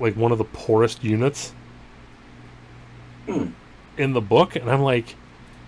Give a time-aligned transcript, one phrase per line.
[0.00, 1.52] like one of the poorest units
[3.26, 3.48] Hmm.
[3.96, 5.14] in the book, and I'm like,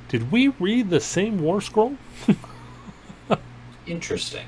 [0.08, 1.96] did we read the same war scroll?
[3.86, 4.46] Interesting.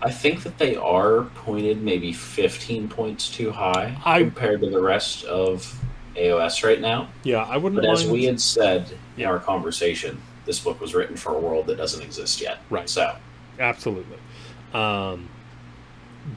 [0.00, 4.80] I think that they are pointed maybe 15 points too high I- compared to the
[4.80, 5.78] rest of
[6.16, 7.08] AOS right now.
[7.24, 8.86] Yeah, I wouldn't But as we had said
[9.16, 12.58] in our conversation, this book was written for a world that doesn't exist yet.
[12.70, 12.88] Right.
[12.88, 13.14] So,
[13.58, 14.18] Absolutely.
[14.72, 15.28] Um,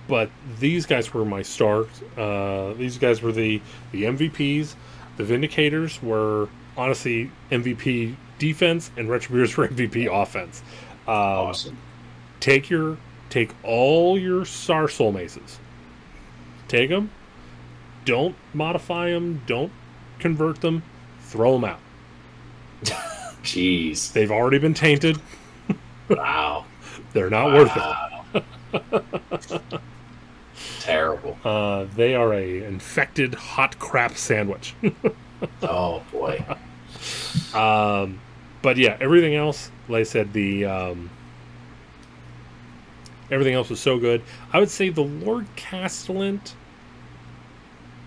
[0.07, 0.29] but
[0.59, 1.87] these guys were my stars.
[2.17, 4.75] Uh, these guys were the the MVPs.
[5.17, 10.61] The Vindicators were honestly MVP defense, and Retributors were MVP offense.
[11.07, 11.77] Um, awesome.
[12.39, 12.97] Take your
[13.29, 15.59] take all your Starsoul Maces.
[16.67, 17.11] Take them.
[18.05, 19.41] Don't modify them.
[19.45, 19.71] Don't
[20.19, 20.83] convert them.
[21.21, 21.79] Throw them out.
[23.43, 24.11] Jeez.
[24.13, 25.19] They've already been tainted.
[26.09, 26.65] Wow.
[27.13, 28.10] They're not worth it.
[30.79, 31.37] Terrible.
[31.43, 34.73] Uh, they are a infected hot crap sandwich.
[35.63, 36.45] Oh, boy.
[37.55, 38.19] um,
[38.61, 41.09] but yeah, everything else, like I said, the um,
[43.31, 44.21] everything else was so good.
[44.53, 46.53] I would say the Lord Castellant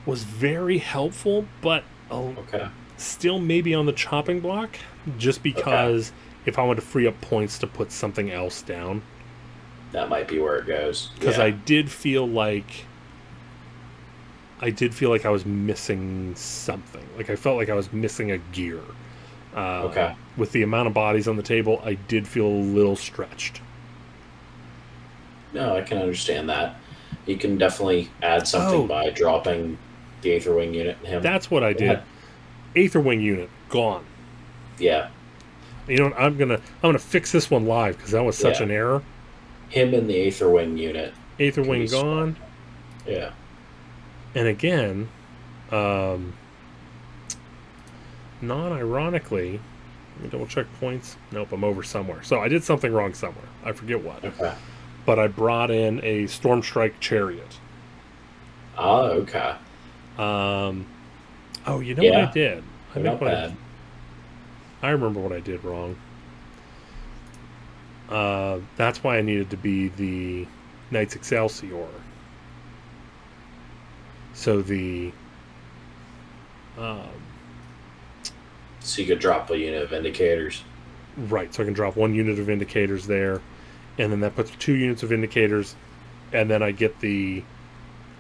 [0.07, 2.69] was very helpful, but Okay.
[2.99, 4.77] still maybe on the chopping block,
[5.19, 6.13] just because
[6.47, 9.03] if I want to free up points to put something else down,
[9.95, 11.11] That might be where it goes.
[11.15, 11.45] because Yeah.
[11.45, 12.85] I did feel like
[14.61, 17.07] I did feel like I was missing something.
[17.17, 18.81] Like I felt like I was missing a gear.
[19.55, 20.15] Uh, Okay.
[20.37, 23.61] With the amount of bodies on the table, I did feel a little stretched.
[25.53, 26.77] No, I can understand that.
[27.27, 28.87] You can definitely add something Oh.
[28.87, 29.79] by dropping
[30.23, 31.23] the Aetherwing unit in him.
[31.23, 32.01] That's what I did.
[32.75, 32.83] Yeah.
[32.83, 34.05] Aetherwing unit gone.
[34.79, 35.09] yeah.
[35.87, 36.19] You know, what?
[36.19, 38.65] I'm gonna I'm gonna fix this one live because that was such Yeah.
[38.65, 39.03] an error.
[39.69, 41.15] Him and the Aetherwing unit.
[41.39, 42.05] Aetherwing be smart.
[42.05, 42.37] gone,
[43.07, 43.31] Yeah.
[44.35, 45.09] and again,
[45.73, 46.35] um,
[48.41, 49.61] non-ironically,
[50.17, 51.17] let me double check points.
[51.33, 52.23] Nope, I'm over somewhere.
[52.23, 53.47] So I did something wrong somewhere.
[53.65, 54.25] I forget what.
[54.25, 54.55] Okay.
[55.07, 57.59] but I brought in a Storm Strike Chariot.
[58.79, 59.55] Oh, okay.
[60.19, 60.87] Um,
[61.67, 62.63] oh, you know what I did?
[62.95, 63.57] I Not what I, bad.
[64.83, 65.97] I remember what I did wrong.
[68.09, 70.47] Uh, that's why I needed to be the
[70.91, 71.87] Knights Excelsior.
[74.35, 75.13] So the
[76.79, 77.09] um,
[78.81, 80.65] So you could drop a unit of indicators.
[81.17, 83.41] right, so I can drop one unit of indicators there,
[83.99, 85.77] and then that puts two units of indicators,
[86.33, 87.45] and then I get the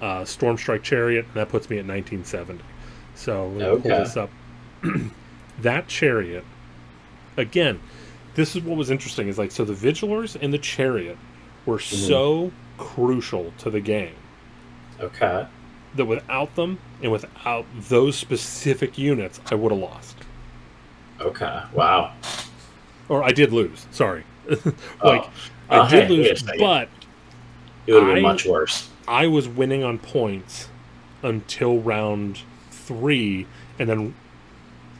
[0.00, 2.62] uh, Storm Strike Chariot, and that puts me at 1970.
[3.14, 4.30] So me pull this up.
[5.60, 6.44] that chariot,
[7.36, 7.80] again,
[8.34, 9.28] this is what was interesting.
[9.28, 11.16] Is like so the Vigilors and the Chariot
[11.66, 11.96] were mm-hmm.
[12.06, 14.14] so crucial to the game
[15.00, 15.46] Okay.
[15.94, 20.16] that without them and without those specific units, I would have lost.
[21.20, 21.62] Okay.
[21.72, 22.12] Wow.
[23.08, 23.86] Or I did lose.
[23.90, 24.24] Sorry.
[24.48, 24.64] like
[25.02, 25.30] Oh.
[25.70, 26.88] I Oh, did hey, lose, but
[27.86, 28.88] It would have been much worse.
[29.08, 30.68] I was winning on points
[31.22, 32.40] until round
[32.70, 33.46] three,
[33.78, 34.14] and then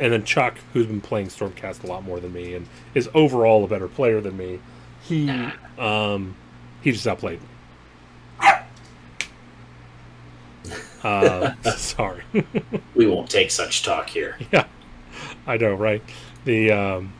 [0.00, 3.64] and then Chuck, who's been playing Stormcast a lot more than me and is overall
[3.64, 4.60] a better player than me,
[5.02, 5.28] he
[5.78, 6.36] um
[6.82, 7.48] he just outplayed me.
[11.02, 12.22] Uh, sorry.
[12.94, 14.38] We won't take such talk here.
[14.52, 14.64] yeah,
[15.46, 16.02] I know, right?
[16.44, 17.12] The um,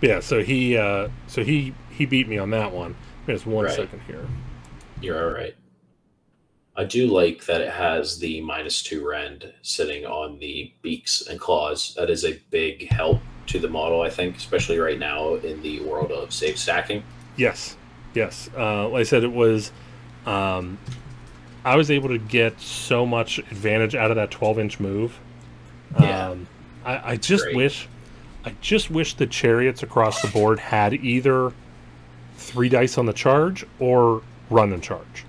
[0.00, 0.20] yeah.
[0.20, 2.96] So he uh, so he he beat me on that one.
[3.26, 3.74] Just one Right.
[3.74, 4.26] second here.
[5.00, 5.54] You're all right.
[6.76, 11.38] I do like that it has the minus two rend sitting on the beaks and
[11.38, 11.94] claws.
[11.96, 15.80] That is a big help to the model, I think, especially right now in the
[15.80, 17.04] world of save stacking.
[17.36, 17.76] Yes,
[18.14, 18.50] yes.
[18.56, 19.70] Uh, like I said, it was.
[20.26, 20.78] Um,
[21.64, 25.18] I was able to get so much advantage out of that 12 inch move.
[25.98, 26.30] Yeah.
[26.30, 26.46] Um,
[26.84, 27.56] I, I just Great.
[27.56, 27.88] wish,
[28.44, 31.52] I just wish the chariots across the board had either
[32.36, 35.23] three dice on the charge or run and charge.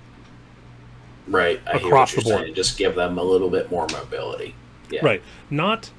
[1.26, 1.60] Right.
[1.66, 2.42] I Across the board.
[2.42, 2.54] saying.
[2.54, 4.54] Just give them a little bit more mobility.
[4.90, 5.00] Yeah.
[5.04, 5.22] Right.
[5.50, 5.90] Not,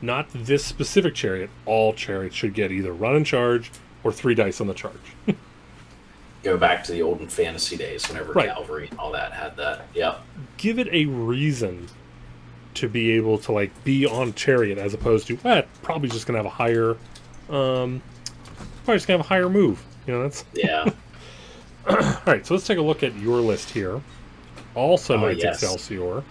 [0.00, 1.50] not this specific chariot.
[1.66, 3.70] All chariots should get either run and charge
[4.04, 4.94] or three dice on the charge.
[6.42, 8.48] Go back to the olden fantasy days whenever Right.
[8.48, 9.86] Calvary and all that had that.
[9.94, 10.16] Yeah.
[10.56, 11.86] give it a reason
[12.74, 16.38] to be able to like be on chariot as opposed to eh, probably just gonna
[16.38, 16.92] have a higher
[17.50, 18.00] um
[18.84, 20.90] probably just gonna have a higher move you know that's Yeah.
[21.86, 21.96] all
[22.26, 24.00] right so let's take a look at your list here
[24.74, 25.54] also Oh, knights yes.
[25.62, 26.22] excelsior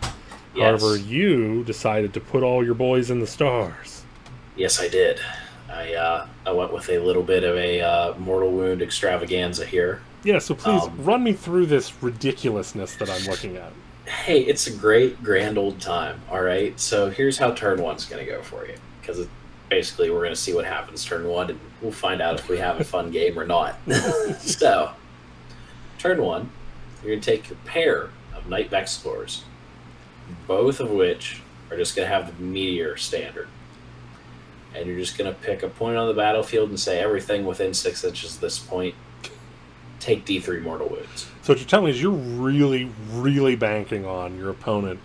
[0.55, 0.81] yes.
[0.81, 4.03] however you decided to put all your boys in the stars
[4.57, 5.19] Yes, I did.
[5.69, 10.01] I uh, I went with a little bit of a uh, mortal wound extravaganza here.
[10.23, 13.71] yeah so please Um, run me through this ridiculousness that i'm looking at
[14.25, 16.19] hey, it's a great grand old time.
[16.29, 16.77] All right.
[16.77, 19.25] So here's how turn one's going to go for you, because
[19.69, 22.57] basically we're going to see what happens turn one, and we'll find out if we
[22.57, 23.75] have a fun game or not.
[24.39, 24.91] so,
[25.97, 26.49] turn one,
[27.01, 28.09] you're going to take your pair
[28.41, 29.41] of Knight Vexillors,
[30.47, 33.47] both of which are just going to have the Meteor standard.
[34.73, 37.73] And you're just going to pick a point on the battlefield and say everything within
[37.73, 38.95] six inches of this point,
[39.99, 41.27] take D3 mortal wounds.
[41.41, 44.99] So what you're telling me is you're really, really banking on your opponent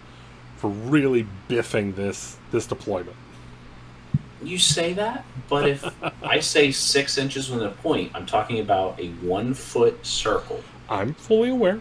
[0.57, 3.17] for really biffing this this deployment.
[4.43, 5.85] You say that, but if
[6.23, 10.63] I say six inches from the point, I'm talking about a one foot circle.
[10.89, 11.81] I'm fully aware.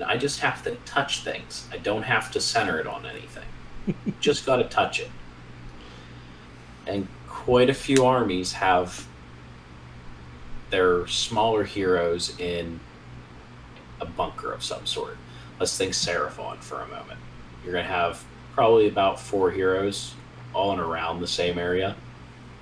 [0.00, 1.68] And I just have to touch things.
[1.70, 3.44] I don't have to center it on anything.
[4.20, 5.10] just got to touch it.
[6.86, 9.06] And quite a few armies have
[10.70, 12.80] their smaller heroes in
[14.00, 15.18] a bunker of some sort.
[15.58, 17.20] Let's think Seraphon for a moment.
[17.62, 18.24] You're going to have
[18.54, 20.14] probably about four heroes
[20.54, 21.94] all in around the same area.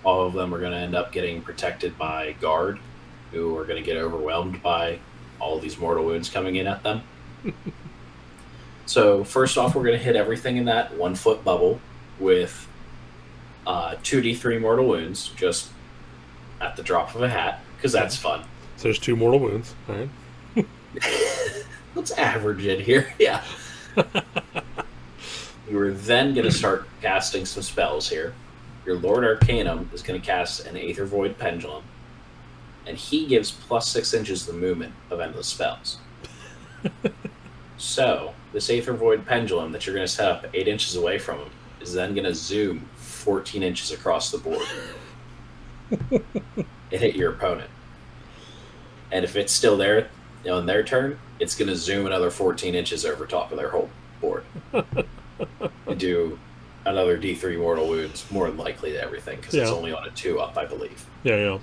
[0.03, 2.81] All of them are going to end up getting protected by guard,
[3.31, 4.99] who are going to get overwhelmed by
[5.39, 7.03] all these mortal wounds coming in at them.
[8.87, 11.81] so first off, we're going to hit everything in that one foot bubble
[12.19, 12.69] with
[13.67, 15.71] uh, 2d3 mortal wounds, just
[16.61, 18.43] at the drop of a hat, because that's fun.
[18.77, 19.75] So there's two mortal wounds.
[19.89, 20.67] All right.
[21.95, 23.13] Let's average it here.
[23.19, 23.43] Yeah.
[25.69, 28.33] you are then going to start casting some spells here.
[28.87, 31.83] Your Lord Arcanum is going to cast an Aether Void Pendulum,
[32.87, 35.99] and he gives plus six inches the movement of endless spells.
[37.79, 41.39] So, this Aether Void Pendulum that you're going to set up eight inches away from
[41.39, 44.67] him is then going to zoom 14 inches across the board
[46.11, 46.23] and
[46.91, 47.71] hit your opponent.
[49.11, 50.09] And if it's still there
[50.45, 53.59] you know, on their turn, it's going to zoom another 14 inches over top of
[53.59, 53.91] their whole
[54.21, 56.39] board and do
[56.85, 59.63] another D3 mortal wounds, more than likely to everything, because Yeah.
[59.63, 61.05] it's only on a two up, I believe.
[61.23, 61.59] Yeah, yeah.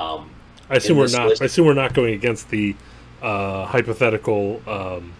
[0.00, 0.30] Um,
[0.70, 1.28] I assume we're not.
[1.28, 2.74] list- I assume we're not going against the
[3.22, 5.12] uh, hypothetical um,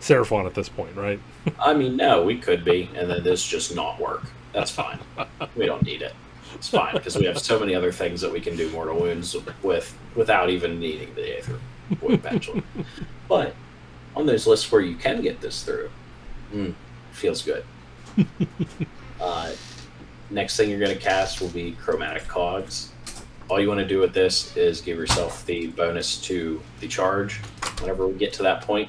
[0.00, 1.18] Seraphon at this point, right?
[1.58, 4.24] I mean, no, we could be, and then this just not work.
[4.52, 4.98] That's fine.
[5.56, 6.14] we don't need it.
[6.54, 9.36] It's fine because we have so many other things that we can do mortal wounds
[9.62, 11.58] with without even needing the Aether
[11.90, 12.64] Void Pendulum.
[13.28, 13.54] But
[14.14, 15.90] on those lists where you can get this through,
[16.52, 16.74] mm,
[17.12, 17.64] feels good.
[19.20, 19.52] uh,
[20.30, 22.92] next thing you're going to cast will be Chromatic Cogs.
[23.48, 27.36] All you want to do with this is give yourself the bonus to the charge
[27.80, 28.88] whenever we get to that point.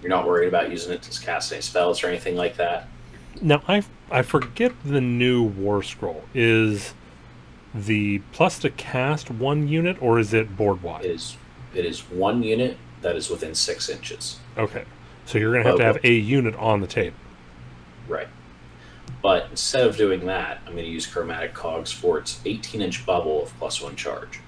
[0.00, 2.88] You're not worried about using it to cast any spells or anything like that.
[3.42, 6.94] Now I I forget the new War Scroll is
[7.74, 11.04] the plus to cast one unit or is it board wide?
[11.04, 11.36] is
[11.74, 14.38] it is one unit that is within six inches.
[14.56, 14.84] Okay,
[15.26, 17.16] so you're gonna have to have a unit on the table.
[18.08, 18.28] Right.
[19.22, 23.04] But instead of doing that, I'm going to use Chromatic Cogs for its 18 inch
[23.04, 24.40] bubble of plus one charge.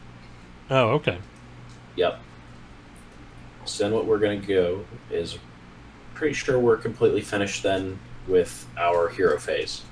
[0.70, 1.18] Oh, okay.
[1.96, 2.20] Yep.
[3.64, 5.38] So then what we're going to go is
[6.14, 9.82] pretty sure we're completely finished then with our hero phase.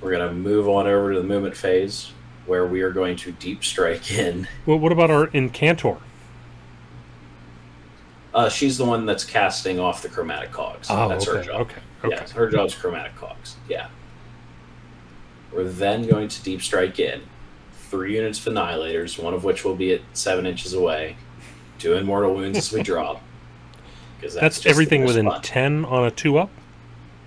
[0.00, 2.12] We're going to move on over to the movement phase
[2.46, 4.48] where we are going to deep strike in.
[4.66, 5.98] Well, what about our Incantor?
[8.34, 10.88] Uh, she's the one that's casting off the chromatic cogs.
[10.90, 11.62] Oh, that's her job.
[11.62, 12.14] okay, okay.
[12.16, 13.56] Yeah, her job's chromatic cogs.
[13.68, 13.88] Yeah.
[15.52, 17.22] We're then going to deep strike in.
[17.72, 21.16] Three units of annihilators, one of which will be at seven inches away.
[21.78, 23.22] Two immortal wounds as we drop.
[24.20, 26.50] Because That's, everything within ten on a two up.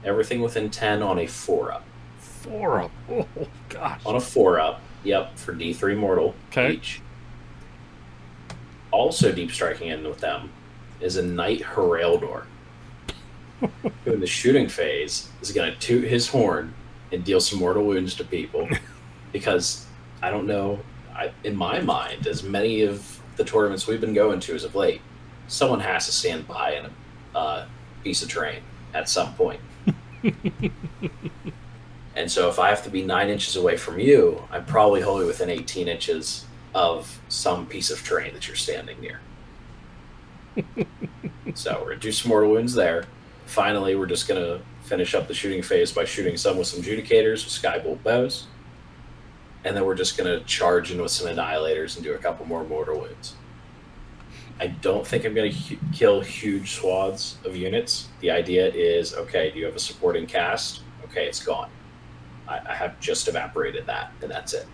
[0.03, 1.83] everything within ten on a four up.
[2.19, 2.91] Four up.
[3.09, 3.25] Oh
[3.69, 4.01] gosh.
[4.05, 6.73] On a four up, yep, for D three mortal Okay.
[6.73, 7.01] each.
[8.91, 10.49] Also deep striking in with them
[11.01, 12.45] is a Knight Heraldor.
[14.05, 16.73] who in the shooting phase is going to toot his horn
[17.11, 18.67] and deal some mortal wounds to people
[19.31, 19.85] because
[20.21, 20.79] I don't know.
[21.13, 24.75] I, in my mind, as many of the tournaments we've been going to as of
[24.75, 25.01] late,
[25.47, 27.65] someone has to stand by in a uh,
[28.03, 28.61] piece of terrain
[28.93, 29.59] at some point.
[32.15, 35.25] and so, if I have to be nine inches away from you, I'm probably wholly
[35.25, 39.19] within 18 inches of some piece of terrain that you're standing near.
[41.53, 43.05] so we're gonna do some mortal wounds there.
[43.45, 47.43] Finally, we're just gonna finish up the shooting phase by shooting some with some judicators
[47.43, 48.47] with skybolt bows,
[49.63, 52.63] and then we're just gonna charge in with some annihilators and do a couple more
[52.63, 53.35] mortal wounds.
[54.59, 58.09] I don't think I'm gonna hu- kill huge swaths of units.
[58.19, 60.81] The idea is, okay, do you have a supporting cast?
[61.05, 61.69] Okay, it's gone.
[62.47, 64.67] I, I have just evaporated that, and that's it.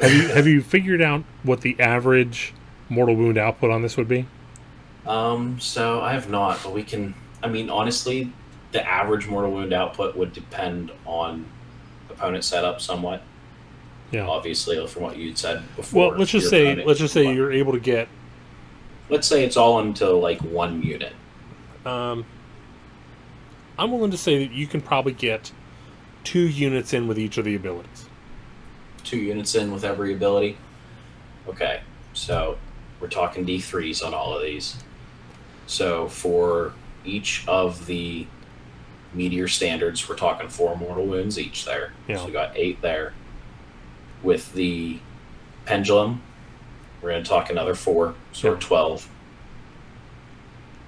[0.00, 2.54] Have you have you figured out what the average
[2.88, 4.26] mortal wound output on this would be?
[5.06, 7.14] Um, so I have not, but we can.
[7.42, 8.32] I mean, honestly,
[8.72, 11.44] the average mortal wound output would depend on
[12.08, 13.22] opponent setup somewhat.
[14.12, 14.26] Yeah.
[14.28, 16.10] Obviously, from what you'd said before.
[16.10, 18.08] Well, let's just say let's just say you're able to get
[19.08, 21.14] Let's say it's all into like one unit.
[21.86, 22.24] um
[23.78, 25.50] I'm willing to say that you can probably get
[26.24, 28.06] two units in with each of the abilities.
[29.02, 30.58] two units in with every ability.
[31.48, 31.80] Okay,
[32.12, 32.58] so
[33.02, 34.76] we're talking D3s on all of these.
[35.66, 36.72] So for
[37.04, 38.28] each of the
[39.12, 41.92] meteor standards, we're talking four mortal wounds each there.
[42.06, 42.18] Yeah.
[42.18, 43.12] So we got eight there.
[44.22, 45.00] With the
[45.66, 46.22] pendulum,
[47.02, 48.60] we're going to talk another four, so we're Yeah.
[48.60, 49.08] 12.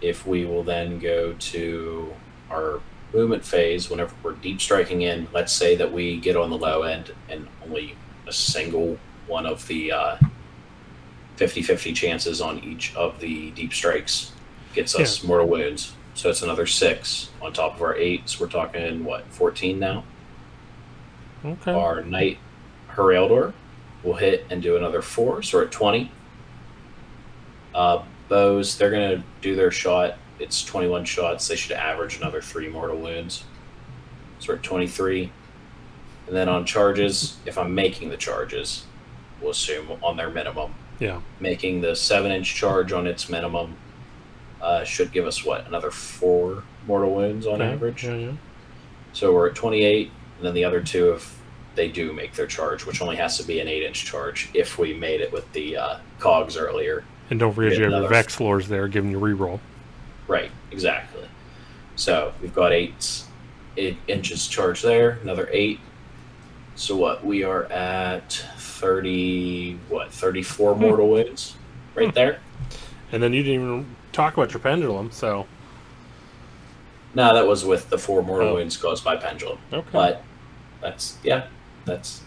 [0.00, 2.14] If we will then go to
[2.48, 2.80] our
[3.12, 6.82] movement phase, whenever we're deep striking in, let's say that we get on the low
[6.82, 7.96] end and only
[8.28, 10.33] a single one of the 50
[11.36, 14.32] 50 chances on each of the deep strikes
[14.74, 15.94] gets us mortal wounds.
[16.14, 18.28] So it's another six on top of our eight.
[18.28, 20.04] So we're talking, what, 14 now?
[21.44, 21.72] Okay.
[21.72, 22.38] Our Knight
[22.90, 23.52] Heraldor
[24.02, 26.10] will hit and do another four, so we're at 20.
[27.74, 30.16] Uh, bows, they're going to do their shot.
[30.38, 31.48] It's 21 shots.
[31.48, 33.44] They should average another three mortal wounds.
[34.38, 35.32] So we're at 23.
[36.26, 38.84] And then on charges, if I'm making the charges,
[39.40, 40.74] we'll assume on their minimum.
[40.98, 41.20] Yeah.
[41.40, 43.76] Making the seven inch charge on its minimum
[44.60, 45.66] uh, should give us what?
[45.66, 48.04] Another four mortal wounds on average?
[48.04, 48.32] Yeah, yeah.
[49.12, 51.40] So we're at 28, and then the other two, if
[51.74, 54.78] they do make their charge, which only has to be an 8 inch charge if
[54.78, 57.04] we made it with the uh, cogs earlier.
[57.30, 59.60] And don't forget you have your Vex floors there giving you reroll.
[60.28, 61.28] Right, exactly.
[61.96, 63.24] So we've got eight,
[63.76, 65.78] eight inches charge there, another 8.
[66.76, 67.24] So what?
[67.24, 71.12] We are at 30, what, 34 mortal hmm.
[71.12, 71.56] wounds
[71.94, 72.14] right hmm.
[72.14, 72.40] there?
[73.12, 75.46] And then you didn't even talk about your pendulum, so
[77.14, 78.54] No, that was with the four mortal Oh.
[78.54, 79.58] wounds caused by pendulum.
[79.72, 79.88] okay.
[79.92, 80.22] But
[80.80, 81.46] that's, yeah,
[81.84, 82.22] that's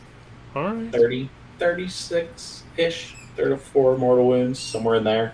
[0.56, 0.92] All right.
[0.92, 5.34] 30, 36 ish, 34 mortal wounds, somewhere in there.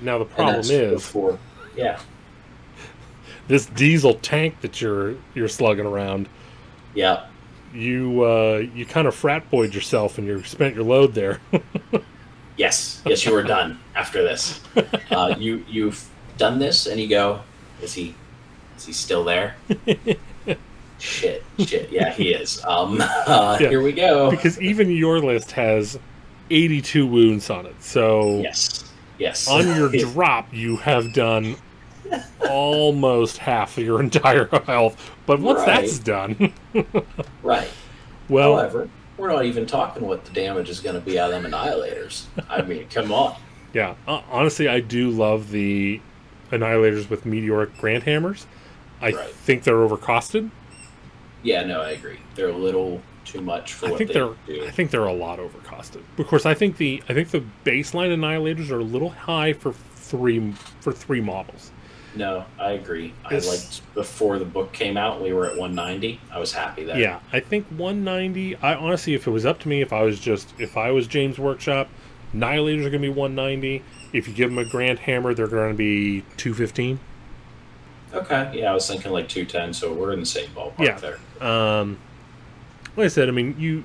[0.00, 1.38] Now the problem is before,
[1.76, 1.98] yeah,
[3.48, 6.28] this diesel tank that you're you're slugging around.
[6.94, 7.26] yeah,
[7.76, 11.40] You uh, you kind of frat boyed yourself and you spent your load there.
[12.56, 14.60] yes, yes, you were done after this.
[15.10, 17.40] Uh, you you've done this, and you go,
[17.82, 18.14] is he,
[18.76, 19.56] is he still there?
[20.98, 22.64] shit, shit, yeah, he is.
[22.64, 23.68] Um, uh, Yeah.
[23.68, 24.30] here we go.
[24.30, 25.98] because even your list has
[26.50, 27.74] 82 wounds on it.
[27.82, 31.56] So yes, yes, on your drop, you have done
[32.50, 35.12] almost half of your entire health.
[35.26, 35.82] But once Right.
[35.82, 36.52] that's done,
[37.42, 37.68] right.
[38.28, 41.42] well, However, we're not even talking what the damage is going to be out of
[41.42, 42.24] them annihilators.
[42.48, 43.36] I mean, come on.
[43.72, 43.94] yeah.
[44.06, 46.00] Uh, honestly, I do love the
[46.50, 48.46] annihilators with meteoric grandhammers.
[49.00, 49.28] I Right.
[49.30, 50.50] think they're overcosted.
[51.42, 52.18] Yeah, no, I agree.
[52.34, 54.66] They're a little too much for I what think they they're do.
[54.66, 56.02] I think they're a lot overcosted.
[56.18, 59.72] Of course, I think the I think the baseline annihilators are a little high for
[59.72, 61.72] three for three models.
[62.16, 63.12] No, I agree.
[63.24, 65.20] I liked before the book came out.
[65.22, 66.20] We were at 190.
[66.32, 66.98] I was happy there.
[66.98, 68.56] Yeah, I think 190.
[68.56, 71.06] I honestly, if it was up to me, if I was just if I was
[71.06, 71.88] Games Workshop,
[72.34, 73.82] annihilators are going to be 190.
[74.12, 76.98] If you give them a grand hammer, they're going to be 215.
[78.14, 78.50] Okay.
[78.54, 79.74] Yeah, I was thinking like 210.
[79.74, 80.98] So we're in the same ballpark Yeah.
[80.98, 81.46] there.
[81.46, 81.98] Um,
[82.96, 83.84] like I said, I mean you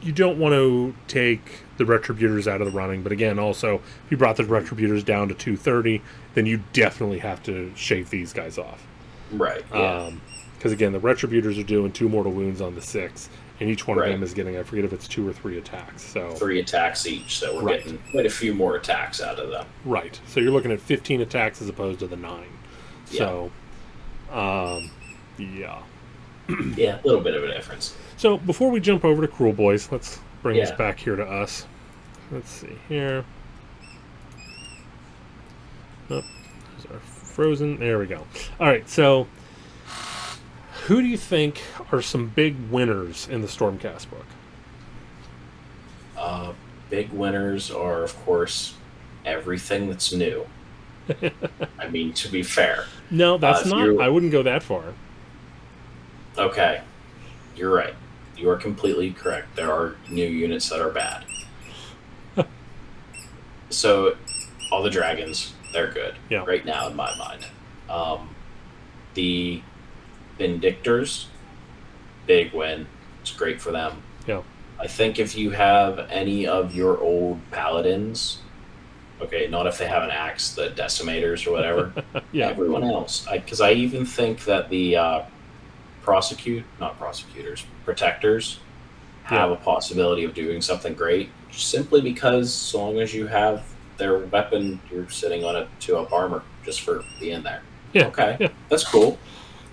[0.00, 4.10] you don't want to take the retributors out of the running, but again, also if
[4.10, 6.00] you brought the retributors down to 230,
[6.38, 8.86] then you definitely have to shave these guys off.
[9.32, 9.64] Right.
[9.74, 10.12] Yeah.
[10.56, 13.28] Because again, the retributors are doing two mortal wounds on the six,
[13.58, 14.08] and each one Right.
[14.10, 16.02] of them is getting I forget if it's two or three attacks.
[16.02, 17.38] So Three attacks each.
[17.38, 17.82] So we're Right.
[17.82, 19.66] getting quite a few more attacks out of them.
[19.84, 22.46] right, so you're looking at 15 attacks as opposed to the nine.
[23.06, 23.50] So,
[24.30, 24.90] um,
[25.38, 25.80] yeah.
[26.76, 27.96] Yeah, a little bit of a difference.
[28.16, 31.66] So before we jump over to Kruleboyz, let's bring this back here to us.
[32.30, 33.24] Let's see here.
[36.10, 36.22] Oh,
[36.76, 37.78] those are frozen.
[37.78, 38.26] There we go.
[38.58, 39.26] All right, so
[40.86, 41.60] who do you think
[41.92, 44.24] are some big winners in the Stormcast book?
[46.16, 46.52] Uh,
[46.90, 48.74] big winners are, of course,
[49.24, 50.46] everything that's new.
[51.78, 52.86] I mean, to be fair.
[53.10, 53.84] No, that's Uh, not.
[53.84, 54.94] you- I wouldn't go that far.
[56.36, 56.80] Okay,
[57.56, 57.94] you're right.
[58.36, 59.56] You are completely correct.
[59.56, 61.24] There are new units that are bad.
[63.70, 64.16] so,
[64.70, 66.44] all the dragons, they're good Yeah.
[66.46, 67.46] right now in my mind.
[67.88, 68.30] Um,
[69.14, 69.62] the
[70.38, 71.26] Vindictors,
[72.26, 72.86] big win.
[73.22, 74.02] It's great for them.
[74.26, 74.42] Yeah.
[74.80, 78.38] I think if you have any of your old paladins
[79.20, 81.92] Okay, not if they have an axe, the decimators or whatever.
[82.32, 85.22] yeah, Everyone else, because I, even think that the uh,
[86.02, 88.60] prosecute, not prosecutors, protectors,
[89.24, 89.54] have Yeah.
[89.56, 93.64] a possibility of doing something great, simply because so long as you have
[93.98, 97.62] their weapon, you're sitting on a two up armor just for being there.
[97.92, 98.36] Yeah, Okay.
[98.40, 98.48] yeah.
[98.68, 99.18] That's cool.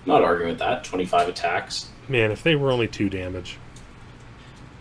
[0.04, 0.84] not arguing with that.
[0.84, 1.88] Twenty five attacks.
[2.08, 2.30] man.
[2.30, 3.56] If they were only two damage,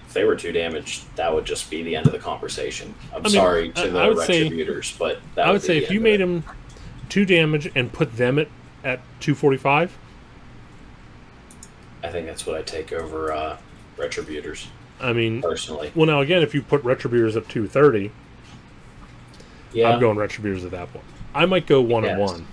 [0.08, 2.94] If they were two damage, that would just be the end of the conversation.
[3.14, 5.62] I'm I mean, sorry to I- the I would say- retributors, but that I would
[5.62, 6.44] be say if you made them
[7.10, 8.48] two damage and put them at
[8.84, 9.98] at two forty five,
[12.04, 13.58] I think that's what I take over uh,
[13.98, 14.68] retributors
[15.02, 15.92] I mean, personally.
[15.96, 18.12] well now again, if you put retributors at two thirty,
[19.76, 21.06] Yeah, I'm going retributors at that point.
[21.34, 22.32] I might go one and Yes.
[22.32, 22.48] one.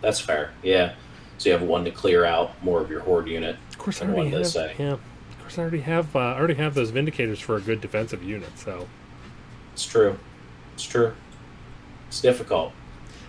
[0.00, 0.52] That's fair.
[0.62, 0.94] Yeah.
[1.38, 3.56] So you have one to clear out more of your horde unit.
[3.70, 4.46] Of course, I already have.
[4.46, 4.74] say.
[4.78, 5.00] Yeah, of
[5.40, 6.14] course, I already have.
[6.16, 8.50] Uh, I already have those vindicators for a good defensive unit.
[8.58, 8.86] So
[9.72, 10.18] It's true.
[10.74, 11.12] It's true.
[12.08, 12.72] It's difficult.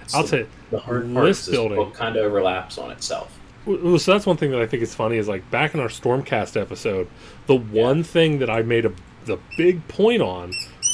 [0.02, 1.92] It's I'll the, say the hard part list building.
[1.92, 3.38] kind of overlaps on itself.
[3.66, 6.60] So that's one thing that I think is funny is like back in our Stormcast
[6.60, 7.08] episode,
[7.46, 8.92] the one thing that I made a
[9.26, 10.52] the big point on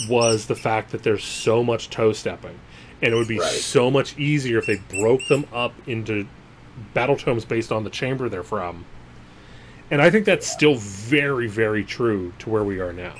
[0.09, 2.59] was the fact that there's so much toe stepping,
[3.01, 3.49] and it would be Right.
[3.49, 6.27] so much easier if they broke them up into
[6.93, 8.85] battle tomes based on the chamber they're from.
[9.89, 13.13] And I think that's still very, very true to where we are now.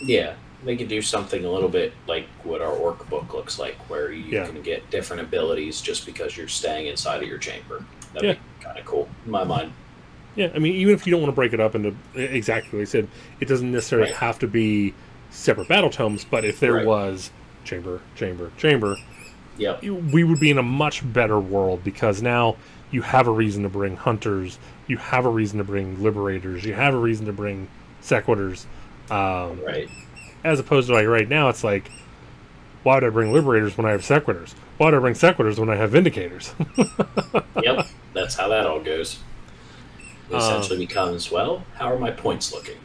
[0.00, 0.34] Yeah.
[0.64, 4.10] They could do something a little bit like what our orc book looks like, where
[4.10, 4.46] you Yeah.
[4.46, 7.84] can get different abilities just because you're staying inside of your chamber.
[8.14, 8.34] That'd Yeah.
[8.34, 9.72] be kind of cool in my mind.
[10.34, 12.82] Yeah, I mean, even if you don't want to break it up into exactly what
[12.82, 13.08] I said,
[13.40, 14.18] it doesn't necessarily Right.
[14.18, 14.94] have to be
[15.36, 16.24] separate battle tomes.
[16.24, 16.86] But if there Right.
[16.86, 17.30] was
[17.64, 18.96] chamber, chamber, chamber,
[19.58, 19.82] Yep.
[19.82, 22.56] we would be in a much better world because now
[22.90, 26.74] you have a reason to bring hunters, you have a reason to bring liberators, you
[26.74, 27.68] have a reason to bring
[28.00, 28.66] sequitors,
[29.10, 29.88] um, Right.
[30.44, 31.90] as opposed to like right now, it's like,
[32.82, 34.54] why would I bring liberators when I have sequitors?
[34.76, 36.52] Why would I bring sequitors when I have vindicators?
[37.62, 37.86] Yep.
[38.12, 39.18] That's how that all goes.
[40.30, 42.76] It essentially becomes, well, how are my points looking?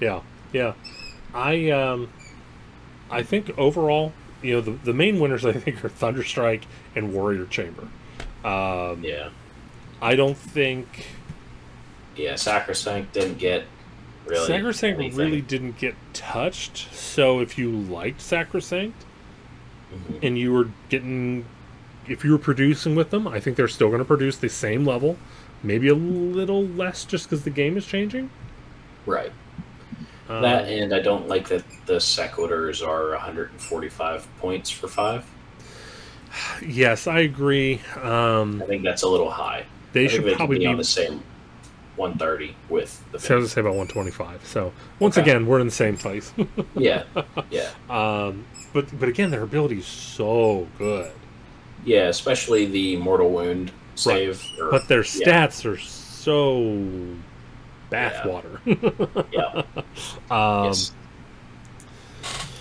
[0.00, 0.20] Yeah,
[0.52, 0.74] yeah.
[1.38, 2.08] I um,
[3.10, 6.62] I think overall, you know, the, the main winners I think are Thunderstrike
[6.96, 7.86] and Warrior Chamber.
[8.44, 9.30] Um, Yeah.
[10.02, 11.06] I don't think
[12.16, 12.34] Yeah.
[12.36, 13.64] Sacrosanct didn't get
[14.26, 14.46] really.
[14.46, 16.92] Sacrosanct really didn't get touched.
[16.92, 19.04] So if you liked Sacrosanct
[19.94, 20.18] Mhm.
[20.22, 21.44] and you were getting,
[22.08, 24.84] if you were producing with them, I think they're still going to produce the same
[24.84, 25.16] level,
[25.62, 28.28] maybe a little less just because the game is changing.
[29.06, 29.32] Right.
[30.28, 35.24] Um, That and I don't like that the sequitors are 145 points for five.
[36.62, 37.80] yes, I agree.
[38.02, 39.66] Um, I think that's a little high.
[39.92, 41.22] they should they probably be, be on the same
[41.96, 43.18] 130 with the.
[43.18, 44.46] So I was gonna say about 125.
[44.46, 45.30] So once Okay.
[45.30, 46.32] again, we're in the same place.
[46.76, 47.04] yeah,
[47.50, 51.12] yeah, um, but but again, their ability is so good,
[51.84, 52.08] yeah.
[52.08, 54.44] Especially the mortal wound save.
[54.60, 55.46] Or, but their yeah.
[55.46, 57.22] stats are so
[57.90, 58.58] bathwater.
[59.32, 59.62] yeah,
[60.30, 60.92] um, yes,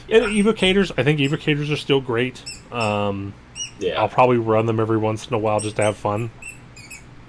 [0.10, 2.44] And evocators, I think evocators are still great.
[2.72, 3.34] Um,
[3.80, 4.00] yeah.
[4.02, 6.32] I'll probably run them every once in a while just to have fun.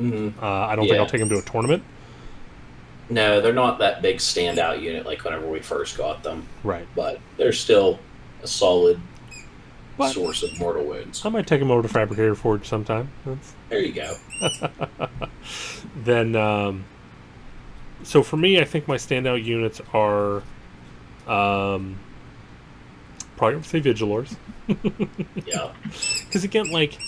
[0.00, 0.34] Mhm.
[0.40, 1.82] Uh, I don't think I'll take them to a tournament.
[3.11, 6.87] No, they're not that big standout unit like whenever we first got them, Right.
[6.94, 7.98] but they're still
[8.42, 9.00] a solid
[9.96, 11.24] But- source of mortal wounds.
[11.24, 13.08] I might take them over to Fabricator Forge sometime.
[13.26, 14.14] That's, There you go.
[16.04, 16.84] then um,
[18.02, 20.42] so for me i think my standout units are
[21.28, 21.98] um,
[23.37, 24.37] probably gonna say vigilors.
[25.46, 25.72] Yeah,
[26.26, 26.98] because again like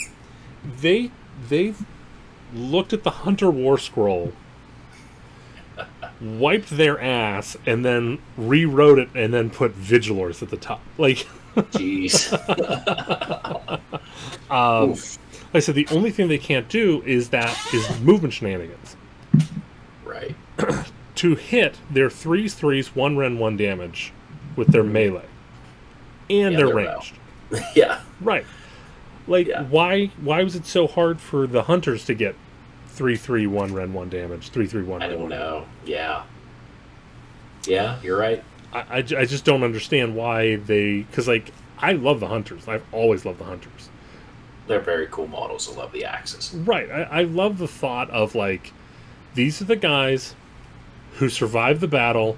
[0.80, 1.10] they
[1.50, 1.78] they've
[2.54, 4.32] looked at the hunter war scroll
[6.22, 10.80] wiped their ass and then rewrote it and then put vigilors at the top.
[10.96, 12.32] Like jeez.
[14.50, 14.98] um, like
[15.52, 18.96] i said the only thing they can't do is that is movement shenanigans.
[20.04, 20.34] Right.
[21.16, 24.12] to hit their threes threes one ren one damage
[24.56, 24.92] with their mm-hmm.
[24.92, 25.24] melee
[26.28, 27.14] and Yeah, their they're ranged
[27.74, 28.00] yeah.
[28.20, 28.44] right
[29.26, 29.62] like Yeah.
[29.64, 32.34] why why was it so hard for the hunters to get
[32.88, 35.66] three three one ren one damage three three one I ren don't one know.
[35.84, 36.22] Yeah.
[37.66, 38.42] Yeah, you're right.
[38.72, 42.84] I, I, I just don't understand why they because like i love the hunters i've
[42.92, 43.88] always loved the hunters
[44.68, 45.68] They're very cool models.
[45.68, 46.54] I love the axes.
[46.54, 48.72] right I, I love the thought of like
[49.34, 50.34] these are the guys
[51.20, 52.36] who survived the battle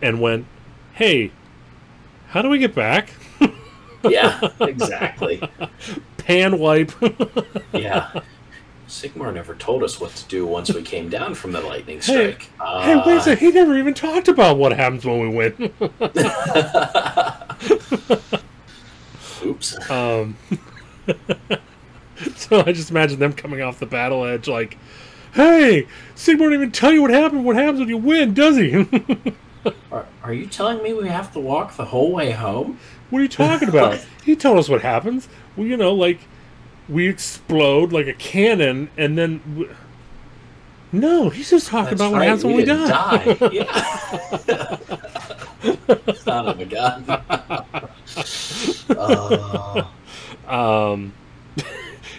[0.00, 0.46] and went
[0.92, 1.32] hey
[2.28, 3.10] how do we get back
[4.04, 5.42] Yeah, exactly.
[6.18, 6.92] pan wipe
[7.72, 8.20] Yeah.
[8.86, 12.34] Sigmar never told us what to do once we came down from the lightning Hey,
[12.36, 12.42] strike.
[12.60, 15.72] hey wait a Uh, second he never even talked about what happens when we win
[19.44, 19.90] Oops.
[19.90, 20.36] Um,
[22.36, 24.76] so I just imagine them coming off the battle edge like,
[25.34, 27.44] "Hey, Sigmar didn't even tell you what happened.
[27.44, 28.86] What happens when you win, does he?
[29.92, 32.78] Are, are you telling me we have to walk the whole way home?
[33.10, 33.98] What are you talking about?
[34.24, 35.28] he told us what happens.
[35.56, 36.20] Well, you know, like
[36.88, 39.74] we explode like a cannon, and then." W-
[40.90, 43.34] no, he's just talking That's about what right, happens when we die.
[43.34, 43.48] die.
[43.52, 44.78] Yeah.
[46.14, 47.04] Son of a gun.
[48.96, 49.90] Oh,
[50.48, 51.12] Um,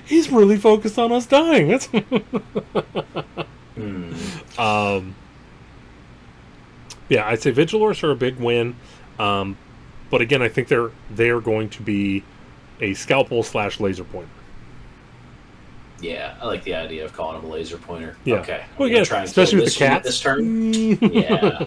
[0.10, 1.68] he's really focused on us dying.
[1.70, 1.86] That's
[3.76, 4.14] hmm.
[4.58, 5.16] um,
[7.08, 7.28] yeah.
[7.28, 8.76] I'd say Vigilors are a big win,
[9.20, 9.56] um,
[10.10, 12.24] but again, I think they're they're going to be
[12.82, 14.30] a scalpel slash laser pointer.
[16.02, 18.16] Yeah, I like the idea of calling him a laser pointer.
[18.24, 18.36] Yeah.
[18.38, 18.66] Okay.
[18.78, 20.06] Well, I'm gonna yeah, try especially with the cats.
[20.06, 20.74] This turn.
[21.14, 21.66] Yeah.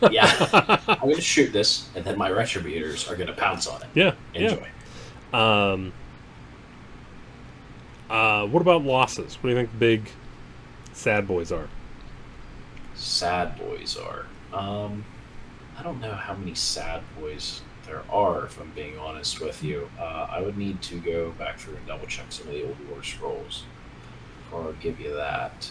[0.10, 0.80] yeah.
[0.88, 3.88] I'm going to shoot this, and then my retributors are going to pounce on it.
[3.94, 4.66] yeah, Enjoy.
[5.32, 5.70] yeah.
[5.72, 5.92] Um,
[8.10, 9.36] uh, what about losses?
[9.36, 10.10] What do you think the big
[10.92, 11.68] sad boys are?
[12.94, 14.26] Sad boys are.
[14.52, 15.04] Um,
[15.78, 19.90] I don't know how many sad boys there are, if I'm being honest with you.
[19.98, 22.76] Uh, I would need to go back through and double check some of the old
[22.88, 23.64] war scrolls,
[24.52, 25.70] or I'll give you that.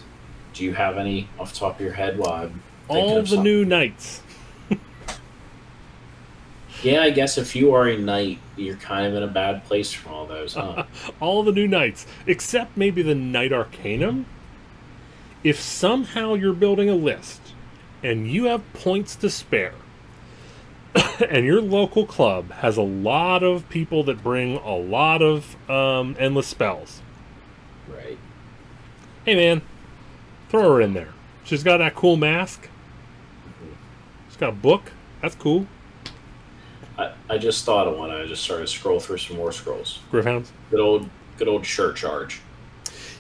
[0.54, 2.18] Do you have any off the top of your head?
[2.18, 4.22] While I'm All the new knights.
[6.84, 9.92] Yeah, I guess if you are a knight, you're kind of in a bad place
[9.92, 10.86] from all those, huh?
[11.20, 14.26] all the new knights, except maybe the Knight Arcanum.
[15.44, 17.42] If somehow you're building a list
[18.04, 19.74] and you have points to spare,
[21.30, 26.16] and your local club has a lot of people that bring a lot of um,
[26.20, 27.02] endless spells,
[27.88, 28.18] right.
[29.26, 29.62] hey man,
[30.50, 31.10] throw her in there.
[31.44, 32.70] She's got that cool mask.
[34.28, 34.92] She's got a book.
[35.22, 35.66] That's cool.
[36.98, 38.12] I, I just thought of one.
[38.12, 40.00] I just started to scroll through some more scrolls.
[40.12, 40.52] Gryph-hounds.
[40.72, 42.42] Good old, good old shirt charge.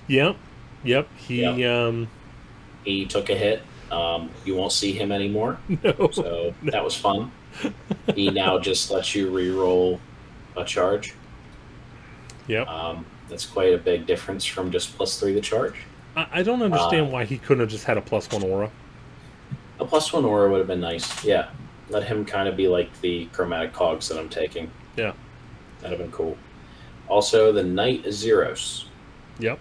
[0.07, 0.37] Yep.
[0.83, 1.07] Yep.
[1.17, 2.07] He um
[2.83, 3.61] He took a hit.
[3.91, 6.09] Um, you won't see him anymore, no.
[6.11, 7.31] so that was fun.
[8.13, 10.01] He now just lets you re-roll
[10.57, 11.13] a charge.
[12.47, 12.67] Yep.
[12.67, 15.75] Um, that's quite a big difference from just plus three the charge.
[16.17, 18.71] I, I don't understand why he couldn't have just had a plus one aura.
[19.79, 21.23] A plus one aura would have been nice.
[21.23, 21.49] Yeah,
[21.89, 24.69] let him kind of be like the chromatic cogs that I'm taking.
[24.95, 25.13] Yeah.
[25.82, 26.38] That'd have been cool.
[27.08, 28.86] Also, the Knight-Azyros.
[29.39, 29.60] Yep.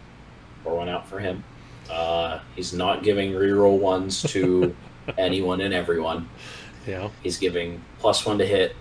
[0.64, 1.44] Pour one out for him.
[1.90, 4.74] Uh, he's not giving reroll ones to
[5.18, 6.28] anyone and everyone.
[6.86, 7.10] Yeah.
[7.22, 8.74] He's giving plus one to hit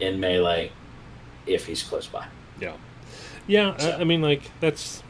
[0.00, 0.70] in melee
[1.46, 2.26] if he's close by.
[2.60, 2.74] Yeah.
[3.46, 3.76] Yeah.
[3.78, 5.02] So- I, I mean, like that's.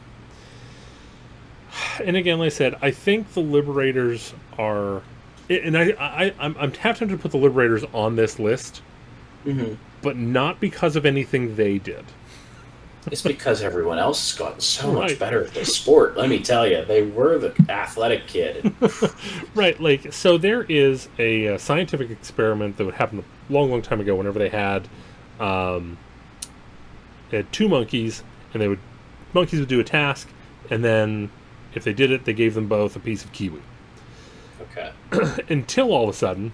[2.01, 5.01] And again, like I said, I think the Liberators are,
[5.49, 8.81] and I, I, I'm, I'm half tempted to put the Liberators on this list,
[9.45, 9.75] Mm-hmm.
[10.01, 12.03] but not because of anything they did.
[13.11, 16.17] It's because everyone else has gotten so much better at this sport.
[16.17, 18.73] Let me tell you, they were the athletic kid.
[19.53, 19.79] Right.
[19.79, 24.01] Like, so there is a, uh scientific experiment that would happen a long, long time
[24.01, 24.15] ago.
[24.15, 24.87] Whenever they had,
[25.39, 25.97] um,
[27.29, 28.79] they had two monkeys, and they would
[29.33, 30.27] monkeys would do a task,
[30.71, 31.29] and then
[31.75, 33.61] if they did it, they gave them both a piece of kiwi.
[34.77, 34.91] Okay.
[35.49, 36.51] until all of a sudden,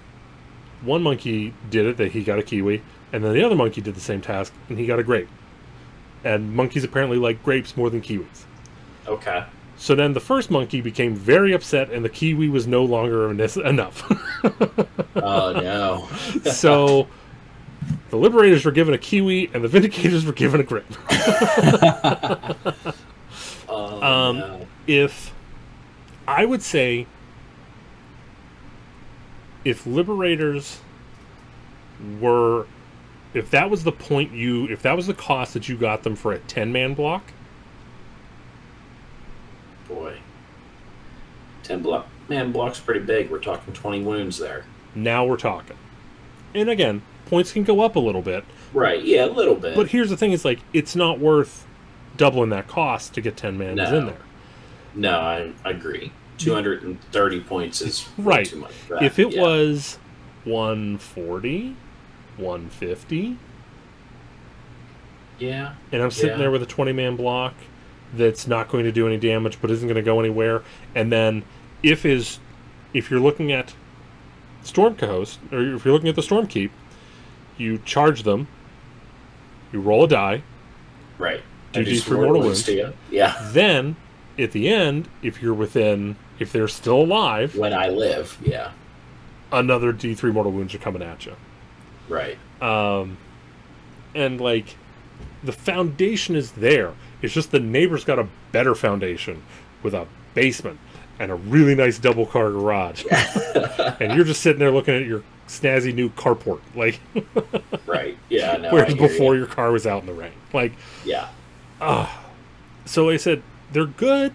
[0.82, 2.82] one monkey did it that he got a kiwi,
[3.14, 5.30] and then the other monkey did the same task and he got a grape.
[6.24, 8.44] And monkeys apparently like grapes more than kiwis.
[9.08, 9.44] Okay.
[9.78, 14.04] So then the first monkey became very upset, and the kiwi was no longer enough.
[15.16, 16.08] Oh no.
[16.52, 17.08] so
[18.12, 20.86] the liberators were given a kiwi, and the vindicators were given a grape.
[23.68, 24.68] Oh, Um, no.
[24.88, 25.34] if
[26.28, 27.08] I would say
[29.64, 30.80] if liberators
[32.20, 32.66] were
[33.34, 36.16] if that was the point you if that was the cost that you got them
[36.16, 37.24] for a 10 man block
[39.88, 40.18] Boy.
[41.64, 43.30] Ten block man block's pretty big.
[43.30, 44.66] We're talking twenty wounds there.
[44.96, 45.78] now we're talking
[46.56, 48.44] and again points can go up a little bit
[48.74, 49.04] Right.
[49.04, 49.76] Yeah, a little bit.
[49.76, 51.68] but here's the thing is like it's not worth
[52.18, 53.98] doubling that cost to get 10 mans No.
[53.98, 54.18] in there
[54.94, 56.12] no, I, I agree.
[56.44, 58.46] Two hundred and thirty points is Right.
[58.46, 59.42] Too much if it Yeah.
[59.42, 59.98] was
[60.46, 61.76] 140
[62.38, 63.38] 150
[65.40, 66.38] yeah, and I'm sitting Yeah.
[66.38, 67.54] there with a 20 man block
[68.14, 70.62] that's not going to do any damage but isn't going to go anywhere.
[70.94, 71.44] And then
[71.82, 72.40] if is
[72.94, 73.74] if you're looking at
[74.64, 76.72] Storm Coast or if you're looking at the Storm Keep,
[77.58, 78.48] you charge them,
[79.72, 80.44] you roll a die,
[81.18, 81.42] right.
[81.74, 82.70] Do I D some three mortal wounds.
[83.10, 83.96] Yeah, then
[84.38, 88.38] at the end, if you're within if they're still alive, when I live.
[88.44, 88.72] Yeah,
[89.52, 91.36] another D3 mortal wounds are coming at you.
[92.10, 92.38] right.
[92.62, 93.18] Um,
[94.14, 94.76] and like
[95.44, 96.94] the foundation is there.
[97.22, 99.42] It's just the neighbor's got a better foundation
[99.84, 100.80] with a basement
[101.20, 103.06] and a really nice double car garage.
[104.00, 107.00] and you're just sitting there looking at your snazzy new carport, like
[107.86, 108.18] right.
[108.30, 108.58] Yeah.
[108.58, 109.42] No, whereas before you.
[109.42, 110.34] your car was out in the rain.
[110.54, 110.74] Like,
[111.06, 111.30] Yeah.
[111.80, 112.08] Uh,
[112.86, 114.34] so I said, they're good,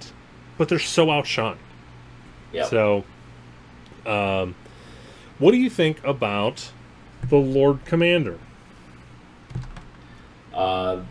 [0.58, 1.58] but they're so outshined.
[2.56, 2.68] Yep.
[2.68, 3.04] So,
[4.06, 4.54] um,
[5.38, 6.72] what do you think about
[7.28, 8.38] the Lord Commander?
[10.54, 11.02] Uh,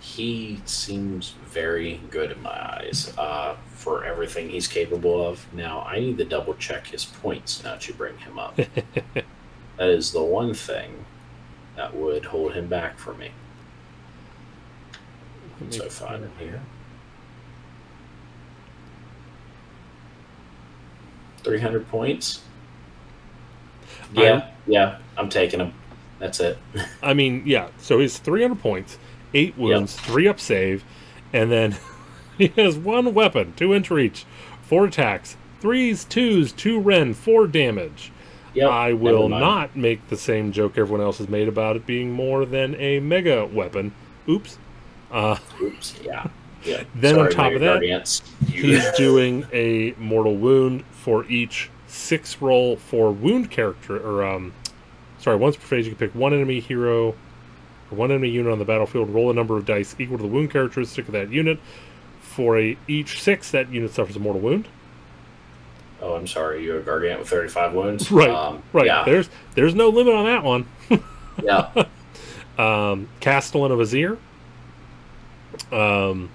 [0.00, 5.46] he seems very good in my eyes uh, for everything he's capable of.
[5.52, 8.56] Now, I need to double check his points now that you bring him up.
[9.76, 11.04] that is the one thing
[11.76, 13.32] that would hold him back for me.
[15.68, 16.62] So find him here.
[21.44, 22.42] 300 points?
[24.12, 25.72] Yeah, yeah, I'm taking him.
[26.18, 26.58] That's it.
[27.02, 27.68] I mean, yeah.
[27.78, 28.98] So he's 300 points,
[29.34, 30.84] eight wounds, three up save,
[31.32, 31.76] and then
[32.38, 34.24] he has one weapon, two inch reach,
[34.62, 38.12] four attacks, threes, twos, two ren, four damage.
[38.54, 42.12] Yep, I will not make the same joke everyone else has made about it being
[42.12, 43.92] more than a mega weapon.
[44.28, 44.58] Oops.
[45.10, 46.26] Uh, Oops, yeah.
[46.64, 46.84] Yeah.
[46.94, 47.82] Then on top of that,
[48.46, 54.54] he's doing a mortal wound for each six roll for wound character or um
[55.18, 57.14] sorry once per phase you can pick one enemy hero or
[57.90, 60.50] one enemy unit on the battlefield roll a number of dice equal to the wound
[60.50, 61.60] characteristic of that unit
[62.22, 64.66] for a each six that unit suffers a mortal wound
[66.00, 66.64] oh, I'm sorry.
[66.64, 68.10] You're a Gargant with 35 wounds?
[68.10, 69.04] right Um, right Yeah.
[69.04, 70.66] there's there's no limit on that one
[71.42, 71.68] yeah.
[72.58, 74.16] um castellan of Azyr
[75.70, 76.30] um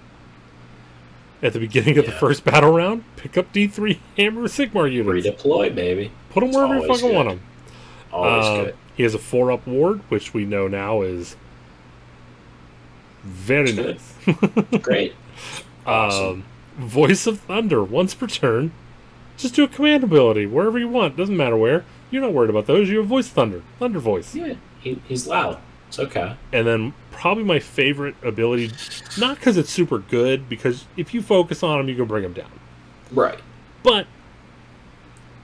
[1.41, 5.73] at the beginning of the first battle round pick up d3 hammer sigmar units Redeploy,
[5.73, 6.11] baby.
[6.31, 7.15] put them wherever you fucking good.
[7.15, 7.39] want them
[8.11, 8.75] Always Uh, good.
[8.95, 11.35] He has a four up ward, which we know now is
[13.23, 13.99] very Good.
[14.27, 14.81] nice.
[14.81, 15.13] Great.
[15.85, 16.27] Awesome.
[16.27, 16.45] Um,
[16.87, 18.71] Voice of Thunder, once per turn.
[19.37, 21.15] Just do a command ability wherever you want.
[21.17, 21.83] Doesn't matter where.
[22.11, 22.89] You're not worried about those.
[22.89, 24.35] You have Voice Thunder, Thunder Voice.
[24.35, 25.57] yeah, he, he's loud.
[25.89, 26.35] It's okay.
[26.53, 28.71] And then probably my favorite ability,
[29.19, 32.33] not because it's super good, because if you focus on him, you can bring him
[32.33, 32.51] down.
[33.11, 33.39] Right.
[33.83, 34.07] But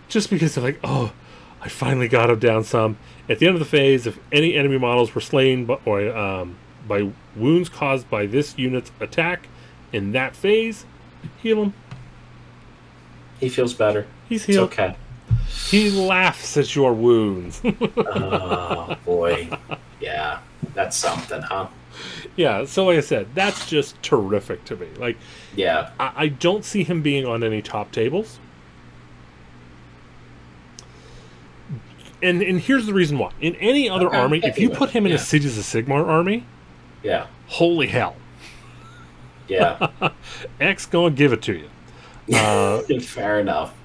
[0.08, 1.12] just because they're like, oh,
[1.62, 2.97] I finally got him down some.
[3.27, 6.58] At the end of the phase, if any enemy models were slain by, or, um,
[6.88, 9.47] by wounds caused by this unit's attack
[9.91, 10.86] in that phase,
[11.41, 11.73] heal him.
[13.39, 14.05] He feels better.
[14.29, 14.71] He's It's healed.
[14.71, 14.95] okay.
[15.69, 17.62] He laughs at your wounds.
[17.97, 19.49] Oh, boy.
[19.99, 20.39] Yeah.
[20.73, 21.67] That's something, huh?
[22.36, 24.88] yeah, so like I said, that's just terrific to me.
[24.97, 25.17] Like,
[25.55, 25.91] Yeah.
[25.99, 28.39] I, I don't see him being on any top tables.
[32.23, 33.31] And and here's the reason why.
[33.41, 35.21] In any other Okay, army, if you put him in a yeah.
[35.21, 36.43] Cities of Sigmar army,
[37.03, 37.27] Yeah.
[37.47, 38.15] holy hell.
[39.47, 39.88] Yeah.
[40.60, 41.69] X gonna give it to you.
[42.34, 43.75] Uh, Fair enough.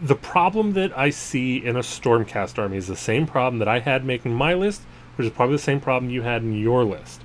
[0.00, 3.80] The problem that I see in a Stormcast army is the same problem that I
[3.80, 4.82] had making my list,
[5.16, 7.22] which is probably the same problem you had in your list.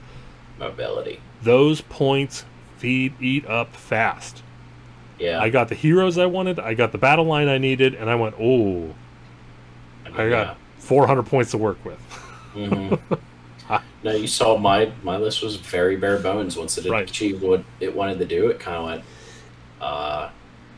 [0.59, 1.19] Mobility.
[1.41, 2.45] Those points
[2.77, 4.43] feed eat up fast.
[5.19, 5.39] Yeah.
[5.39, 8.15] I got the heroes I wanted, I got the battle line I needed, and I
[8.15, 8.93] went, oh,
[10.15, 11.99] I got 400 points to work with.
[12.53, 12.95] hmm
[14.03, 16.57] no, you saw my my list was very bare bones.
[16.57, 17.09] Once it Right.
[17.09, 19.03] achieved what it wanted to do, it kind of went,
[19.79, 20.29] uh,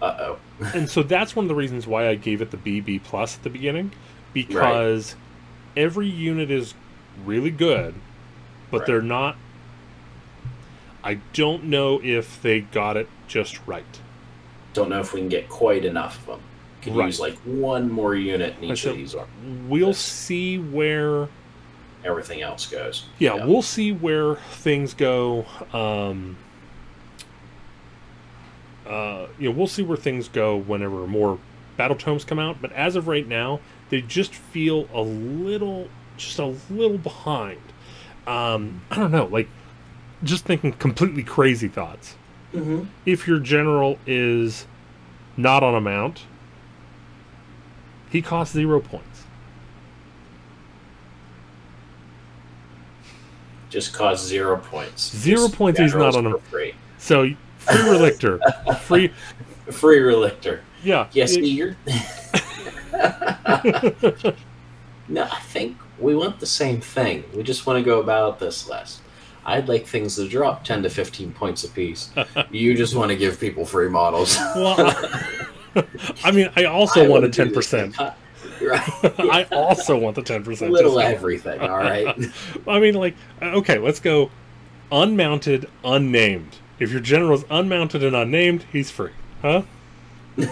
[0.01, 0.37] uh oh.
[0.73, 3.43] And so that's one of the reasons why I gave it the BB plus at
[3.43, 3.91] the beginning,
[4.33, 5.15] because
[5.77, 6.73] every unit is
[7.25, 7.95] really good,
[8.71, 8.87] but Right.
[8.87, 9.37] they're not.
[11.03, 13.83] I don't know if they got it just right.
[14.73, 16.39] Don't know if we can get quite enough of them.
[16.81, 17.05] Could Right.
[17.07, 19.13] use like one more unit in each said- of these.
[19.15, 19.27] Or
[19.67, 21.27] We'll see where.
[22.05, 23.05] everything else goes.
[23.19, 25.45] Yeah, we'll see where things go.
[25.71, 26.35] Um,
[28.87, 31.39] uh, you know, we'll see where things go whenever more
[31.77, 32.61] battle tomes come out.
[32.61, 37.61] But as of right now, they just feel a little, just a little behind.
[38.27, 39.47] Um, I don't know, like
[40.23, 42.15] just thinking completely crazy thoughts.
[42.53, 42.85] Mm-hmm.
[43.05, 44.65] If your general is
[45.35, 46.25] not on a mount,
[48.09, 49.23] he costs zero points.
[53.69, 55.15] Just costs zero points.
[55.15, 56.75] Zero Just points, he's not on a- for free.
[56.99, 57.31] So
[57.65, 59.11] free relictor, free,
[59.71, 60.59] Free relictor.
[60.83, 61.07] yeah.
[61.13, 61.75] Yes, it- you're.
[65.07, 67.23] no, I think we want the same thing.
[67.35, 69.01] We just want to go about this less.
[69.45, 72.11] I'd like things to drop 10 to 15 points apiece.
[72.51, 74.37] you just want to give people free models.
[74.55, 74.75] Well,
[75.75, 75.83] I,
[76.23, 77.97] I mean, I also I want a ten percent.
[77.97, 78.13] right.
[78.61, 80.71] I also want the ten percent.
[80.71, 81.59] Little everything.
[81.59, 82.15] All right.
[82.67, 84.29] I mean, like, okay, let's go
[84.91, 86.57] unmounted, unnamed.
[86.79, 89.63] If your general is unmounted and unnamed, he's free, huh?
[90.37, 90.49] if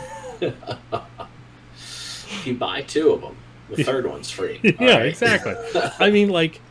[2.45, 3.35] you buy two of them,
[3.69, 4.59] the third one's free.
[4.79, 5.05] Yeah, right.
[5.07, 5.55] exactly.
[5.99, 6.61] I mean, like,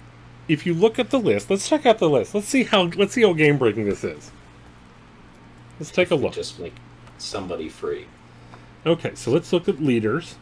[0.48, 2.34] if you look at the list, let's check out the list.
[2.34, 4.30] Let's see how let's see how game breaking this is.
[5.78, 6.32] Let's take a look.
[6.34, 6.74] Just make
[7.18, 8.06] somebody free.
[8.86, 10.36] Okay, so let's look at leaders.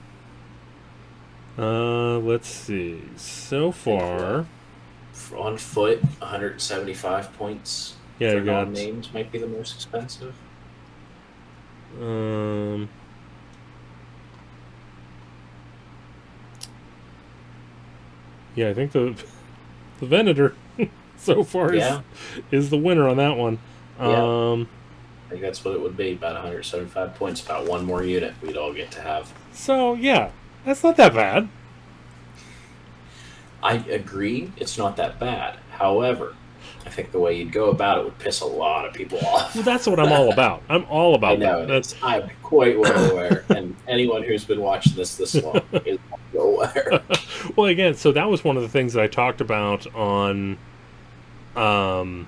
[1.58, 3.02] Uh, let's see.
[3.16, 4.46] So far,
[5.36, 7.94] On foot, 175 points.
[8.18, 10.34] Yeah, for you got names might be the most expensive.
[12.00, 12.88] um.
[18.54, 19.14] Yeah, I think the
[20.00, 20.54] the Venator
[21.16, 22.00] so far is
[22.50, 23.58] is the winner on that one.
[24.00, 24.50] Yeah.
[24.52, 24.68] Um,
[25.26, 26.12] I think that's what it would be.
[26.12, 29.32] About 175 points, about one more unit we'd all get to have.
[29.52, 30.30] so yeah,
[30.64, 31.48] that's not that bad.
[33.62, 35.58] I agree, it's not that bad.
[35.72, 36.34] However,
[36.88, 39.54] I think the way you'd go about it would piss a lot of people off.
[39.54, 40.62] Well, that's what I'm all about.
[40.70, 41.68] I'm all about I know that.
[41.68, 41.94] That's.
[42.02, 45.98] I'm quite well aware, and anyone who's been watching this this long is
[46.32, 47.02] well aware.
[47.56, 50.58] well again so that was one of the things that i talked about on
[51.56, 52.26] um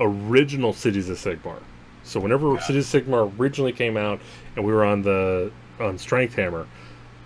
[0.00, 1.58] original cities of sigmar
[2.02, 2.60] so whenever Yeah.
[2.60, 4.20] cities of sigmar originally came out
[4.56, 5.50] and we were on the
[5.80, 6.66] on strength hammer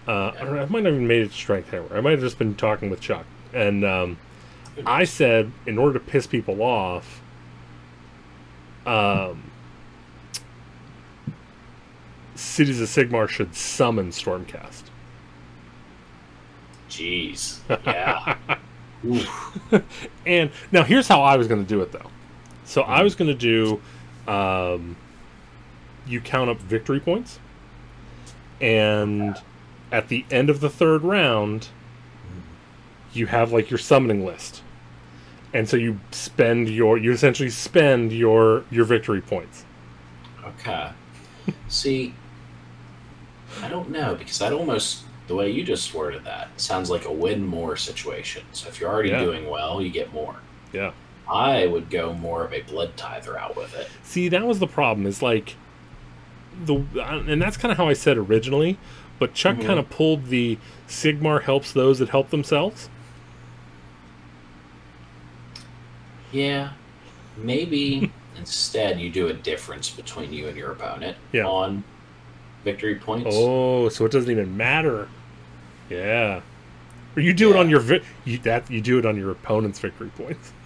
[0.07, 2.13] uh I, don't know, I might not even made it to strength hammer i might
[2.13, 3.25] have just been talking with chuck
[3.55, 4.19] and um
[4.87, 7.21] i said in order to piss people off
[8.87, 9.51] um
[12.35, 14.85] cities of sigmar should summon stormcast
[16.91, 18.37] Jeez, yeah.
[20.27, 22.11] And now here's how I was going to do it though.
[22.65, 23.81] So I was going to do
[24.31, 24.97] um,
[26.07, 27.39] you count up victory points,
[28.61, 29.37] and
[29.91, 31.69] at the end of the third round,
[33.13, 34.63] you have like your summoning list,
[35.53, 39.65] and so you spend your you essentially spend your your victory points.
[40.45, 40.91] Okay.
[41.69, 42.15] See,
[43.63, 47.13] I don't know because I'd almost the way you just worded that sounds like a
[47.13, 48.43] win more situation.
[48.53, 49.21] So if you're already Yeah.
[49.25, 50.37] doing well, you get more.
[50.73, 50.91] Yeah.
[51.29, 53.89] I would go more of a blood tither out with it.
[54.03, 55.07] See, that was the problem.
[55.07, 55.55] Is like
[56.65, 56.83] the
[57.27, 58.77] and that's kind of how I said originally,
[59.21, 59.67] but Chuck Mhm.
[59.67, 62.89] kind of pulled the Sigmar helps those that help themselves.
[66.33, 66.71] Yeah.
[67.37, 71.47] Maybe instead you do a difference between you and your opponent Yeah.
[71.47, 71.85] on
[72.65, 73.31] victory points.
[73.33, 75.09] Oh, so it doesn't even matter.
[75.89, 76.41] Yeah.
[77.17, 79.79] Or you do it on your vi- you that you do it on your opponent's
[79.79, 80.53] victory points.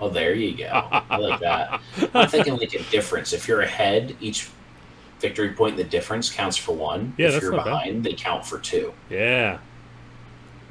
[0.00, 0.66] Oh, there you go.
[1.08, 1.80] I like that.
[2.14, 3.32] I'm thinking like a difference.
[3.32, 4.50] If you're ahead, each
[5.20, 7.14] victory point, the difference counts for one.
[7.16, 7.70] Yeah, if that's you're not bad.
[7.70, 8.92] behind, they count for two.
[9.08, 9.58] Yeah.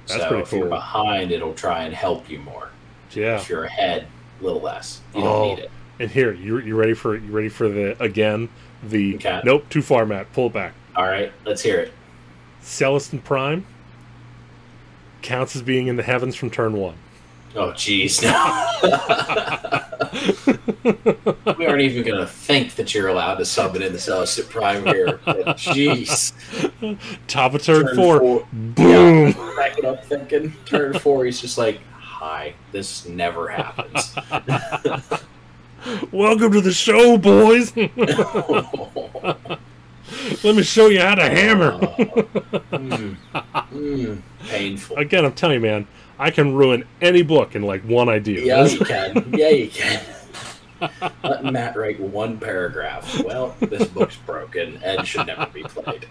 [0.08, 2.70] That's so pretty if you're behind, it'll try and help you more.
[3.16, 3.38] Yeah.
[3.38, 4.08] If you're ahead,
[4.40, 5.02] a little less.
[5.16, 5.24] You Oh.
[5.24, 5.72] don't need it.
[6.00, 8.50] And here, you you ready for you ready for the again
[8.84, 9.42] the Okay.
[9.46, 10.74] nope too far Matt pull it back.
[10.96, 11.94] All right, let's hear it.
[12.64, 13.66] Celestant-Prime
[15.22, 16.96] counts as being in the heavens from turn one.
[17.56, 18.22] Oh, jeez.
[18.24, 18.30] No.
[21.58, 25.20] we aren't even going to think that you're allowed to summon in the Celestant-Prime here.
[25.58, 26.34] Jeez.
[27.28, 28.48] Top of turn, Turn four, four.
[28.54, 29.32] boom.
[29.56, 30.54] Back it up thinking.
[30.66, 31.80] Turn four, he's just like,
[32.24, 34.16] hi, this never happens.
[36.14, 37.76] Welcome to the show, boys.
[40.44, 41.80] Let me show you how to hammer.
[42.74, 43.16] Mm.
[43.72, 44.22] Mm.
[44.48, 44.98] Painful.
[44.98, 45.88] Again, I'm telling you, man,
[46.20, 48.44] I can ruin any book in like one idea.
[48.44, 49.34] Yeah, you can.
[49.34, 50.04] Yeah, you can.
[51.24, 53.24] Let Matt write one paragraph.
[53.24, 56.08] Well, this book's broken and should never be played.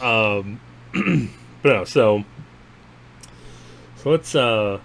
[0.00, 0.60] um,
[1.62, 2.24] but no, so
[4.08, 4.34] so let's.
[4.34, 4.80] uh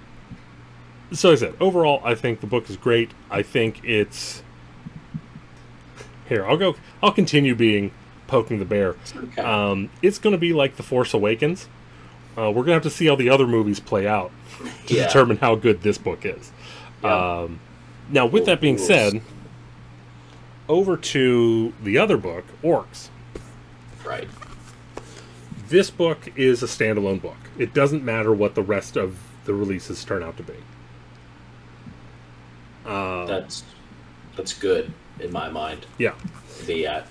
[1.11, 3.11] So I said, overall, I think the book is great.
[3.29, 4.43] I think it's
[6.27, 6.45] here.
[6.45, 6.75] I'll go.
[7.01, 7.91] I'll continue being
[8.27, 8.95] poking the bear.
[9.15, 9.41] Okay.
[9.41, 11.67] Um, it's going to be like the Force Awakens.
[12.35, 14.31] Uh, we're going to have to see how the other movies play out
[14.87, 15.05] to Yeah.
[15.07, 16.51] determine how good this book is.
[17.03, 17.41] Yeah.
[17.43, 17.59] Um,
[18.09, 19.21] now, with that being said,
[20.67, 23.09] over to the other book, Orcs.
[24.03, 24.27] right.
[25.69, 27.37] This book is a standalone book.
[27.57, 30.53] It doesn't matter what the rest of the releases turn out to be.
[32.85, 33.63] Uh, That's
[34.35, 35.85] that's good in my mind.
[35.97, 36.15] yeah,
[36.65, 37.07] Be at.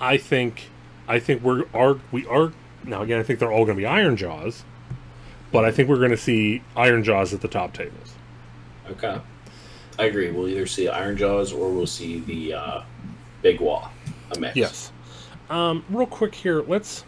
[0.00, 0.68] I think,
[1.06, 2.52] I think we're are we are
[2.84, 3.20] now again.
[3.20, 4.62] I think they're all going to be Ironjawz,
[5.52, 8.14] but I think we're going to see Ironjawz at the top tables.
[8.90, 9.20] Okay.
[9.98, 10.30] I agree.
[10.30, 12.82] We'll either see Ironjawz or we'll see the uh,
[13.42, 13.90] Big Wall.
[14.32, 14.56] A mix.
[14.56, 14.92] Yes.
[15.50, 17.04] Um, real quick here, let's.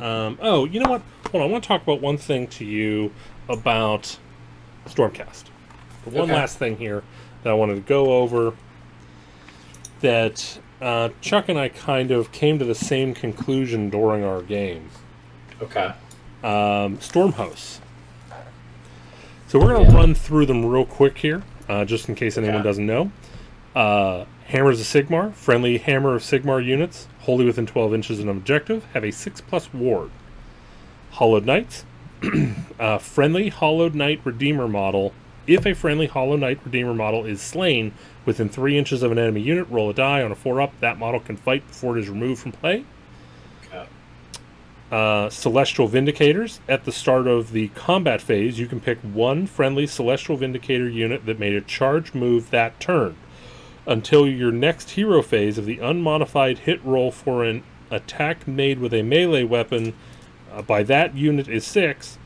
[0.00, 1.02] Um, oh, you know what?
[1.30, 1.48] Hold on.
[1.48, 3.12] I want to talk about one thing to you
[3.48, 4.18] about
[4.86, 5.44] Stormcast.
[6.04, 6.34] One Okay.
[6.34, 7.02] last thing here
[7.42, 8.54] that I wanted to go over.
[10.00, 14.90] That uh, Chuck and I kind of came to the same conclusion during our game.
[15.62, 15.92] Okay.
[16.42, 17.80] Um, storm hosts.
[19.48, 19.96] So we're going to Yeah.
[19.98, 22.64] run through them real quick here, uh, just in case anyone Okay.
[22.64, 23.12] doesn't know.
[23.74, 28.36] Uh, Hammers of Sigmar, friendly Hammer of Sigmar units, wholly within 12 inches of an
[28.36, 30.10] objective, have a 6 plus ward.
[31.12, 31.84] Hallowed Knights,
[32.78, 35.12] uh, friendly Hallowed Knight Redeemer model.
[35.46, 37.92] If a friendly Hollow Knight Redeemer model is slain
[38.24, 40.72] within 3 inches of an enemy unit, roll a die on a 4 up.
[40.80, 42.84] That model can fight before it is removed from play
[43.66, 43.86] Okay.
[44.90, 46.60] uh, Celestial Vindicators.
[46.68, 51.26] At the start of the combat phase, you can pick one friendly Celestial Vindicator unit
[51.26, 53.16] that made a charge move that turn.
[53.86, 58.94] Until your next hero phase of the unmodified hit roll for an attack made with
[58.94, 59.94] a melee weapon
[60.50, 62.18] uh, by that unit is 6,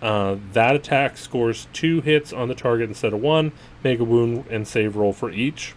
[0.00, 3.52] uh, that attack scores 2 hits on the target instead of 1.
[3.84, 5.74] Make a wound and save roll for each.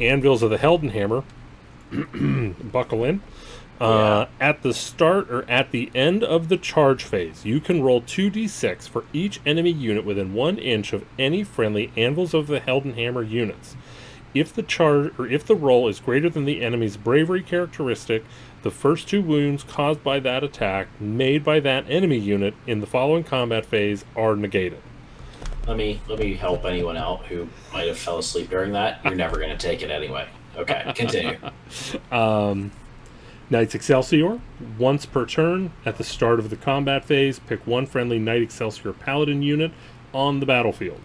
[0.00, 1.24] Anvils of the Heldenhammer.
[2.72, 3.22] Buckle in.
[3.80, 8.00] Uh, At the start or at the end of the charge phase, you can roll
[8.00, 13.28] 2d6 for each enemy unit within one inch of any friendly Anvils of the Heldenhammer
[13.28, 13.76] units.
[14.34, 18.24] If the charge or if the roll is greater than the enemy's bravery characteristic,
[18.62, 22.86] the first two wounds caused by that attack made by that enemy unit in the
[22.86, 24.80] following combat phase are negated.
[25.66, 29.00] Let me let me help anyone out who might have fell asleep during that.
[29.04, 30.28] You're never going to take it anyway.
[30.56, 31.38] Okay, continue.
[32.10, 32.70] Um,
[33.48, 34.40] Knights Excelsior,
[34.76, 38.92] once per turn at the start of the combat phase, pick one friendly Knight Excelsior
[38.92, 39.70] Paladin unit
[40.12, 41.00] on the battlefield.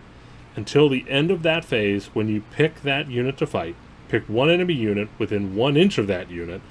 [0.56, 3.76] Until the end of that phase, when you pick that unit to fight,
[4.10, 6.62] pick one enemy unit within one inch of that unit.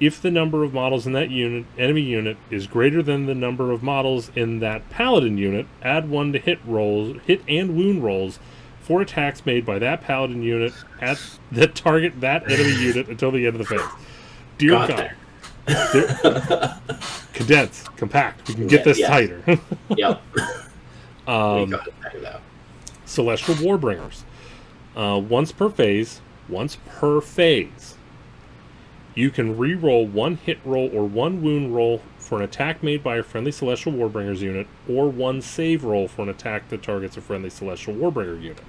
[0.00, 3.70] If the number of models in that unit, enemy unit, is greater than the number
[3.70, 8.38] of models in that Paladin unit, add one to hit rolls, hit and wound rolls
[8.80, 11.20] for attacks made by that Paladin unit at
[11.52, 13.88] that target that enemy unit until the end of the phase.
[14.58, 15.16] Dear Got God, there.
[17.32, 18.48] condense, compact.
[18.48, 19.08] We can get Yeah, this yeah.
[19.08, 19.42] tighter.
[19.96, 20.22] Yep.
[20.36, 20.42] we
[21.32, 22.40] um, got it though.
[23.04, 24.22] Celestial Warbringers.
[24.96, 27.96] Uh, once per phase, once per phase,
[29.14, 33.16] you can re-roll one hit roll or one wound roll for an attack made by
[33.16, 37.20] a friendly Celestial Warbringers unit, or one save roll for an attack that targets a
[37.20, 38.62] friendly Celestial Warbringer unit.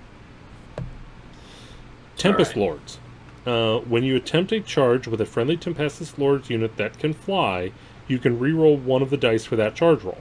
[2.18, 2.70] Tempest Alright.
[2.70, 3.00] Lords.
[3.46, 7.72] Uh, when you attempt a charge with a friendly Tempest Lords unit that can fly,
[8.08, 10.20] you can re-roll one of the dice for that charge roll.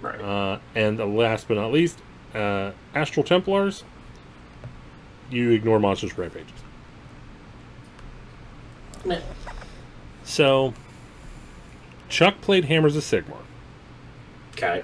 [0.00, 0.20] Right.
[0.20, 1.98] Uh, and last but not least,
[2.34, 3.84] uh, Astral Templars.
[5.30, 6.52] You ignore monsters rampages.
[9.04, 9.20] Meh.
[10.24, 10.74] So,
[12.08, 13.42] Chuck played Hammers of Sigmar,
[14.52, 14.82] okay.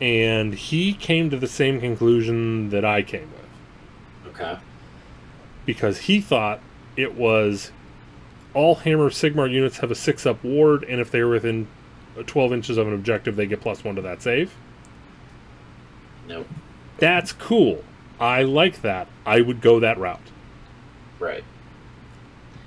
[0.00, 4.58] and he came to the same conclusion that I came with Okay.
[5.66, 6.60] Because he thought
[6.96, 7.72] it was
[8.54, 11.66] all Hammer Sigmar units have a six up ward, and if they're within
[12.26, 14.54] 12 inches of an objective, they get plus one to that save.
[16.28, 16.46] Nope.
[16.98, 17.82] That's cool.
[18.20, 19.08] I like that.
[19.26, 20.20] I would go that route.
[21.18, 21.44] Right.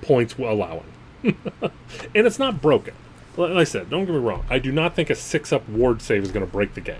[0.01, 0.93] points allowing.
[1.23, 1.71] and
[2.13, 2.93] it's not broken.
[3.37, 4.45] Like I said, don't get me wrong.
[4.49, 6.99] I do not think a six up ward save is going to break the game.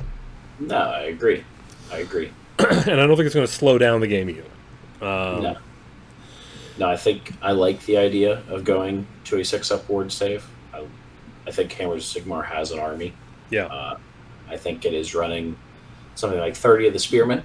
[0.60, 1.44] No, I agree.
[1.92, 2.32] I agree.
[2.60, 4.44] and I don't think it's going to slow down the game either.
[5.02, 5.58] Um, no.
[6.78, 10.46] No, I think I like the idea of going to a six up ward save.
[10.74, 10.86] I,
[11.46, 13.14] I think Hammers of Sigmar has an army.
[13.50, 13.66] Yeah.
[13.66, 13.98] Uh,
[14.50, 15.58] I think it is running
[16.16, 17.44] something like 30 of the Spearmen.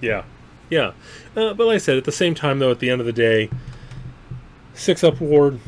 [0.00, 0.24] Yeah.
[0.70, 0.92] Yeah.
[1.36, 3.12] Uh, but like I said, at the same time, though, at the end of the
[3.12, 3.50] day,
[4.74, 5.60] six up ward,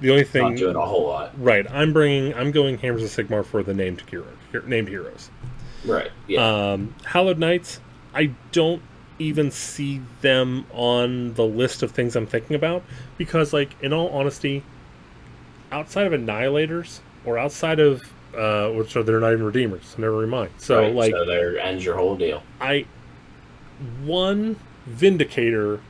[0.00, 0.42] the only thing.
[0.42, 1.32] Not doing a whole lot.
[1.42, 1.66] Right.
[1.70, 4.26] I'm bringing, I'm going Hammers of Sigmar for the named, hero,
[4.66, 5.30] named heroes.
[5.84, 6.10] Right.
[6.26, 6.72] Yeah.
[6.72, 7.80] Um, Hallowed Knights,
[8.14, 8.82] I don't
[9.18, 12.82] even see them on the list of things I'm thinking about
[13.16, 14.62] because, like, in all honesty,
[15.72, 18.02] outside of Annihilators or outside of,
[18.36, 20.50] uh, which are they're not even Redeemers, never mind.
[20.58, 22.42] So, right, like, so there ends your whole deal.
[22.60, 22.86] I
[24.02, 24.56] one
[24.86, 25.80] Vindicator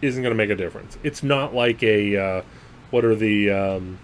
[0.00, 0.96] isn't going to make a difference.
[1.02, 2.42] It's not like a uh,
[2.90, 3.98] what are the um,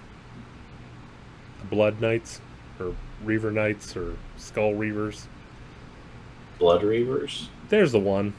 [1.70, 2.40] Blood Knights
[2.80, 2.94] or
[3.24, 5.26] Reaver Knights or Skull Reavers?
[6.58, 7.48] Blood Reavers?
[7.74, 8.34] There's the one.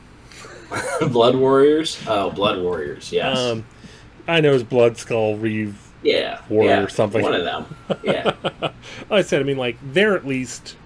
[1.11, 2.01] Blood Warriors?
[2.07, 3.37] Oh, Blood Warriors, yes.
[3.37, 3.65] Um,
[4.29, 5.77] I know it's Blood Skull Reeve.
[6.03, 6.39] yeah.
[6.47, 7.21] Warrior yeah, or something.
[7.21, 7.75] One of them.
[8.03, 8.31] Yeah.
[9.11, 10.77] I said, I mean, like they're at least.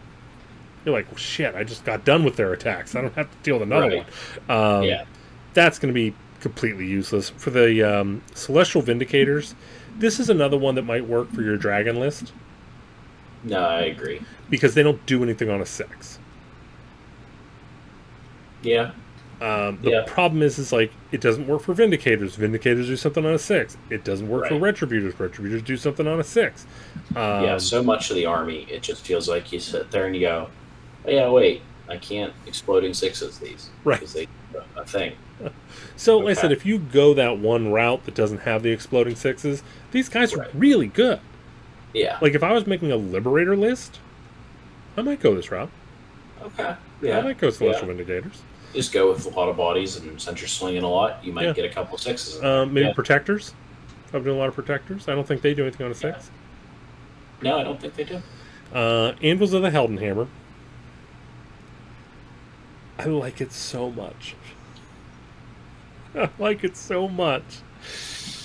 [0.83, 1.53] You're like, well, shit!
[1.53, 2.95] I just got done with their attacks.
[2.95, 4.05] I don't have to deal with another Right.
[4.47, 4.57] one.
[4.77, 5.05] Um, yeah.
[5.53, 7.29] that's going to be completely useless.
[7.29, 9.53] For the um, Celestial Vindicators,
[9.99, 12.33] this is another one that might work for your dragon list
[13.43, 14.21] No, I agree.
[14.49, 16.17] because they don't do anything on a six.
[18.61, 18.91] Yeah.
[19.41, 20.03] Um, the Yeah.
[20.05, 22.35] problem is, is like it doesn't work for Vindicators.
[22.37, 23.77] Vindicators do something on a six.
[23.89, 25.13] It doesn't work for Retributors.
[25.13, 26.65] Retributors do something on a six.
[27.15, 30.15] Um, yeah, so much of the army, it just feels like you sit there and
[30.15, 30.49] you go,
[31.05, 33.69] oh, yeah, wait, I can't exploding sixes these.
[33.85, 33.99] Right.
[33.99, 34.27] Because they
[34.75, 35.13] a thing.
[35.95, 39.15] So, like I said, if you go that one route that doesn't have the exploding
[39.15, 41.19] sixes, these guys are really good.
[41.93, 42.17] Yeah.
[42.21, 43.99] Like if I was making a Liberator list,
[44.97, 45.69] I might go this route.
[46.41, 46.63] Okay.
[46.63, 46.75] Yeah.
[47.03, 47.21] I Yeah.
[47.21, 48.37] might go Celestial Vindicators.
[48.73, 51.45] Just go with a lot of bodies, and since you're swinging a lot, you might
[51.45, 51.53] Yeah.
[51.53, 52.43] get a couple of sixes.
[52.43, 52.87] Um, maybe.
[52.87, 52.93] Yeah.
[52.93, 53.53] Protectors.
[54.13, 55.07] I'm doing a lot of Protectors.
[55.07, 56.29] I don't think they do anything on a six.
[57.41, 58.21] No, I don't think they do.
[58.73, 60.27] Uh, Anvils of the Heldenhammer.
[62.99, 64.35] I like it so much.
[66.15, 67.43] I like it so much.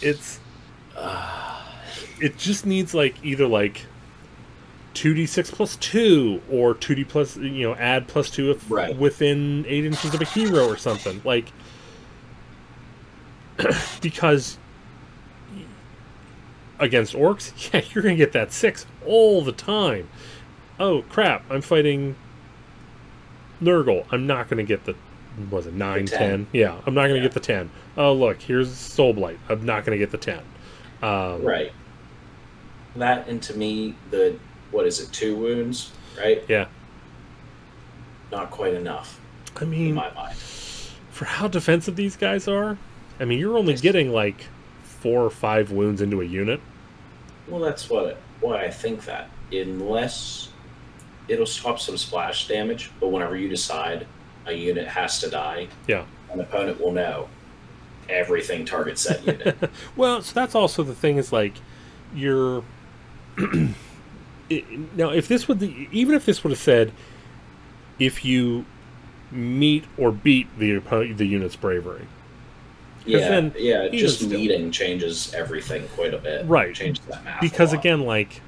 [0.01, 0.39] It's
[0.97, 1.61] Uh,
[2.21, 3.87] it just needs like either like
[4.95, 8.97] 2d6 plus 2 or 2d plus you know add plus 2 if Right.
[8.97, 11.53] within 8 inches of a hero or something like
[14.01, 14.59] because
[16.79, 20.09] against orcs yeah you're gonna get that 6 all the time
[20.81, 22.15] oh crap i'm fighting
[23.63, 24.95] nurgle i'm not gonna get the
[25.51, 26.19] was it 9 10.
[26.19, 27.23] 10 yeah i'm not gonna Yeah.
[27.23, 30.41] get the 10 oh look here's soulblight i'm not gonna get the 10
[31.03, 31.71] um, Right.
[32.97, 34.39] That, and to me, the,
[34.75, 36.43] what is it, two wounds, right?
[36.49, 36.67] Yeah.
[38.33, 39.21] Not quite enough,
[39.61, 40.37] i mean my mind.
[40.37, 42.77] for how defensive these guys are,
[43.21, 44.45] I mean, you're only getting like
[44.83, 46.61] four or five wounds into a unit.
[47.47, 50.49] Well, that's what why I think that unless
[51.29, 54.07] it'll stop some splash damage, but whenever you decide
[54.47, 56.05] a unit has to die, Yeah.
[56.33, 57.29] an opponent will know
[58.09, 59.71] everything targets that unit.
[59.97, 61.55] Well, so that's also the thing is like
[62.15, 62.65] you're
[64.51, 64.65] it,
[64.97, 66.93] now if this would the, even if this would have said
[67.99, 68.65] if you
[69.31, 70.79] meet or beat the
[71.17, 72.07] the unit's bravery,
[73.07, 73.89] yeah, then yeah.
[73.89, 76.47] Just still- meeting changes everything quite a bit.
[76.47, 76.75] Right.
[76.75, 77.41] changes that math.
[77.41, 78.41] because again, like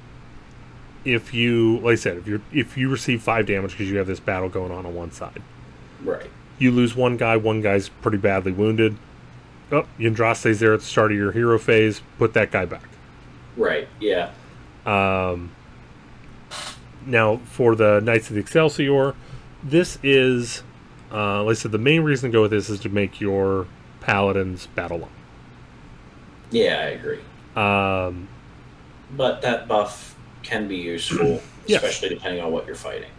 [1.05, 4.07] if you like I said, if you if you receive five damage because you have
[4.07, 5.41] this battle going on on one side,
[6.03, 6.29] right,
[6.59, 8.97] you lose one guy, one guy's pretty badly wounded.
[9.71, 12.01] Oh, Yndraste's there at the start of your hero phase.
[12.17, 12.83] Put that guy back.
[13.57, 14.31] right, yeah,
[14.85, 15.51] Um,
[17.07, 19.15] now, for the Knights of the Excelsior,
[19.63, 20.63] this is,
[21.11, 23.67] uh, like I said, the main reason to go with this is to make your
[24.01, 25.09] paladins battle long.
[26.51, 26.77] yeah.
[26.79, 27.19] I agree.
[27.55, 28.27] Um,
[29.15, 31.83] But that buff can be useful, Yes.
[31.83, 33.09] especially depending on what you're fighting.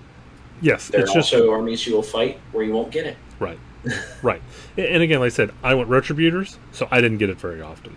[0.63, 3.17] yes, There it's are just also armies you will fight where you won't get it.
[3.41, 3.59] right,
[4.23, 4.43] right.
[4.77, 7.97] And again, like I said, I went retributors, so I didn't get it very often.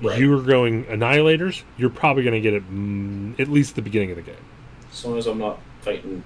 [0.00, 0.18] Right.
[0.18, 4.10] You were going annihilators, you're probably going to get it mm, at least the beginning
[4.10, 4.34] of the game.
[4.92, 6.22] As long as I'm not fighting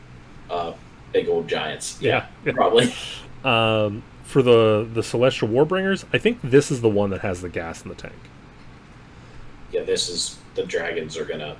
[0.50, 0.72] uh,
[1.12, 1.98] big old giants.
[2.00, 2.52] Yeah, yeah.
[2.52, 2.92] Probably.
[3.44, 7.48] Um, for the the Celestial Warbringers, I think this is the one that has the
[7.48, 8.14] gas in the tank.
[9.70, 11.56] yeah, this is the dragons are gonna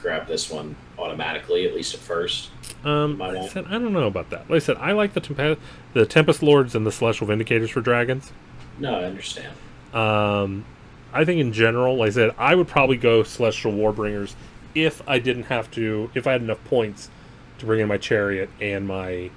[0.00, 2.50] grab this one automatically, at least at first.
[2.84, 4.48] Um, like I said I don't know about that.
[4.48, 5.60] Like I said, I like the Tempe-
[5.92, 8.32] the Tempest Lords and the Celestial Vindicators for dragons.
[8.78, 9.52] No, I understand.
[9.92, 10.64] Um,
[11.12, 14.34] I think in general, like I said, I would probably go Celestial Warbringers
[14.74, 17.10] if I didn't have to, if I had enough points
[17.58, 19.30] to bring in my Chariot and my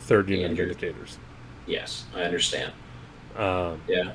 [0.00, 1.16] third unit your- Vindicators.
[1.66, 2.72] Yes, I understand.
[3.36, 4.12] Um, Yeah.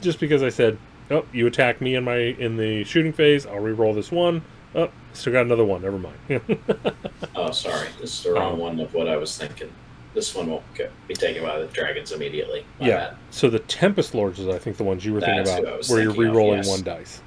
[0.00, 0.78] just because I said,
[1.10, 4.42] oh, you attack me in my in the shooting phase, I'll re-roll this one.
[4.74, 5.82] Oh, still got another one.
[5.82, 6.16] Never mind.
[7.34, 7.88] Oh, sorry.
[8.00, 8.56] This is the wrong Oh.
[8.64, 9.72] one of what I was thinking.
[10.14, 10.62] This one won't
[11.08, 12.64] be taken by the dragons immediately.
[12.78, 12.96] My yeah.
[12.96, 13.16] bad.
[13.30, 16.02] So the Tempest Lords is, I think, the ones you were That's thinking about, where
[16.02, 16.68] you're thinking of, re-rolling yes.
[16.68, 17.22] one dice.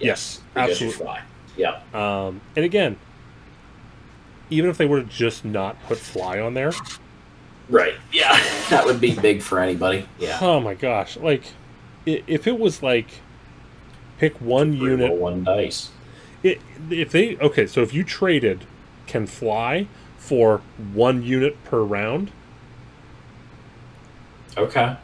[0.00, 0.98] Yes, absolutely.
[0.98, 1.22] fly.
[1.56, 1.80] Yeah.
[1.94, 2.98] Um, and again,
[4.50, 6.72] even if they were have just not put fly on there,
[7.68, 7.94] Right.
[8.12, 8.32] Yeah.
[8.70, 10.06] that would be big for anybody.
[10.18, 10.38] Yeah.
[10.40, 11.16] oh my gosh!
[11.16, 11.42] Like,
[12.04, 13.08] if it was like
[14.18, 15.90] pick one unit, one dice.
[16.42, 18.64] it, if they okay, so if you traded
[19.06, 20.60] can fly for
[20.92, 22.30] one unit per round,
[24.56, 24.96] Okay.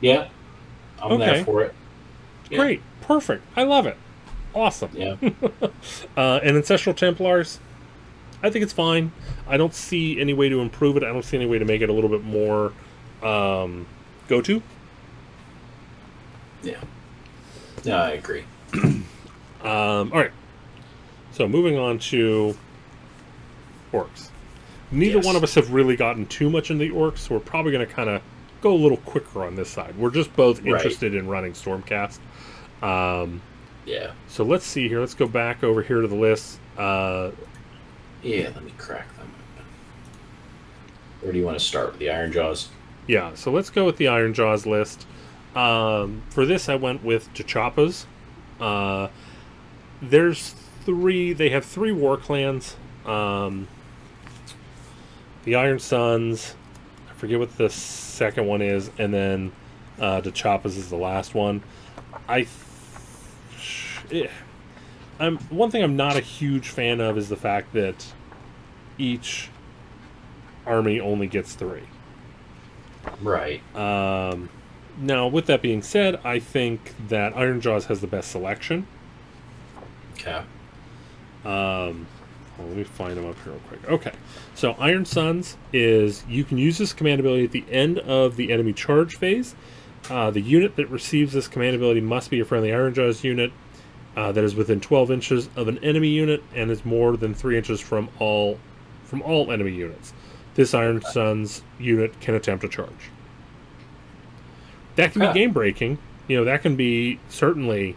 [0.00, 0.28] Yeah.
[1.00, 1.24] I'm Okay.
[1.24, 1.74] there for it.
[2.50, 2.58] Yeah.
[2.58, 3.96] great, perfect, I love it,
[4.54, 4.90] awesome.
[4.94, 5.16] Yeah.
[6.16, 7.60] Uh, and ancestral Templars,
[8.42, 9.12] I think it's fine.
[9.46, 11.02] I don't see any way to improve it.
[11.04, 12.72] I don't see any way to make it a little bit more
[13.22, 13.86] um,
[14.26, 14.60] go to.
[16.62, 16.80] Yeah.
[17.84, 18.44] Yeah, I agree.
[19.60, 20.30] Um, all right.
[21.32, 22.56] So moving on to
[23.92, 24.28] orcs.
[24.92, 25.26] Neither Yes.
[25.26, 27.84] one of us have really gotten too much into the orcs, so we're probably going
[27.86, 28.22] to kind of
[28.60, 29.96] go a little quicker on this side.
[29.98, 30.68] We're just both Right.
[30.74, 32.18] interested in running Stormcast.
[32.82, 33.40] Um,
[33.88, 34.12] Yeah.
[34.28, 35.00] so let's see here.
[35.00, 36.60] Let's go back over here to the list.
[36.76, 37.30] Uh,
[38.22, 39.30] Yeah, let me crack them.
[41.22, 42.68] Where do you want to start with the Ironjawz?
[43.06, 45.06] yeah, so let's go with the Ironjawz list.
[45.56, 48.04] Um, for this, I went with Da Choppas.
[48.60, 49.08] Uh,
[50.02, 51.32] there's three.
[51.32, 52.76] They have three war clans.
[53.06, 53.66] Um,
[55.44, 56.54] the Ironsunz.
[57.10, 59.52] I forget what the second one is, and then
[59.98, 61.62] uh, Da Choppas is the last one.
[62.28, 62.46] I.
[64.08, 64.30] Th- eh.
[65.20, 68.06] I'm one thing I'm not a huge fan of is the fact that
[68.98, 69.50] each
[70.66, 71.82] army only gets three.
[73.20, 73.62] Right.
[73.74, 74.48] Um,
[74.98, 78.86] now, with that being said, I think that Ironjawz has the best selection.
[80.14, 80.42] Okay.
[81.44, 82.06] Um,
[82.58, 83.88] let me find them up here real quick.
[83.88, 84.12] Okay,
[84.54, 88.72] so Ironsunz is you can use this command ability at the end of the enemy
[88.72, 89.54] charge phase.
[90.10, 93.52] Uh, the unit that receives this command ability must be a friendly Ironjawz unit
[94.18, 97.56] uh, that is within 12 inches of an enemy unit and is more than three
[97.56, 98.58] inches from all
[99.04, 100.12] from all enemy units.
[100.56, 103.10] This Ironsunz unit can attempt a charge.
[104.96, 105.32] That can be Huh.
[105.34, 105.98] game breaking.
[106.26, 107.94] You know that can be certainly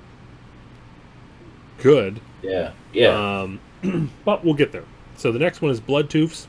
[1.79, 2.21] good.
[2.43, 2.73] Yeah.
[2.93, 3.41] Yeah.
[3.41, 3.59] Um,
[4.23, 4.85] but we'll get there.
[5.17, 6.45] So the next one is Bloodtoofs.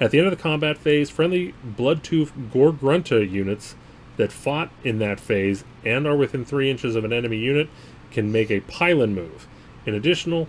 [0.00, 3.76] At the end of the combat phase, friendly Bloodtoof Gorgrunta units
[4.16, 7.68] that fought in that phase and are within three inches of an enemy unit
[8.14, 9.46] can make a pylon move.
[9.84, 10.48] In additional,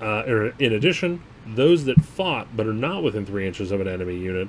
[0.00, 3.86] uh, or in addition, those that fought but are not within three inches of an
[3.86, 4.48] enemy unit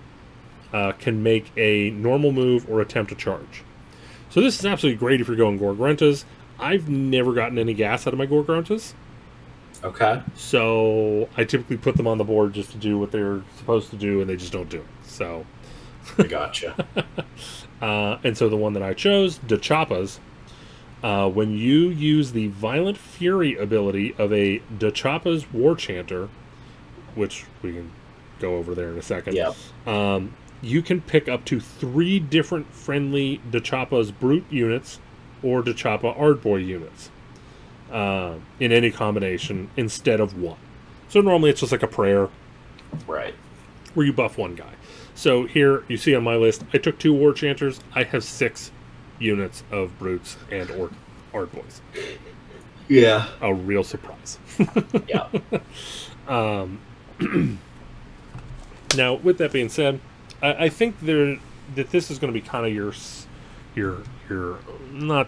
[0.73, 3.63] uh, can make a normal move or attempt a charge.
[4.29, 6.23] So this is absolutely great if you're going Gorgruntas.
[6.57, 8.93] I've never gotten any gas out of my Gorgruntas.
[9.83, 10.23] okay.
[10.35, 13.97] So I typically put them on the board just to do what they're supposed to
[13.97, 14.85] do, and they just don't do it.
[15.03, 15.45] So,
[16.17, 16.87] I gotcha.
[17.81, 20.19] uh, and so the one that I chose, Da Choppas,
[21.05, 26.29] uh, when you use the Violent Fury ability of a Dachapa's War Chanter,
[27.13, 27.91] which we can
[28.39, 29.53] go over there in a second, yeah.
[29.85, 30.33] um,
[30.63, 34.99] you can pick up to three different friendly Dachapa's Brute units
[35.43, 37.11] or Dachapa Ardboy units
[37.91, 40.57] uh, in any combination instead of one.
[41.07, 42.29] So normally it's just like a prayer
[43.05, 43.35] Right.
[43.93, 44.73] where you buff one guy.
[45.13, 47.79] So here you see on my list, I took two War Chanters.
[47.93, 48.71] I have six
[49.19, 50.89] units of Brutes and or
[51.33, 51.79] Ardboys.
[52.87, 53.27] Yeah.
[53.41, 54.37] A real surprise.
[55.07, 55.27] Yeah.
[56.27, 56.79] Um,
[58.97, 59.99] now, with that being said,
[60.41, 61.37] I, I think there
[61.75, 62.93] that this is going to be kind of your
[63.75, 64.59] your your
[64.91, 65.27] not.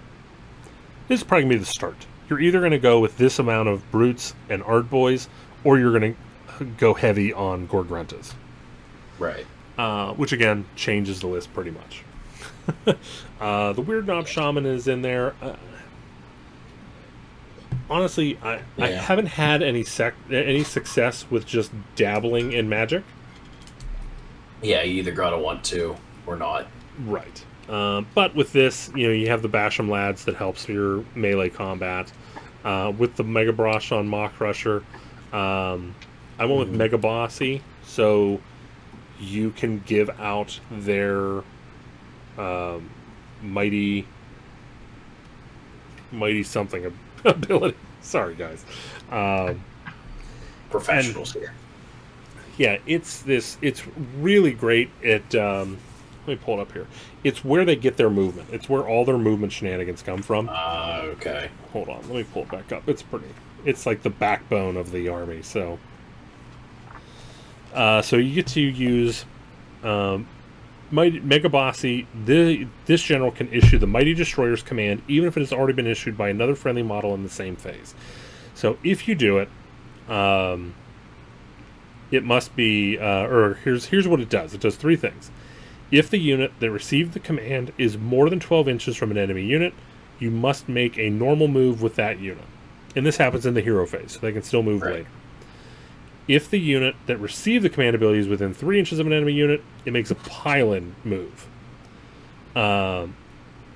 [1.08, 2.06] This is probably going to be the start.
[2.30, 5.28] You're either going to go with this amount of brutes and Ardboys,
[5.64, 6.16] or you're going
[6.60, 8.34] to go heavy on Gorgruntas,
[9.18, 9.46] Right.
[9.78, 12.04] uh, which again changes the list pretty much.
[13.40, 15.34] uh, the Weirdnob Shaman is in there.
[15.42, 15.56] Uh,
[17.90, 23.04] honestly, I, I haven't had any sec- any success with just dabbling in magic.
[24.62, 24.84] Yeah.
[24.84, 25.96] You either gotta want to
[26.26, 26.68] or not.
[27.06, 27.44] Right.
[27.70, 31.50] Um, but with this, you know, you have the Basham lads that helps your melee
[31.50, 32.12] combat.
[32.64, 34.78] Uh, with the Megaboss on Maw-krusha,
[35.34, 35.94] um,
[36.40, 36.78] I went with Mhm.
[36.78, 38.42] Mega Bossy, so
[39.20, 41.44] you can give out their
[42.38, 42.90] um,
[43.42, 44.06] mighty,
[46.12, 46.94] mighty something
[47.26, 47.78] ability.
[48.02, 48.66] Sorry, guys.
[49.12, 49.64] Um,
[50.70, 51.54] Professionals here.
[52.58, 53.58] yeah, it's this.
[53.62, 53.84] It's
[54.18, 54.90] really great.
[55.02, 55.34] It.
[55.36, 55.78] Um,
[56.26, 56.88] let me pull it up here.
[57.24, 58.50] It's where they get their movement.
[58.52, 60.50] It's where all their movement shenanigans come from.
[60.52, 61.50] Uh, okay.
[61.72, 62.88] Hold on, let me pull it back up.
[62.90, 63.28] It's pretty.
[63.64, 65.42] It's like the backbone of the army.
[65.42, 65.80] So.
[67.74, 69.24] Uh, so you get to use,
[69.84, 70.28] um,
[70.92, 72.08] Mighty Mega Bossy.
[72.26, 75.88] The this general can issue the Mighty Destroyer's command, even if it has already been
[75.88, 77.94] issued by another friendly model in the same phase.
[78.54, 79.50] So if you do it,
[80.10, 80.74] um,
[82.12, 84.54] it must be, uh, or here's here's what it does.
[84.54, 85.30] It does three things.
[85.92, 89.44] If the unit that received the command is more than 12 inches from an enemy
[89.44, 89.74] unit,
[90.20, 92.44] you must make a normal move with that unit.
[92.96, 94.94] And this happens in the hero phase, so they can still move Right.
[94.96, 95.08] later.
[96.28, 99.34] If the unit that received the command ability is within 3 inches of an enemy
[99.34, 101.48] unit, it makes a pylon move.
[102.56, 103.16] Um,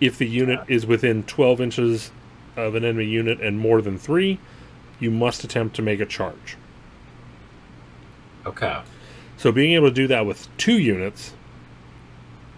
[0.01, 2.11] if the unit is within 12 inches
[2.57, 4.37] of an enemy unit and more than 3,
[4.99, 6.57] you must attempt to make a charge.
[8.45, 8.81] Okay.
[9.37, 11.33] So being able to do that with two units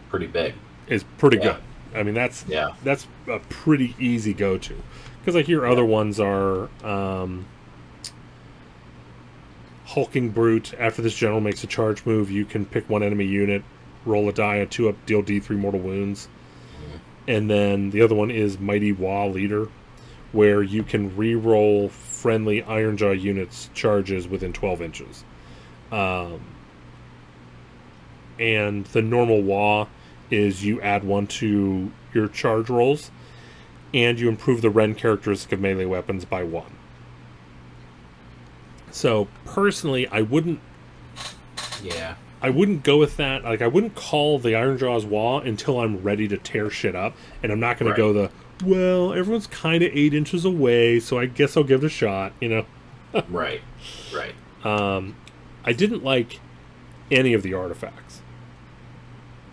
[0.10, 0.54] Pretty big.
[0.88, 1.44] is pretty Yeah.
[1.44, 1.56] good.
[2.00, 2.70] I mean, that's Yeah.
[2.84, 4.74] that's a pretty easy go to
[5.20, 7.46] because like your other ones are um,
[9.94, 10.74] hulking brute.
[10.80, 13.64] After this general makes a charge move, you can pick one enemy unit
[14.06, 16.28] roll a die, a two up, deal D3 mortal wounds.
[17.28, 19.70] And then the other one is Mighty Wah Leader,
[20.32, 25.24] where you can re-roll friendly Ironjaw units charges within 12 inches.
[25.92, 26.42] Um,
[28.40, 29.88] and the normal Wah
[30.30, 33.12] is you add one to your charge rolls,
[33.94, 36.76] and you improve the Rend characteristic of melee weapons by one.
[38.94, 40.60] So personally, I wouldn't
[41.84, 42.16] Yeah.
[42.42, 43.44] I wouldn't go with that.
[43.44, 47.52] Like I wouldn't call the Ironjawz Wah until I'm ready to tear shit up, and
[47.52, 47.96] I'm not going Right.
[47.98, 48.30] to go the
[48.66, 49.14] well.
[49.14, 52.32] Everyone's kind of eight inches away, so I guess I'll give it a shot.
[52.40, 52.66] You know.
[53.30, 53.62] Right.
[54.14, 54.34] Right.
[54.66, 55.16] Um,
[55.64, 56.40] I didn't like
[57.12, 58.22] any of the artifacts.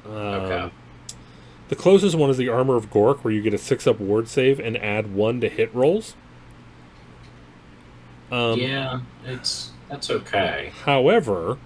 [0.06, 0.70] Um, Okay.
[1.68, 4.28] The closest one is the Armor of Gork, where you get a six up ward
[4.28, 6.14] save and add one to hit rolls.
[8.30, 10.72] Um, yeah, it's that's okay.
[10.84, 11.58] However,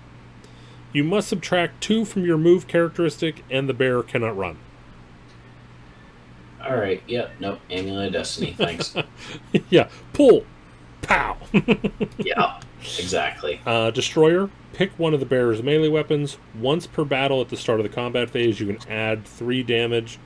[0.92, 4.56] you must subtract two from your move characteristic, and the bear cannot run.
[6.64, 7.02] All right.
[7.06, 7.32] Yep.
[7.40, 7.60] Nope.
[7.70, 8.54] Amulet of Destiny.
[8.56, 8.94] Thanks.
[9.68, 10.46] yeah, pull,
[11.02, 11.36] pow.
[12.18, 12.60] yeah.
[12.80, 13.60] Exactly.
[13.66, 14.50] uh, Destroyer.
[14.72, 16.38] Pick one of the bear's melee weapons.
[16.58, 20.18] Once per battle at the start of the combat phase, you can add three damage.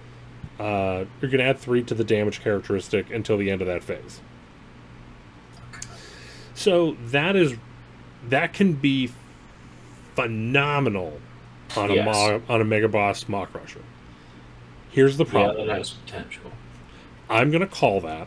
[0.58, 4.20] Uh, you can add three to the damage characteristic until the end of that phase.
[6.58, 7.54] So that is
[8.28, 9.10] that can be
[10.16, 11.20] phenomenal
[11.76, 12.04] on a Yes.
[12.04, 13.78] mo- on a mega boss Maw-krusha.
[14.90, 15.68] Here's the Yeah, problem.
[15.68, 16.50] that has potential.
[17.30, 18.26] I'm gonna call that,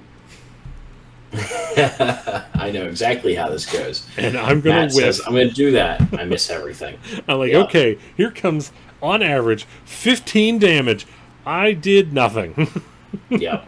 [2.56, 4.08] I know exactly how this goes.
[4.18, 5.16] and I'm gonna Matt whiff.
[5.16, 6.98] says, "I'm going to do that." I miss everything.
[7.28, 7.60] I'm like, Yeah.
[7.64, 8.72] okay, here comes
[9.02, 11.06] on average 15 damage.
[11.46, 12.70] I did nothing.
[13.30, 13.68] Yep.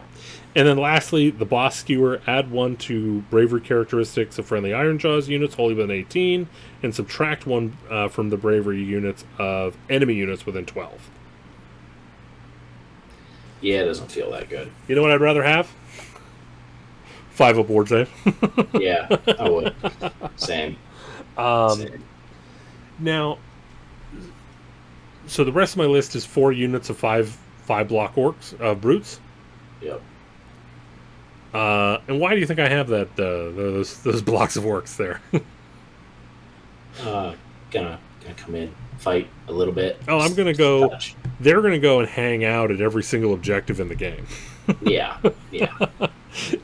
[0.56, 2.20] And then lastly, the boss skewer.
[2.26, 6.48] Add one to bravery characteristics of friendly Ironjawz units wholly within 18,
[6.82, 11.10] and subtract one uh, from the bravery units of enemy units within 12.
[13.60, 14.70] Yeah, it doesn't feel that good.
[14.86, 15.72] You know what I'd rather have?
[17.30, 18.10] Five up board save.
[18.74, 19.74] Yeah, I would.
[20.36, 20.76] Same.
[21.36, 22.04] Um, Same.
[22.98, 23.38] Now,
[25.26, 28.74] so the rest of my list is four units of five five block orcs, uh,
[28.74, 29.18] brutes.
[29.80, 30.00] Yep.
[31.54, 34.96] Uh, and why do you think I have that uh, those those blocks of works
[34.96, 35.20] there?
[37.02, 37.34] Uh,
[37.72, 40.00] gonna gonna come in, fight a little bit.
[40.06, 40.90] oh, I'm gonna go.
[40.90, 41.16] Touch.
[41.40, 44.28] They're gonna go and hang out at every single objective in the game,
[44.80, 45.18] Yeah,
[45.50, 45.76] yeah,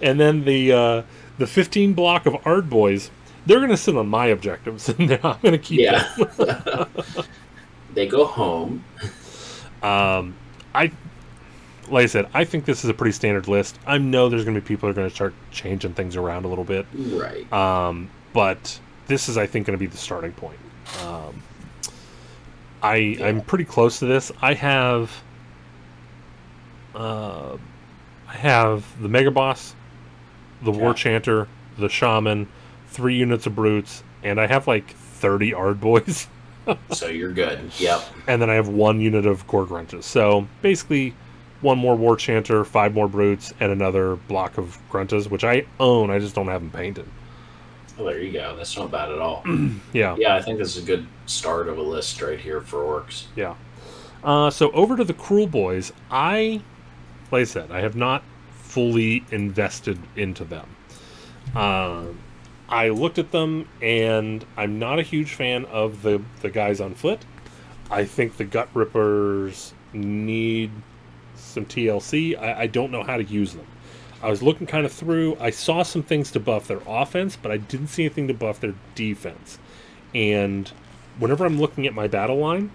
[0.01, 1.03] and then the uh,
[1.39, 3.11] the 15 block of Ardboys.
[3.45, 6.15] They're gonna sit on my objectives, and I'm gonna keep yeah.
[6.17, 6.87] them.
[7.93, 8.85] they go home.
[9.83, 10.37] Um,
[10.75, 10.93] I,
[11.91, 13.79] like I said, I think this is a pretty standard list.
[13.87, 16.45] I know there's going to be people who are going to start changing things around
[16.45, 17.51] a little bit, Right.
[17.53, 20.59] um, but this is, I think, going to be the starting point.
[21.05, 21.43] Um,
[22.83, 24.33] I I'm pretty close to this.
[24.41, 25.11] I have,
[26.95, 27.57] uh,
[28.29, 29.75] I have the Mega Boss,
[30.63, 32.49] the War Chanter, the Shaman,
[32.89, 36.27] three units of brutes, and I have like 30 Ard Boys.
[36.93, 37.73] So you're good.
[37.79, 38.01] Yep.
[38.29, 40.05] and then I have one unit of Gorgrunches.
[40.05, 41.15] So basically,
[41.61, 46.11] one more War Chanter, five more Brutes, and another block of Gruntas, which I own.
[46.11, 47.07] I just don't have them painted.
[47.97, 48.57] Well, there you go.
[48.57, 49.45] That's not bad at all.
[49.93, 52.79] Yeah, Yeah, I think this is a good start of a list right here for
[52.79, 53.25] orcs.
[53.37, 53.55] yeah.
[54.23, 55.93] Uh, so over to the Kruleboyz.
[56.11, 56.61] I,
[57.31, 60.69] like I said, I have not fully invested into them.
[61.57, 62.05] Uh,
[62.69, 66.95] I looked at them, and I'm not a huge fan of the the guys on
[66.95, 67.21] foot.
[67.91, 70.71] I think the Gutrippaz need
[71.51, 72.39] some TLC.
[72.41, 73.67] I, I don't know how to use them.
[74.23, 75.37] I was looking kind of through.
[75.41, 78.61] I saw some things to buff their offense, but I didn't see anything to buff
[78.61, 79.59] their defense.
[80.15, 80.69] And
[81.19, 82.71] whenever I'm looking at my battle line,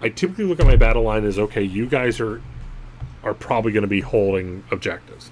[0.00, 2.40] I typically look at my battle line as okay, you guys are
[3.22, 5.30] are probably going to be holding objectives.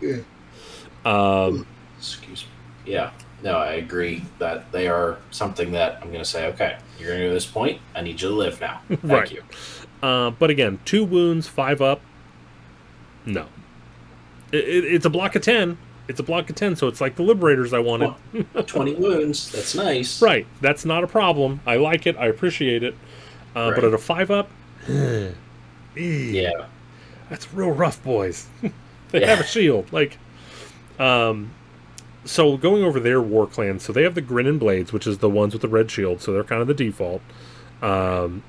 [0.00, 0.18] Yeah.
[1.04, 1.66] Um,
[1.98, 2.92] Excuse me.
[2.92, 3.10] Yeah.
[3.42, 7.20] No, I agree that they are something that I'm going to say, okay, you're going
[7.20, 7.78] to go to this point.
[7.94, 8.80] I need you to live now.
[8.88, 9.30] Thank Right.
[9.32, 9.42] you.
[10.04, 12.00] Uh, but again, two wounds, five up.
[13.24, 13.46] No,
[14.52, 15.78] it, it, it's a block of ten.
[16.08, 18.12] It's a block of ten, so it's like the Liberators I wanted.
[18.52, 19.50] Well, 20 wounds.
[19.50, 20.20] That's nice.
[20.20, 21.60] Right, that's not a problem.
[21.66, 22.16] I like it.
[22.18, 22.94] I appreciate it.
[23.56, 24.50] Uh, But at a five up,
[25.96, 26.50] Yeah.
[27.30, 28.46] that's real rough, boys.
[29.10, 29.28] they Yeah.
[29.28, 30.18] have a shield, like.
[30.98, 31.50] Um,
[32.26, 35.30] so going over their war clans, so they have the Grinnin' Blades, which is the
[35.30, 37.22] ones with the red shield, so they're kind of the default.
[37.82, 38.42] Um,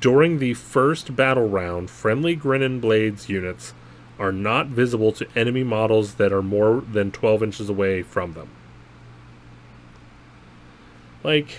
[0.00, 3.74] during the first battle round, friendly Grinning Blades units
[4.18, 8.48] are not visible to enemy models that are more than 12 inches away from them.
[11.22, 11.58] Like,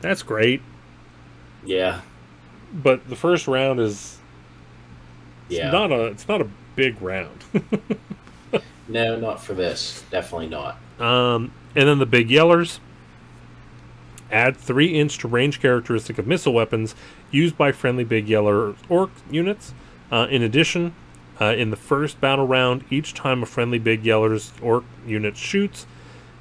[0.00, 0.62] That's great.
[1.64, 2.00] Yeah,
[2.72, 4.18] But the first round is
[5.48, 5.70] it's yeah.
[5.70, 7.44] not a it's not a big round.
[8.88, 10.04] no, not for this.
[10.10, 10.78] Definitely not.
[10.98, 12.78] Um, and then the big yellers
[14.30, 16.94] add three inch to range characteristic of missile weapons
[17.30, 19.74] used by friendly big yeller orc units.
[20.10, 20.94] Uh, in addition,
[21.40, 25.86] uh, in the first battle round, each time a friendly big yeller's orc unit shoots,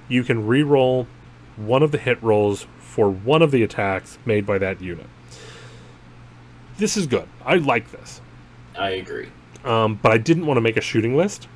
[0.07, 1.07] you can re-roll
[1.55, 5.05] one of the hit rolls for one of the attacks made by that unit.
[6.77, 7.27] This is good.
[7.45, 8.21] I like this.
[8.77, 9.29] I agree.
[9.65, 11.47] Um, but I didn't want to make a shooting list.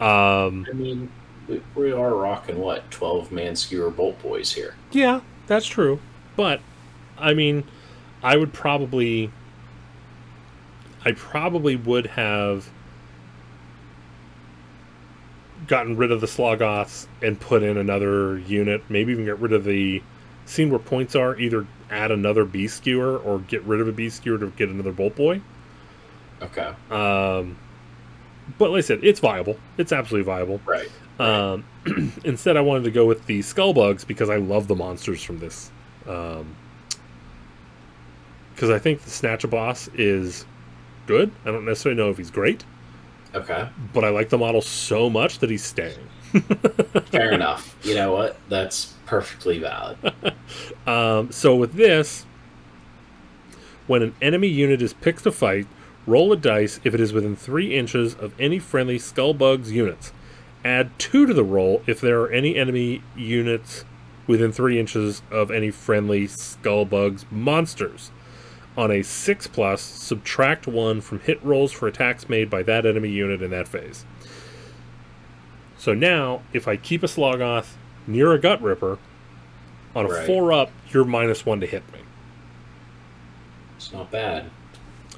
[0.00, 1.10] Um, I mean,
[1.50, 4.74] we, we are rocking what twelve Man-skewer Boltboyz here.
[4.92, 6.00] Yeah, that's true.
[6.36, 6.60] But
[7.18, 7.64] I mean,
[8.22, 9.30] I would probably
[11.04, 12.68] I probably would have
[15.66, 19.64] gotten rid of the Slogoths and put in another unit, maybe even get rid of
[19.64, 20.02] the
[20.46, 24.08] seen where points are, either add another B skewer or get rid of a B
[24.08, 25.40] skewer to get another bolt boy.
[26.42, 27.56] Okay, Um
[28.58, 29.56] but like I said, it's viable.
[29.78, 30.60] It's absolutely viable.
[30.66, 30.90] right.
[31.20, 31.64] Um,
[32.24, 35.70] instead, I wanted to go with the Skulbugz because I love the monsters from this.
[36.04, 36.46] Because
[38.70, 40.46] I think the Snatchaboss is
[41.06, 41.30] good.
[41.44, 42.64] I don't necessarily know if he's great,
[43.34, 45.98] Okay, but I like the model so much that he's staying.
[47.06, 47.76] fair enough.
[47.82, 48.36] You know what?
[48.48, 49.98] That's perfectly valid.
[50.86, 52.26] Um, so with this,
[53.86, 55.68] when an enemy unit is picked to fight,
[56.04, 60.12] roll a dice if it is within three inches of any friendly Skullbugs units.
[60.64, 63.84] Add two to the roll if there are any enemy units
[64.26, 68.10] within three inches of any friendly Skulbugz monsters.
[68.76, 73.08] On a 6 plus, subtract 1 from hit rolls for attacks made by that enemy
[73.08, 74.04] unit in that phase.
[75.76, 77.72] So now, if I keep a Slogoth
[78.06, 78.98] near a Gutrippa,
[79.96, 80.26] on a Right.
[80.26, 82.00] 4 up, you're minus 1 to hit me.
[83.76, 84.50] It's not bad.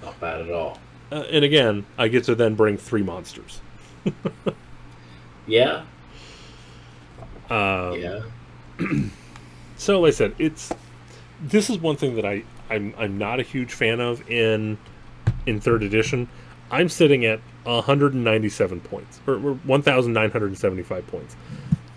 [0.03, 0.79] Not bad at all.
[1.11, 3.61] Uh, and again, I get to then bring 3 monsters.
[5.47, 5.85] Yeah,
[7.51, 8.21] Um, yeah.
[9.77, 10.73] So, like I said, it's
[11.43, 14.79] this is one thing that I I'm I'm not a huge fan of in
[15.47, 16.29] in third edition.
[16.71, 21.37] I'm sitting at 197 points or, or 1,975 points.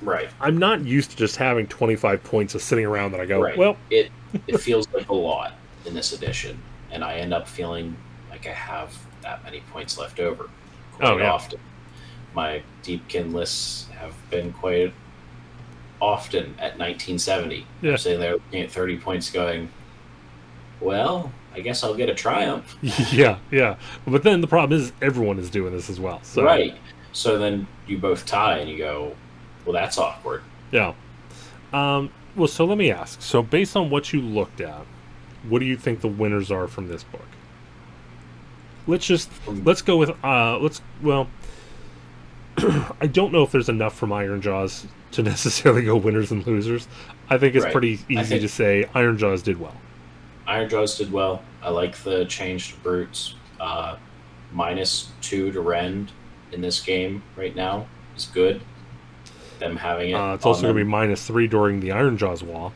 [0.01, 0.29] Right.
[0.41, 3.55] I'm not used to just having 25 points of sitting around that I go, Right.
[3.57, 4.11] well, It
[4.47, 5.53] it feels like a lot
[5.85, 6.57] in this edition,
[6.91, 7.95] and I end up feeling
[8.31, 10.49] like I have that many points left over
[10.93, 11.31] quite Oh, yeah.
[11.31, 11.59] often.
[12.35, 14.93] My Deepkin lists have been quite
[16.01, 17.65] often at 1970.
[17.81, 17.91] Yeah.
[17.91, 19.69] I'm sitting there looking at 30 points, going,
[20.81, 22.77] "Well, I guess I'll get a triumph."
[23.13, 23.77] yeah, yeah.
[24.05, 26.21] But then the problem is everyone is doing this as well.
[26.23, 26.75] So, Right.
[27.13, 29.15] So then you both tie, and you go,
[29.65, 30.93] "Well, that's awkward." Yeah.
[31.71, 33.21] Um, well, so let me ask.
[33.21, 34.85] So, based on what you looked at,
[35.47, 37.27] what do you think the winners are from this book?
[38.87, 41.29] Let's just let's go with uh, let's well.
[43.01, 46.87] I don't know if there's enough from Ironjawz to necessarily go winners and losers.
[47.29, 47.71] I think it's Right.
[47.71, 49.75] pretty easy to say Ironjawz did well.
[50.47, 51.43] Ironjawz did well.
[51.61, 53.35] I like the change to brutes.
[53.59, 53.97] Uh,
[54.53, 56.11] minus two to rend
[56.51, 58.61] in this game right now is good.
[59.59, 60.13] Them having it.
[60.13, 62.73] Uh, it's also going to be minus three during the Ironjawz wall.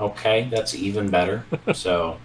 [0.00, 0.48] okay.
[0.50, 1.44] That's even better.
[1.72, 2.18] so,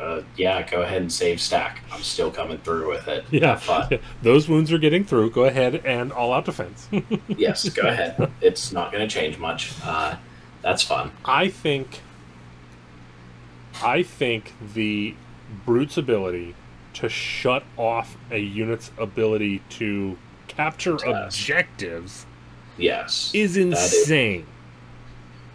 [0.00, 1.80] uh, yeah, go ahead and save stack.
[1.90, 3.24] I'm still coming through with it.
[3.30, 3.56] Yeah.
[3.56, 3.88] Fun.
[3.90, 5.30] Yeah, those wounds are getting through.
[5.30, 6.88] Go ahead and all out defense.
[7.28, 8.30] yes, go ahead.
[8.40, 9.72] It's not going to change much.
[9.82, 10.16] Uh,
[10.62, 11.10] that's fun.
[11.24, 12.00] I think
[13.82, 15.14] I think the
[15.64, 16.54] brute's ability
[16.94, 20.18] to shut off a unit's ability to
[20.48, 21.34] capture Yes.
[21.34, 22.26] objectives
[22.76, 23.30] Yes.
[23.34, 24.46] is- insane.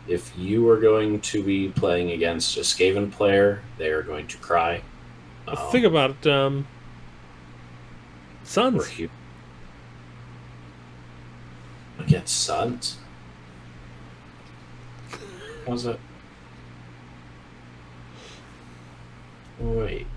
[0.07, 4.37] If you are going to be playing against a Skaven player, they are going to
[4.37, 4.81] cry.
[5.47, 6.67] Um, Think about it, um,
[8.89, 9.09] hu-
[11.99, 12.97] against Suns.
[15.67, 15.99] How's that?
[19.59, 20.07] Wait,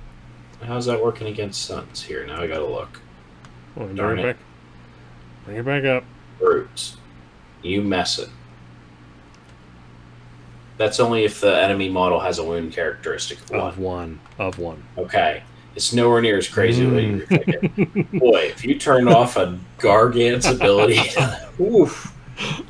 [0.64, 2.02] how's that working against Suns?
[2.02, 3.00] Here, now I gotta look.
[3.76, 4.22] Darn bring it it.
[4.22, 4.36] back.
[5.44, 6.04] Bring it back up.
[6.38, 6.96] Brutes,
[7.62, 8.30] you messing.
[10.78, 13.60] That's only if the enemy model has a wound characteristic of one.
[13.60, 14.20] Of one.
[14.38, 14.82] Of one.
[14.98, 15.42] Okay.
[15.74, 18.18] It's nowhere near as crazy as Mm.
[18.18, 20.98] Boy, if you turn off a Gargant's ability,
[21.60, 22.14] oof,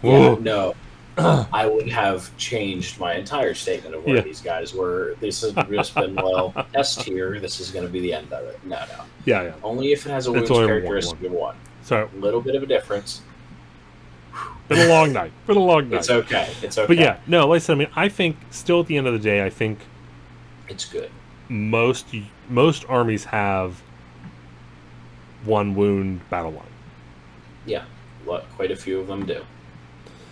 [0.02, 0.74] yeah, no,
[1.16, 4.22] I would have changed my entire statement of where Yeah.
[4.22, 5.14] these guys were.
[5.20, 7.38] This has just been, well, test here.
[7.40, 8.58] This is going to be the end of it.
[8.64, 9.04] No, no.
[9.24, 9.52] Yeah, yeah.
[9.62, 11.56] Only if it has a It's wounds only one, characteristic of one.
[11.82, 13.22] So A little bit of a difference.
[14.68, 15.32] Been a long night.
[15.46, 15.98] Been a long night.
[15.98, 16.50] It's okay.
[16.62, 16.86] It's okay.
[16.88, 19.12] But yeah, no, like I said, I mean, I think still at the end of
[19.12, 19.78] the day, I think
[20.68, 21.10] it's good.
[21.48, 22.06] most
[22.48, 23.80] most armies have
[25.44, 26.66] one wound battle line.
[27.64, 27.84] Yeah,
[28.56, 29.44] quite a few of them do.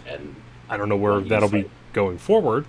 [0.06, 0.34] And
[0.68, 2.66] I don't know where that'll be going forward.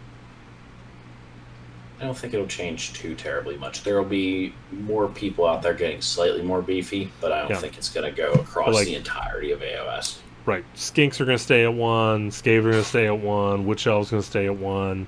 [1.99, 3.83] I don't think it'll change too terribly much.
[3.83, 7.57] There will be more people out there getting slightly more beefy, but I don't Yeah.
[7.57, 10.17] think it's going to go across like- the entirety of AOS.
[10.45, 12.29] Right, skinks are going to stay at one.
[12.29, 13.65] Skaven are going to stay at one.
[13.65, 15.07] Witch elves are going to stay at one.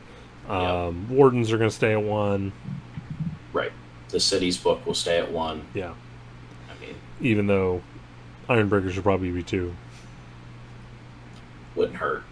[0.49, 2.51] Um, Wardens are going to stay at one.
[3.53, 3.71] Right.
[4.09, 5.65] The city's book will stay at one.
[5.73, 5.93] Yeah,
[6.69, 7.81] I mean, even though
[8.49, 9.75] Ironbreaker should probably be two.
[11.75, 12.23] wouldn't hurt.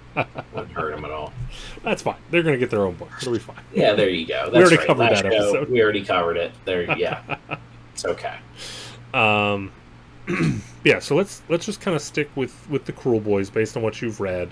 [0.53, 1.33] wouldn't hurt them at all.
[1.83, 2.15] That's fine.
[2.31, 3.09] They're going to get their own book.
[3.21, 3.57] It'll be fine.
[3.73, 4.49] Yeah, there you go.
[4.49, 4.87] That's already right.
[4.87, 5.69] covered Last that show, episode.
[5.69, 6.53] We already covered it.
[6.63, 7.37] There, yeah.
[7.93, 8.37] it's okay.
[9.13, 9.71] Um,
[10.83, 10.99] yeah.
[10.99, 14.19] So let's let's just kind of stick with with the Kruleboyz based on what you've
[14.19, 14.49] read.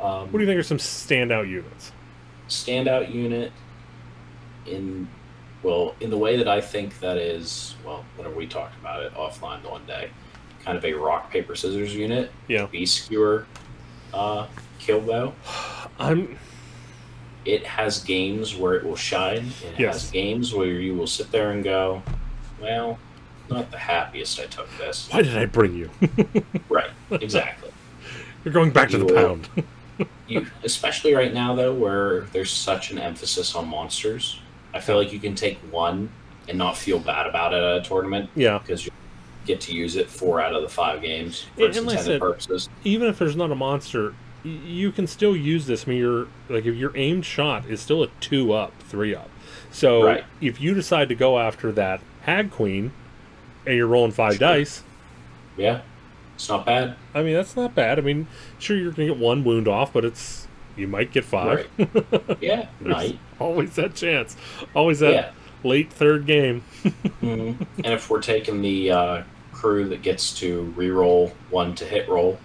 [0.00, 1.92] Um, What do you think are some standout units?
[2.48, 3.52] standout unit
[4.66, 5.06] in
[5.62, 9.14] well in the way that I think that is well whenever we talked about it
[9.14, 10.10] offline the one day
[10.64, 12.66] kind of a rock paper scissors unit Yeah.
[12.66, 13.46] Beast-skewer
[14.12, 14.48] uh
[14.80, 15.32] Killbow
[16.00, 16.36] I'm
[17.44, 20.02] it has games where it will shine it Yes.
[20.02, 22.02] has games where you will sit there and go
[22.60, 22.98] well
[23.50, 25.90] not the happiest I took this why did I bring you?
[26.68, 27.70] right exactly
[28.44, 29.48] You're going back to the will- pound.
[30.28, 34.40] you especially right now though where there's such an emphasis on monsters
[34.72, 36.08] i feel like you can take one
[36.48, 38.56] and not feel bad about it at a tournament yeah.
[38.58, 38.90] because you
[39.44, 41.96] get to use it four out of the five games for And- its and like
[41.96, 45.86] I intended said- purposes even if there's not a monster, you can still use this.
[45.86, 49.28] I mean, your like if your aimed shot is still a two up, three up.
[49.70, 50.24] So Right.
[50.40, 52.92] if you decide to go after that hag queen,
[53.70, 54.48] and you're rolling five Sure.
[54.48, 54.82] dice,
[55.56, 55.82] yeah
[56.34, 57.98] it's not bad I mean that's not bad.
[57.98, 58.26] I mean,
[58.58, 61.68] sure you're gonna get one wound off, but it's you might get five.
[62.40, 64.36] yeah There's night Always that chance.
[64.74, 65.30] Always that yeah
[65.62, 66.62] late third game.
[67.22, 67.54] Mhm.
[67.84, 72.38] and if we're taking the uh, crew that gets to re-roll one to hit roll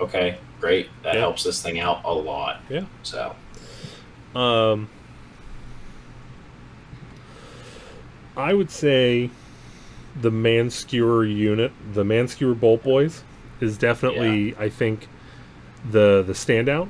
[0.00, 1.20] okay great that Yeah.
[1.20, 2.84] helps this thing out a lot Yeah.
[3.02, 3.36] so
[4.34, 4.88] Um,
[8.36, 9.30] I would say
[10.20, 13.22] the Man-skewer unit, the Man-skewer Boltboyz,
[13.60, 15.08] is definitely I think
[15.88, 16.88] the the standout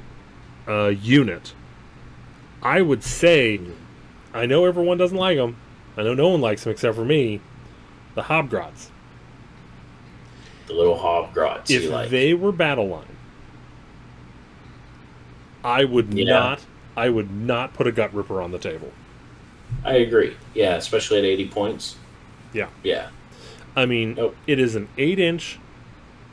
[0.68, 1.52] uh, unit.
[2.62, 3.60] I would say,
[4.34, 5.56] I know everyone doesn't like them.
[5.96, 7.40] I know no one likes them except for me.
[8.14, 8.88] The Hobgrots.
[10.66, 13.16] the little hobgrots If like they were battle line,
[15.64, 16.24] I would Yeah.
[16.24, 16.60] not.
[16.96, 18.90] I would not put a Gutrippa on the table.
[19.84, 20.34] I agree.
[20.54, 21.96] Yeah, especially at 80 points.
[22.52, 22.68] Yeah.
[22.82, 23.08] Yeah.
[23.76, 24.34] I mean, Nope.
[24.46, 25.58] it is an eight inch.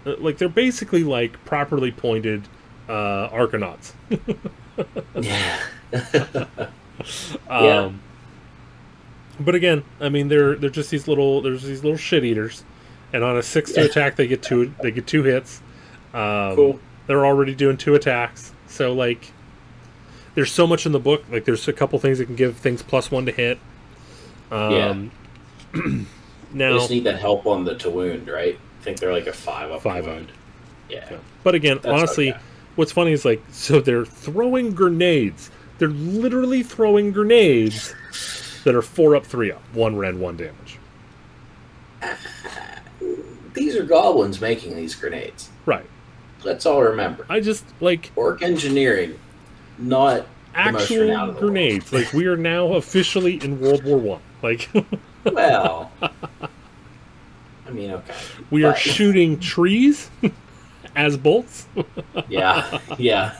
[0.05, 2.47] uh, Like they're basically like properly pointed
[2.89, 3.93] uh, Arcanauts.
[5.21, 5.59] Yeah.
[7.49, 7.91] Um, Yeah.
[9.39, 12.63] But again, I mean, they're they're just these little there's these little shit eaters,
[13.11, 15.61] and on a six to attack they get two they get two hits.
[16.13, 16.79] Um, cool.
[17.07, 19.31] They're already doing two attacks, so like,
[20.35, 21.23] there's so much in the book.
[21.31, 23.57] Like, there's a couple things that can give things plus one to hit.
[24.51, 25.11] Um,
[25.73, 25.81] They
[26.53, 28.57] now, just need that help on the to wound, right?
[28.79, 30.31] I think they're like a five up Five wound.
[30.89, 31.07] Yeah.
[31.09, 31.17] Yeah.
[31.43, 32.41] But again, That's honestly, okay.
[32.75, 35.49] what's funny is like, so they're throwing grenades.
[35.77, 37.93] They're literally throwing grenades
[38.63, 40.77] that are four up, three up, one rend, one damage.
[43.53, 45.49] These are goblins making these grenades.
[45.65, 45.85] Right.
[46.43, 47.25] Let's all remember.
[47.29, 49.17] I just like Orc engineering,
[49.77, 51.93] not the actual the grenades.
[51.93, 54.21] like we are now officially in World War One.
[54.41, 54.69] Like
[55.31, 55.91] Well,
[57.67, 58.13] I mean, okay.
[58.49, 60.09] we are shooting trees
[60.95, 61.67] as bolts.
[62.27, 63.35] Yeah, yeah.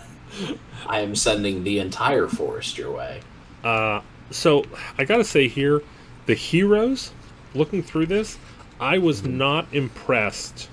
[0.85, 3.21] I am sending the entire forest your way.
[3.63, 4.63] Uh, so
[4.97, 5.81] I gotta say here,
[6.25, 7.11] the heroes.
[7.55, 8.37] Looking through this,
[8.79, 9.37] I was Mm-hmm.
[9.37, 10.69] not impressed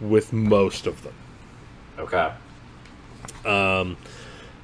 [0.00, 1.14] with most of them.
[1.98, 2.32] Okay.
[3.44, 3.96] Um,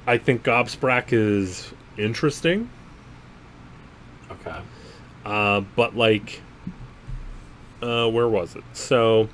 [0.05, 2.69] I think Gobsprakk is interesting,
[4.31, 4.59] Okay.
[5.25, 6.41] Uh, but like,
[7.81, 8.63] uh, where was it?
[8.73, 9.29] So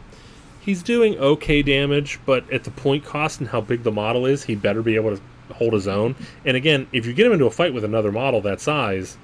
[0.60, 4.44] he's doing okay damage, but at the point cost and how big the model is,
[4.44, 5.22] he better be able to
[5.54, 6.16] hold his own.
[6.46, 9.18] And again, if you get him into a fight with another model that size,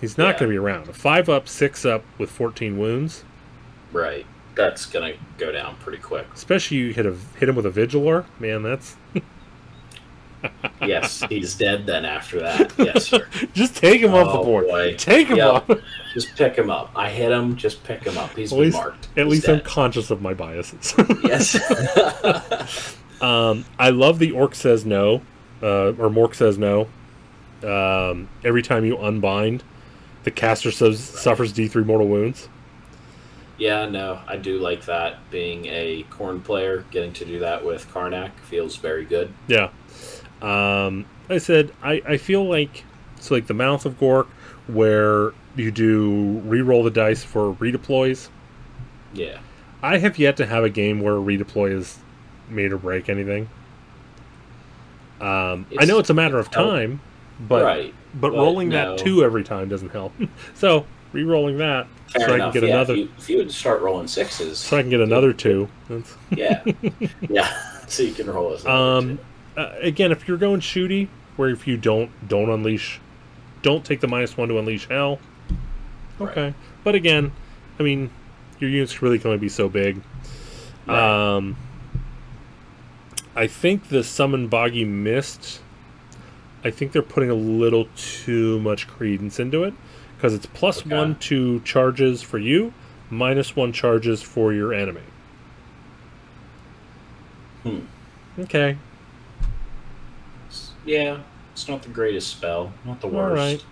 [0.00, 0.40] he's not Yeah.
[0.40, 0.88] going to be around.
[0.88, 3.24] A five up, six up with fourteen wounds,
[3.92, 4.26] Right.
[4.56, 6.26] That's gonna go down pretty quick.
[6.32, 8.62] especially you hit a hit him with a Vigilor, man.
[8.62, 8.96] That's
[10.86, 11.86] yes, he's dead.
[11.86, 13.26] Then after that, yes, sir.
[13.54, 14.66] Just take him off the Oh, board.
[14.66, 14.94] boy.
[14.96, 15.48] Take him Yep.
[15.70, 15.78] off.
[16.14, 16.90] Just pick him up.
[16.94, 17.56] I hit him.
[17.56, 18.34] Just pick him up.
[18.36, 19.08] He's At been least, marked.
[19.16, 20.94] at He's least I'm conscious of my biases.
[21.24, 21.56] yes.
[23.20, 25.22] um, I love the orc says no,
[25.62, 26.88] uh, or Mork says no.
[27.62, 29.64] Um, every time you unbind,
[30.24, 32.48] the caster suffers D3 mortal wounds.
[33.58, 35.18] yeah, no, I do like that.
[35.30, 39.32] Being a Khorne player, getting to do that with Karnak feels very good.
[39.46, 39.70] Yeah.
[40.44, 42.84] Um, I said I, I feel like
[43.16, 44.26] it's like the mouth of Gork,
[44.66, 48.28] where you do re-roll the dice for redeploys.
[49.12, 49.38] Yeah.
[49.82, 51.98] I have yet to have a game where a redeploy is
[52.48, 53.48] made or break anything.
[55.20, 57.00] Um, I know it's a matter of time,
[57.40, 57.94] but right.
[58.14, 58.96] but, but rolling no.
[58.96, 60.12] that two every time doesn't help.
[60.54, 63.52] so re-rolling that Fair so I can get yeah, another If you, if you would
[63.52, 65.68] start rolling sixes, so I can get another two.
[66.30, 66.62] Yeah,
[67.28, 67.70] yeah.
[67.86, 69.18] So you can roll as um,
[69.56, 73.00] uh, again, if you're going shooty, where if you don't don't unleash,
[73.62, 75.18] don't take the minus one to unleash hell.
[76.18, 76.30] Right.
[76.30, 77.32] Okay, but again,
[77.78, 78.10] I mean,
[78.58, 80.00] your units really can only be so big.
[80.86, 81.36] Right.
[81.36, 81.56] Um,
[83.34, 85.60] I think the summon boggy mist.
[86.62, 89.74] I think they're putting a little too much credence into it
[90.16, 90.94] because it's plus Okay.
[90.96, 92.72] one to charges for you,
[93.10, 95.02] minus one charges for your enemy.
[97.64, 97.80] Hmm.
[98.38, 98.76] Okay,
[100.84, 101.20] Yeah,
[101.52, 103.36] it's not the greatest spell, not the worst.
[103.36, 103.64] right.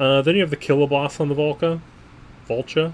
[0.00, 1.80] Uh, then you have the Killaboss on the Volca,
[2.48, 2.92] Vulcha.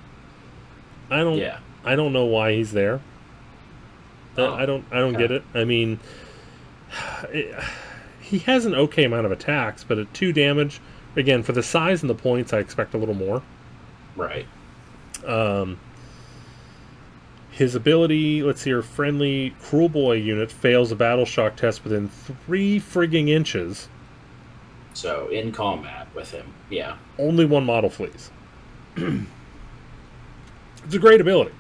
[1.10, 1.38] I don't.
[1.38, 3.00] Yeah, I don't know why he's there.
[4.36, 4.84] Oh, I don't.
[4.90, 5.24] I don't okay.
[5.24, 5.44] get it.
[5.54, 6.00] I mean,
[7.24, 7.54] it,
[8.20, 10.80] he has an okay amount of attacks, but at two damage,
[11.16, 13.42] again for the size and the points, I expect a little more.
[14.16, 14.46] right.
[15.26, 15.78] Um,
[17.54, 22.80] his ability, let's see, her friendly Kruleboy unit fails a battle shock test within three
[22.80, 23.88] frigging inches.
[24.92, 28.30] So in combat with him, yeah, Only one model flees.
[28.96, 31.52] it's a great ability.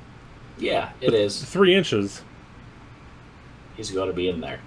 [0.58, 1.42] yeah, it is.
[1.44, 2.22] Three inches,
[3.76, 4.60] He's got to be in there.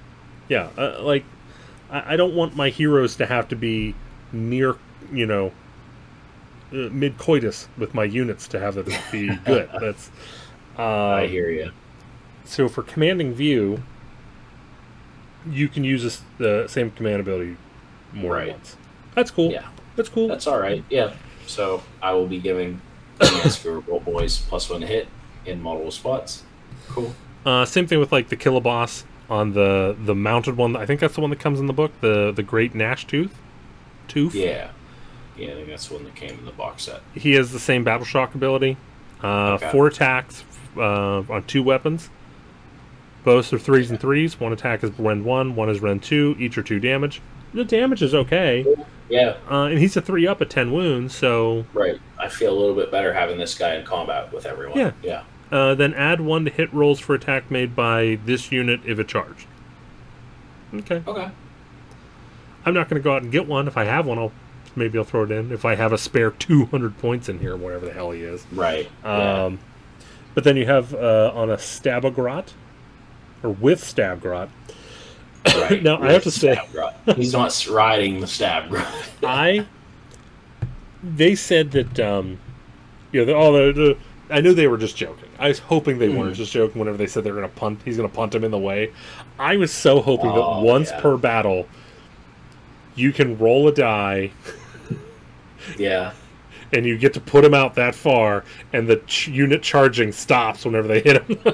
[0.50, 0.68] yeah.
[0.78, 1.24] Uh, like,
[1.90, 3.96] I, I don't want my heroes to have to be
[4.34, 4.76] near,
[5.14, 5.54] you know,
[6.74, 9.70] uh, mid coitus with my units to have it be good.
[9.80, 10.10] That's.
[10.78, 11.72] Uh, I hear you.
[12.46, 13.84] So for commanding view,
[15.50, 17.58] you can use this, the same command ability
[18.14, 18.46] more Right.
[18.48, 18.76] than once.
[19.16, 19.52] That's cool.
[19.52, 19.66] Yeah,
[19.96, 20.28] That's cool.
[20.28, 20.84] that's all right.
[20.90, 21.14] Yeah.
[21.48, 22.82] So I will be giving
[23.66, 25.08] Roll Boys plus one hit
[25.46, 26.44] in multiple spots.
[26.90, 27.16] Cool.
[27.46, 30.76] Uh, same thing with like the Killaboss on the the mounted one.
[30.76, 31.92] I think that's the one that comes in the book.
[32.02, 33.30] The the Great Gnashtoof.
[34.08, 34.36] Tooth.
[34.36, 34.70] Yeah.
[35.38, 37.02] Yeah, I think that's the one that came in the box set.
[37.14, 38.78] He has the same battle shock ability.
[39.24, 39.72] Uh, Okay.
[39.72, 40.42] Four attacks
[40.80, 42.10] uh, on two weapons.
[43.24, 44.40] Both are threes and threes.
[44.40, 45.56] One attack is Rend one.
[45.56, 46.36] One is Rend two.
[46.40, 47.22] Each are two damage.
[47.54, 48.66] The damage is okay.
[49.10, 51.16] Yeah, Uh, and he's a three up at ten wounds.
[51.16, 52.00] So right.
[52.20, 54.78] I feel a little bit better having this guy in combat with everyone.
[54.78, 54.92] Yeah.
[55.02, 55.24] Yeah.
[55.52, 59.08] Uh, then add one to hit rolls for attack made by this unit if it
[59.08, 59.48] charged.
[60.74, 61.02] Okay.
[61.08, 61.30] Okay.
[62.66, 63.68] I'm not going to go out and get one.
[63.70, 64.34] If I have one, I'll
[64.76, 65.54] maybe I'll throw it in.
[65.54, 68.46] If I have a spare 200 points in here, whatever the hell he is.
[68.52, 68.90] Right.
[69.06, 69.52] yeah.
[70.38, 72.54] But then you have uh, on a Stabogrot,
[73.42, 74.50] or with Stabgrot.
[75.48, 75.82] right.
[75.84, 76.62] now, I have to say-
[77.16, 78.86] he's not riding the stab grot.
[79.24, 79.66] I.
[81.02, 82.38] They said that, um,
[83.12, 83.74] you know, the, oh, the,
[84.30, 85.28] the, I knew they were just joking.
[85.40, 86.38] I was hoping they weren't Mhm.
[86.38, 87.80] just joking whenever they said they're going to punt.
[87.84, 88.94] He's going to punt him in the way.
[89.40, 91.02] I was so hoping Oh, that once yeah.
[91.02, 91.68] per battle,
[92.94, 94.30] you can roll a die
[95.80, 96.14] yeah.
[96.74, 100.66] And you get to put him out that far, and the ch- unit charging stops
[100.66, 101.38] whenever they hit him,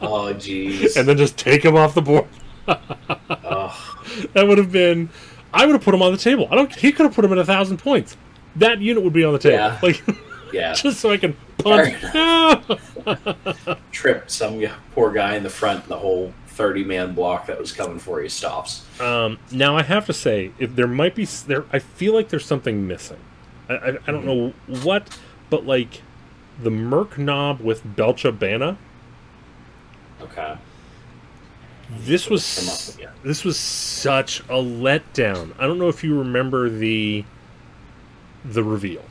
[0.00, 0.96] Oh, jeez.
[0.96, 2.26] and then just take him off the board.
[2.66, 5.08] That would have been.
[5.52, 6.48] I would have put him on the table.
[6.50, 6.74] I don't.
[6.74, 8.16] He could have put him at a thousand points.
[8.56, 9.78] That unit would be on the table, Yeah.
[9.82, 10.02] like
[10.52, 10.72] yeah.
[10.76, 11.94] just so I can punch.
[13.92, 14.62] Trip some
[14.94, 15.86] poor guy in the front.
[15.88, 18.84] The whole thirty-man block that was coming for you stops.
[19.00, 22.46] Um, now I have to say, if there might be there, I feel like there's
[22.46, 23.18] something missing.
[23.68, 25.16] I, I, I don't know what,
[25.50, 26.02] but like
[26.62, 28.76] the Murknob with Belcha-banna.
[30.22, 30.56] Okay.
[31.98, 33.12] This was Come s- up again.
[33.22, 35.52] this was such a letdown.
[35.58, 37.24] I don't know if you remember the
[38.44, 39.02] the reveal.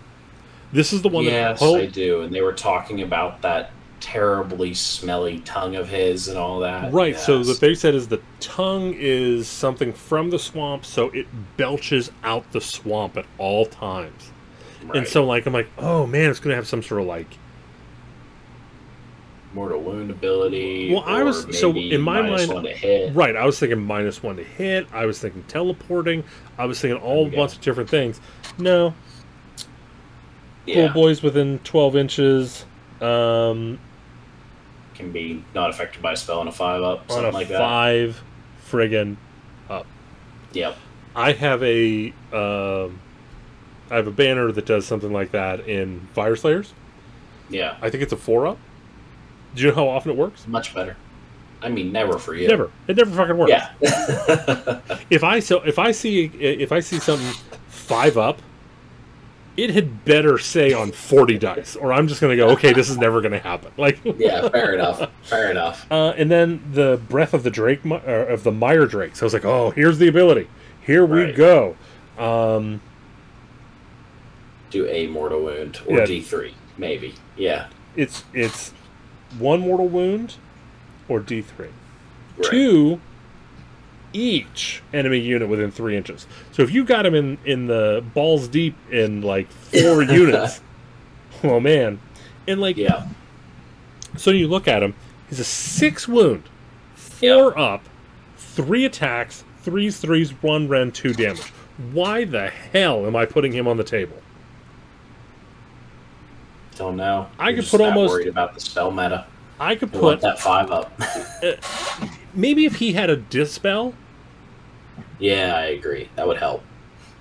[0.71, 2.21] This is the one Yes, that I do.
[2.21, 6.91] And they were talking about that terribly smelly tongue of his and all that.
[6.91, 7.15] right.
[7.15, 11.27] So what they said is the tongue is something from the swamp, so it
[11.57, 14.31] belches out the swamp at all times.
[14.93, 17.27] And so like I'm like, oh man, it's gonna have some sort of like
[19.53, 20.91] mortal wound ability.
[20.91, 23.14] Well, I was- so in my minus mind- one to hit.
[23.15, 24.88] Right, I was thinking minus one to hit.
[24.91, 26.23] I was thinking teleporting.
[26.57, 27.35] I was thinking all Yeah.
[27.38, 28.19] bunch of different things.
[28.57, 28.93] No,
[30.65, 32.65] Yeah, Kruleboyz within twelve inches.
[33.01, 33.80] Um,
[34.95, 37.47] can be not affected by a spell on a five up, on something a like
[37.49, 37.57] that.
[37.60, 38.22] five,
[38.72, 39.18] friggin'
[39.69, 39.85] up.
[40.53, 40.77] Yep.
[41.15, 42.99] I have a um,
[43.91, 46.72] I have a banner that does something like that in Fyreslayers.
[47.49, 48.57] Yeah, I think it's a four up.
[49.55, 50.47] Do you know how often it works?
[50.47, 50.95] much better.
[51.61, 52.47] I mean, never for you.
[52.47, 52.72] Never.
[52.88, 53.51] It never fucking works.
[53.51, 54.80] Yeah.
[55.10, 57.31] If I so if I see if I see something
[57.68, 58.41] five up,
[59.55, 62.49] it had better say on forty dice, or I'm just gonna go.
[62.51, 63.72] Okay, this is never gonna happen.
[63.77, 65.10] Like yeah, fair enough.
[65.23, 65.85] Fair enough.
[65.91, 69.15] Uh, and then the breath of the Drake uh, of the Mire Drake.
[69.15, 70.47] So I was like, oh, here's the ability.
[70.81, 71.35] Here we Right.
[71.35, 71.76] go.
[72.18, 72.81] Um,
[74.73, 76.05] Do a mortal wound or Yeah.
[76.07, 77.13] D three, maybe.
[77.37, 77.67] Yeah.
[77.95, 78.73] it's it's
[79.37, 80.35] one mortal wound
[81.07, 81.67] or D three.
[82.37, 82.49] Right.
[82.49, 82.99] Two
[84.13, 86.25] each enemy unit within three inches.
[86.51, 90.59] So if you got him in in the balls deep in like four units,
[91.43, 91.99] oh man,
[92.47, 93.07] and like Yeah.
[94.17, 94.95] so you look at him,
[95.29, 96.43] he's a six wound,
[96.95, 97.83] four up,
[98.37, 101.51] three attacks, threes, threes, one rend, two damage.
[101.91, 104.17] Why the hell am I putting him on the table?
[106.77, 107.27] Don't know.
[107.39, 109.25] I could put almost- worried about the spell meta.
[109.59, 110.99] I could put that five up.
[112.33, 113.93] maybe if he had a dispel,
[115.19, 116.09] yeah, I agree.
[116.15, 116.63] That would help.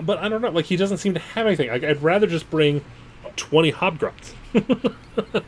[0.01, 0.51] but I don't know.
[0.51, 1.69] Like he doesn't seem to have anything.
[1.71, 2.83] Like, I'd rather just bring
[3.37, 4.33] twenty hobgrubs.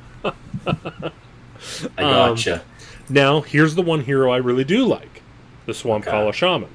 [0.67, 2.63] I Um, gotcha.
[3.09, 5.23] Now, here's the one hero I really do like
[5.67, 6.11] the Swamp Okay.
[6.11, 6.69] Kala Shaman.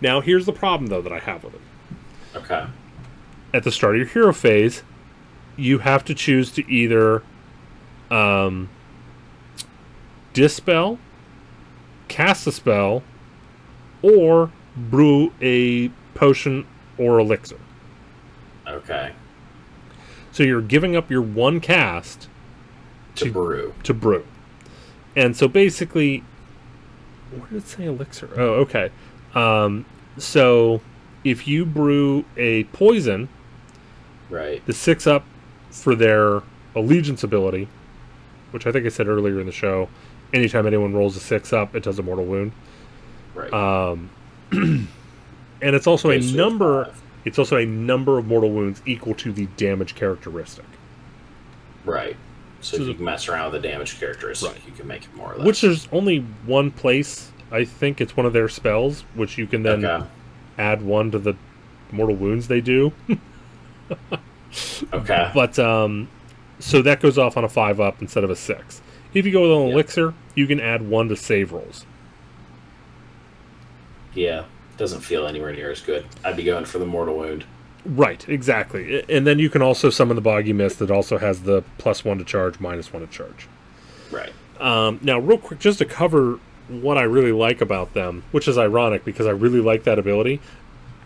[0.00, 1.60] Now, here's the problem, though, that I have with it.
[2.36, 2.66] okay.
[3.52, 4.82] At the start of your hero phase,
[5.58, 7.22] you have to choose to either
[8.10, 8.68] um,
[10.32, 10.98] dispel,
[12.08, 13.02] cast a spell,
[14.02, 16.66] or brew a potion
[16.96, 17.58] or elixir.
[18.66, 19.12] Okay.
[20.32, 22.28] So you're giving up your one cast
[23.16, 23.74] To To- brew.
[23.82, 24.24] to brew.
[25.16, 26.22] And so basically,
[27.36, 28.30] where did it say elixir?
[28.36, 28.90] Oh, okay.
[29.34, 29.84] Um,
[30.16, 30.80] so
[31.24, 33.28] if you brew a poison,
[34.30, 34.64] Right.
[34.66, 35.24] the six up
[35.82, 36.42] for their
[36.74, 37.68] allegiance ability,
[38.50, 39.88] which I think I said earlier in the show,
[40.32, 42.52] anytime anyone rolls a six up, it does a mortal wound.
[43.34, 43.52] Right.
[43.52, 44.10] Um,
[44.52, 44.88] and
[45.60, 46.86] it's also a number.
[46.86, 47.02] five.
[47.24, 50.64] It's also a number of mortal wounds equal to the damage characteristic.
[51.84, 52.16] Right.
[52.60, 54.60] So, So if you can mess around with the damage characteristic, Right.
[54.66, 55.46] you can make it more or less.
[55.46, 57.30] Which there's only one place.
[57.50, 60.06] I think it's one of their spells, which you can then okay.
[60.58, 61.34] add one to the
[61.92, 62.92] mortal wounds they do.
[64.92, 65.30] Okay.
[65.34, 66.08] But um,
[66.58, 68.80] so that goes off on a five up instead of a six.
[69.14, 69.72] If you go with an Yep.
[69.74, 71.84] elixir, you can add one to save rolls.
[74.14, 74.44] Yeah.
[74.76, 76.06] Doesn't feel anywhere near as good.
[76.24, 77.44] I'd be going for the mortal wound.
[77.84, 79.04] Right, exactly.
[79.08, 82.18] And then you can also summon the boggy mist that also has the plus one
[82.18, 83.48] to charge, minus one to charge.
[84.10, 84.32] Right.
[84.60, 86.38] Um, now, real quick, just to cover
[86.68, 90.40] what I really like about them, which is ironic because I really like that ability,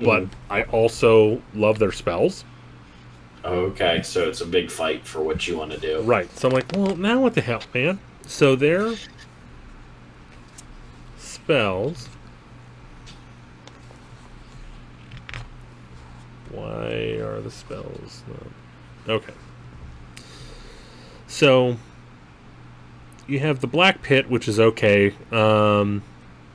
[0.01, 0.28] but Mhm.
[0.51, 2.44] I also love their spells.
[3.44, 4.02] Okay.
[4.02, 6.01] So it's a big fight for what you want to do.
[6.02, 6.31] Right.
[6.39, 7.98] So I'm like, well, now what the hell, man?
[8.27, 8.94] So their
[11.19, 12.09] spells.
[16.51, 18.23] Why are the spells?
[19.09, 19.32] Okay.
[21.27, 21.77] So
[23.27, 25.14] you have the Black Pit, which is okay.
[25.32, 26.02] Um,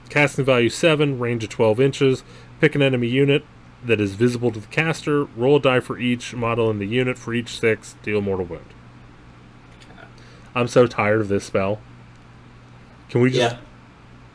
[0.09, 2.23] casting value 7, range of 12 inches.
[2.61, 3.43] Pick an enemy unit
[3.85, 5.25] that is visible to the caster.
[5.25, 7.17] Roll a die for each model in the unit.
[7.17, 8.65] For each 6, deal mortal wound.
[10.55, 11.79] I'm so tired of this spell.
[13.09, 13.59] Can we just Yeah.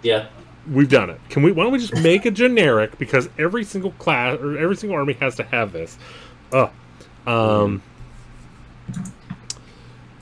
[0.03, 0.27] Yeah.
[0.71, 1.21] we've done it.
[1.29, 4.77] Can we why don't we just make a generic because every single class or every
[4.77, 5.99] single army has to have this.
[6.53, 6.71] Oh.
[7.27, 7.83] Um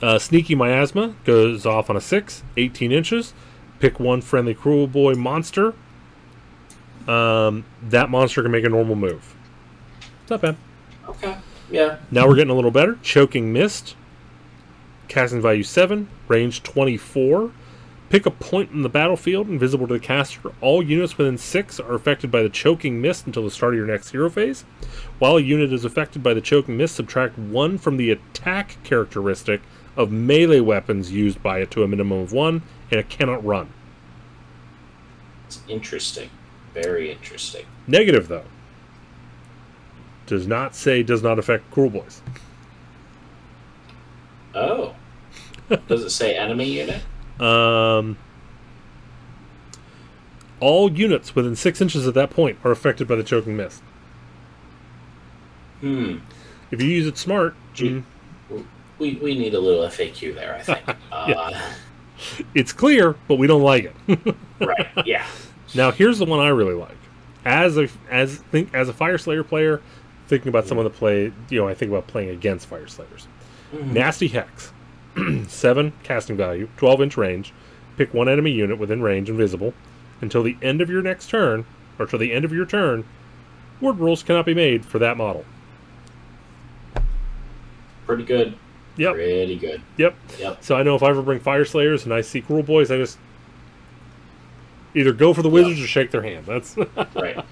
[0.01, 3.35] uh, Sneaky Miasma goes off on a 6, 18 inches.
[3.79, 5.75] Pick one friendly Kruleboy monster.
[7.07, 9.35] Um, that monster can make a normal move.
[10.21, 10.55] It's not bad.
[11.07, 11.37] Okay.
[11.69, 11.97] Yeah.
[12.11, 12.97] Now we're getting a little better.
[13.01, 13.95] Choking Mist.
[15.07, 16.07] Casting value 7.
[16.27, 17.51] Range 24.
[18.09, 20.51] Pick a point in the battlefield invisible to the caster.
[20.59, 23.87] All units within 6 are affected by the Choking Mist until the start of your
[23.87, 24.65] next hero phase.
[25.17, 29.61] While a unit is affected by the Choking Mist, subtract 1 from the attack characteristic
[29.95, 32.61] of melee weapons used by it to a minimum of 1,
[32.91, 33.71] and it cannot run.
[35.47, 36.29] It's interesting.
[36.73, 37.65] Very interesting.
[37.87, 38.45] Negative, though.
[40.27, 42.21] Does not say does not affect Kruleboyz.
[44.55, 44.95] Oh.
[45.87, 47.01] Does it say enemy unit?
[47.39, 48.19] Um,
[50.59, 53.81] all units within six inches of that point are affected by the choking mist.
[55.79, 56.17] Hmm.
[56.69, 58.03] If you use it smart, mm,
[58.99, 60.97] We, we need a little FAQ there, I think.
[61.11, 61.73] Uh,
[62.53, 64.35] it's clear, but we don't like it.
[64.59, 64.87] Right.
[65.07, 65.25] Yeah.
[65.73, 66.97] Now, here's the one I really like.
[67.45, 69.81] As a as think as a Fyreslayer player,
[70.27, 73.25] thinking about someone to play, you know, I think about playing against Fyreslayers.
[73.73, 73.93] Mhm.
[73.93, 74.71] Nasty Hex,
[75.47, 77.53] seven casting value, twelve inch range.
[77.97, 79.73] Pick one enemy unit within range and visible
[80.21, 81.65] until the end of your next turn,
[81.97, 83.03] or till the end of your turn.
[83.79, 85.43] Word rules cannot be made for that model.
[88.05, 88.55] Pretty good.
[88.97, 89.13] Yep.
[89.13, 89.81] Pretty good.
[89.97, 90.15] Yep.
[90.39, 90.63] Yep.
[90.63, 93.17] So I know if I ever bring Fyreslayers and I see Kruleboyz, I just
[94.95, 96.45] either go for the wizards or shake their hand.
[96.45, 96.75] That's
[97.15, 97.43] Right.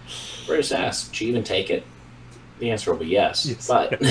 [0.48, 1.84] We're just asked, do you even take it?
[2.60, 3.46] The answer will be yes.
[3.46, 3.68] Yes.
[3.68, 4.02] But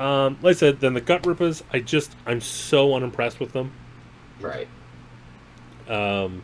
[0.00, 0.80] um, like I said.
[0.80, 3.72] Then the Gutrippaz, I just I'm so unimpressed with them.
[4.40, 4.68] right.
[5.88, 6.42] Um,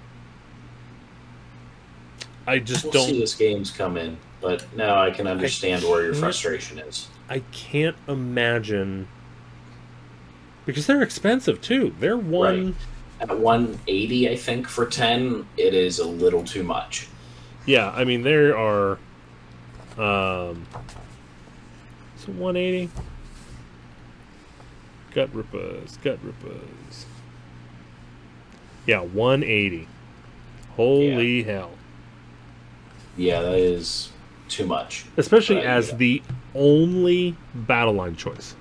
[2.47, 3.09] I just We'll don't.
[3.09, 7.06] see as games come in, but now I can understand where your frustration is.
[7.28, 9.06] I can't imagine
[10.66, 11.94] because they're expensive too.
[12.01, 12.74] They're one.
[13.20, 17.09] At 180, I think for 10, it is a little too much.
[17.66, 18.93] Yeah, I mean there are.
[19.99, 20.65] Um,
[22.16, 22.89] so 180.
[25.12, 27.07] Gutrippaz, gut rippers.
[28.86, 29.89] Yeah, 180.
[30.77, 31.73] Holy hell!
[33.16, 34.11] Yeah, that is
[34.49, 35.07] too much.
[35.16, 35.97] Especially Right, as yeah.
[35.97, 36.23] the
[36.55, 38.55] only battle line choice,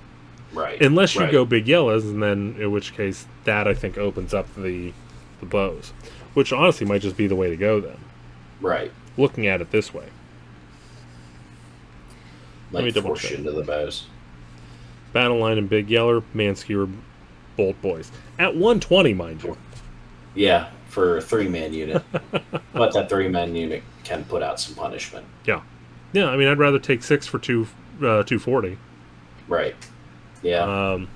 [0.57, 0.81] Right.
[0.81, 1.31] unless you right.
[1.31, 4.93] go Big Yellers, and then in which case that I think opens up the
[5.39, 5.93] the bows,
[6.33, 7.97] which honestly might just be the way to go then.
[8.59, 8.91] Right.
[9.17, 10.07] Looking at it this way.
[12.71, 13.37] Let me double check.
[13.37, 14.07] into the bows.
[15.13, 16.89] Battle line and Big Yeller, Man-skewer,
[17.55, 18.11] Bolt Boys.
[18.37, 19.57] At 120, mind you.
[20.35, 22.03] Yeah, for a three man unit.
[22.73, 25.25] but that three man unit can put out some punishment.
[25.45, 25.61] Yeah.
[26.13, 27.67] Yeah, I mean, I'd rather take six for two,
[27.97, 28.77] uh, 240.
[29.47, 29.75] Right.
[30.41, 30.91] Yeah.
[30.93, 31.09] Um,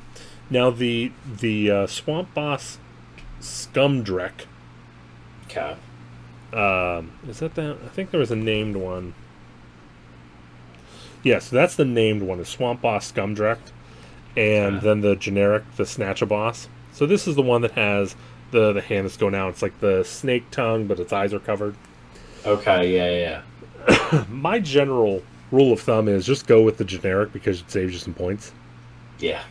[0.49, 2.77] now, the the uh, Swamp Boss
[3.39, 4.45] Scumdrek,
[5.45, 5.75] okay.
[6.53, 7.77] um, is that that?
[7.83, 9.13] I think there was a named one.
[11.23, 13.59] Yes, that's the named one, is Swampboss Skumdrekk.
[14.35, 14.85] And Okay.
[14.85, 16.67] then the generic, the Snatchaboss.
[16.93, 18.15] So this is the one that has
[18.51, 19.49] the, the hand that's going out.
[19.49, 21.75] It's like the snake tongue, but its eyes are covered.
[22.45, 23.11] Okay, yeah,
[23.87, 24.25] yeah, yeah.
[24.29, 25.21] My general
[25.51, 28.51] rule of thumb is just go with the generic because it saves you some points.
[29.21, 29.43] Yeah.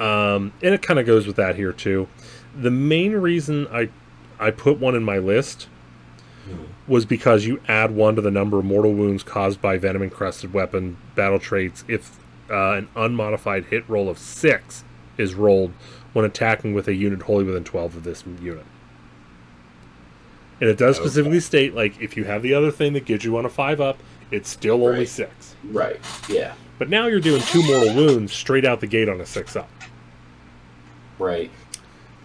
[0.00, 2.08] Um, and it kind of goes with that here too.
[2.58, 3.88] The main reason I
[4.40, 5.68] I put one in my list
[6.48, 6.66] Mhm.
[6.86, 10.52] was because you add one to the number of mortal wounds caused by venom encrusted
[10.52, 12.16] weapon battle traits if
[12.50, 14.84] uh, an unmodified hit roll of six
[15.18, 15.72] is rolled
[16.12, 18.64] when attacking with a unit wholly within 12 of this unit.
[20.60, 21.06] And it does Okay.
[21.08, 23.80] specifically state like if you have the other thing that gives you on a five
[23.80, 23.98] up,
[24.30, 25.54] it's still only six.
[25.64, 26.00] Right.
[26.28, 26.54] Yeah.
[26.78, 29.70] But now you're doing two mortal wounds straight out the gate on a six up.
[31.18, 31.50] Right.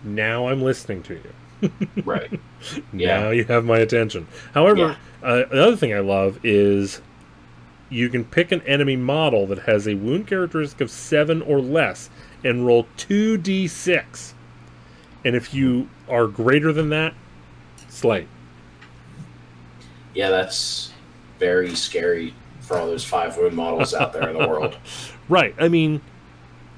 [0.04, 1.34] Now I'm listening to you.
[2.04, 2.42] Right.
[2.92, 3.22] Yeah.
[3.22, 4.28] Now you have my attention.
[4.54, 7.02] However, uh, the other thing I love is
[7.90, 12.10] you can pick an enemy model that has a wound characteristic of seven or less
[12.44, 14.34] and roll 2d6.
[15.24, 17.14] And if you are greater than that,
[17.88, 18.28] slay.
[20.14, 20.92] Yeah, that's
[21.44, 24.78] very scary for all those five wound models out there in the world.
[25.30, 25.56] Right.
[25.58, 26.02] I mean,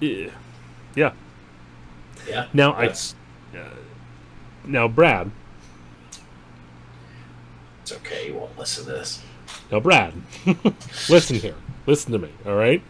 [0.04, 0.30] eh,
[0.96, 1.14] yeah.
[2.28, 2.46] Yeah.
[2.54, 3.16] Now, I, That's
[4.64, 5.32] now, Brad,
[7.82, 9.22] it's okay, you won't listen to this.
[9.72, 10.14] Now, Brad,
[11.10, 11.56] listen here.
[11.88, 12.84] Listen to me, all right?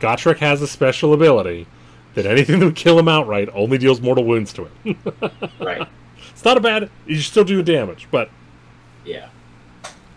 [0.00, 1.66] Gotrek has a special ability
[2.14, 4.96] that anything that would kill him outright only deals mortal wounds to him.
[5.60, 5.88] Right.
[6.30, 6.90] it's not a bad.
[7.06, 8.28] You're still doing damage, but
[9.04, 9.28] Yeah.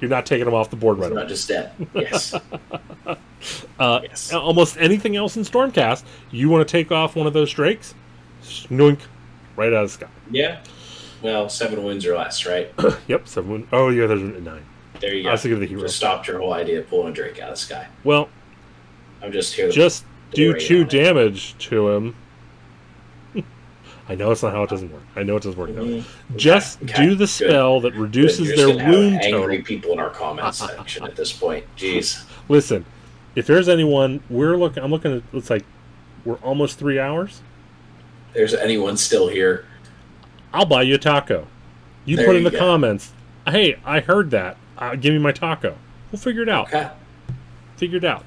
[0.01, 1.21] You're not taking them off the board right away.
[1.21, 1.73] not just that.
[1.93, 2.33] Yes.
[3.79, 4.33] Uh, Yes.
[4.33, 7.93] Almost anything else in Stormcast, you want to take off one of those drakes,
[8.43, 8.99] snoink,
[9.55, 10.07] right out of the sky.
[10.31, 10.61] Yeah.
[11.21, 12.73] Well, seven wounds or less, right?
[13.07, 13.67] Yep, seven.
[13.71, 14.65] Oh, yeah, there's a nine.
[14.99, 15.29] There you go.
[15.29, 15.81] I was thinking of the hero.
[15.81, 17.87] Just stopped your whole idea of pulling a Drake out of the sky.
[18.03, 18.29] Well,
[19.21, 19.67] I'm just here.
[19.67, 20.89] to just do two on it.
[20.89, 22.15] damage to him.
[24.07, 25.01] I know it's not how it doesn't work.
[25.15, 26.03] I know it doesn't work that way.
[26.31, 26.35] Mhm.
[26.37, 27.27] Just Okay, do the good.
[27.29, 29.65] spell that reduces You're their just gonna have wound angry total.
[29.65, 31.65] people in our comments section at this point.
[31.75, 32.23] Jeez.
[32.49, 32.85] Listen,
[33.35, 34.83] if there's anyone, we're looking.
[34.83, 35.23] I'm looking at.
[35.33, 35.65] It's like
[36.23, 37.41] we're almost three hours.
[38.33, 39.65] There's anyone still here?
[40.53, 41.47] I'll buy you a taco.
[42.05, 42.63] You There put in you the go.
[42.63, 43.11] comments.
[43.47, 44.57] Hey, I heard that.
[44.77, 45.75] Uh, give me my taco.
[46.11, 46.67] We'll figure it out.
[46.67, 46.89] Okay.
[47.77, 48.23] Figure it out.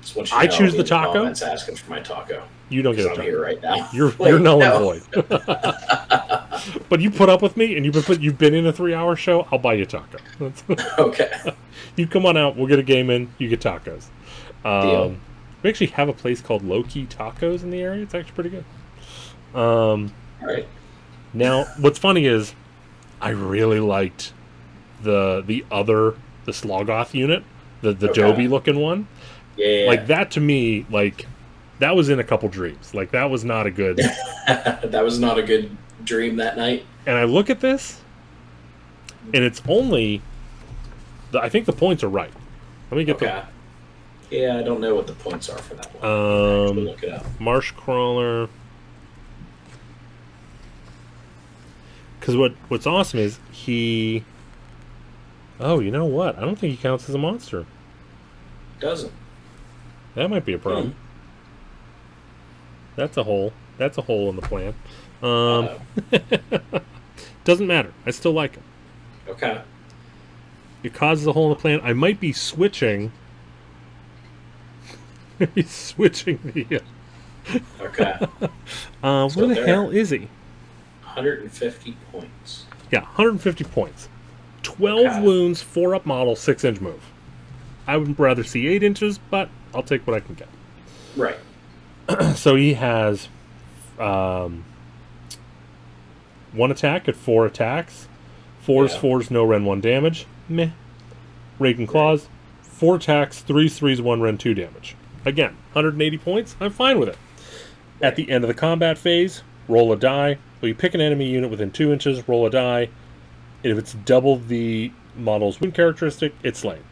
[0.00, 1.12] Just want you to I choose be the in taco?
[1.12, 2.42] Comments asking for my taco.
[2.72, 3.22] You don't get a taco.
[3.22, 3.88] here right now.
[3.92, 4.90] You're Wait, you're null no.
[4.92, 5.28] and void.
[6.88, 8.94] but you put up with me, and you've been put, you've been in a three
[8.94, 9.46] hour show.
[9.52, 10.18] I'll buy you a taco.
[10.98, 11.54] okay.
[11.96, 12.56] you come on out.
[12.56, 13.32] We'll get a game in.
[13.38, 14.06] You get tacos.
[14.62, 14.70] Deal.
[14.70, 15.20] Um,
[15.62, 18.02] we actually have a place called Low Key Tacos in the area.
[18.02, 18.64] It's actually pretty good.
[19.58, 20.66] Um, All right.
[21.32, 22.54] now, what's funny is,
[23.20, 24.32] I really liked
[25.02, 27.44] the the other the Sloggoth unit,
[27.80, 28.20] the the Okay.
[28.20, 29.06] Joby looking one.
[29.56, 29.84] Yeah.
[29.86, 31.26] Like that to me, like
[31.82, 32.94] that was in a couple dreams.
[32.94, 33.96] Like that was not a good.
[34.46, 36.86] that was not a good dream that night.
[37.06, 38.00] and I look at this,
[39.34, 40.22] and it's only.
[41.32, 42.30] The, I think the points are right.
[42.90, 43.42] Let me get Okay.
[44.30, 46.04] Yeah, I don't know what the points are for that one.
[46.04, 47.24] Um, look it up.
[47.24, 48.48] the Marshcrawla.
[52.20, 54.24] Because what what's awesome is he.
[55.58, 56.38] Oh, you know what?
[56.38, 57.66] I don't think he counts as a monster.
[58.78, 59.12] Doesn't.
[60.14, 60.92] That might be a problem.
[60.92, 61.01] Hmm.
[62.96, 63.52] That's a hole.
[63.78, 64.74] That's a hole in the plan.
[65.22, 65.68] Um,
[67.44, 67.92] doesn't matter.
[68.06, 68.62] I still like him.
[69.28, 69.62] okay.
[70.82, 71.80] It causes a hole in the plan.
[71.84, 73.12] I might be switching.
[75.54, 76.80] He's switching the.
[77.80, 78.14] Okay.
[79.02, 80.28] Uh, So where the hell is he?
[81.02, 82.66] 150 points.
[82.92, 84.08] Yeah, 150 points.
[84.62, 85.20] 12 Okay.
[85.20, 87.02] wounds, 4 up model, 6 inch move.
[87.86, 90.48] I would rather see 8 inches, but I'll take what I can get.
[91.16, 91.36] Right.
[92.34, 93.28] So he has
[93.98, 94.64] um,
[96.52, 98.08] one attack at 4 attacks,
[98.66, 99.00] 4's, Yeah.
[99.00, 100.26] 4's, no Rend 1 damage.
[100.48, 100.70] Meh.
[101.60, 102.28] And Claws,
[102.62, 104.96] 4 attacks, 3's, 3's, 1 Rend 2 damage.
[105.24, 106.56] Again, 180 points.
[106.60, 107.18] I'm fine with it.
[108.00, 110.38] At the end of the combat phase, roll a die.
[110.60, 112.88] Well, you pick an enemy unit within two inches, roll a die.
[113.62, 116.82] If it's double the model's wound characteristic, it's slain.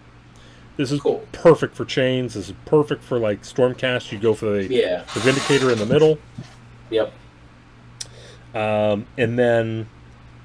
[0.81, 1.23] This is Cool.
[1.33, 2.33] perfect for chains.
[2.33, 4.13] This is perfect for like Stormcast.
[4.13, 5.03] You go for the, Yeah.
[5.13, 6.19] the Vindicator in the middle.
[6.89, 7.13] Yep.
[8.55, 9.91] Um, and then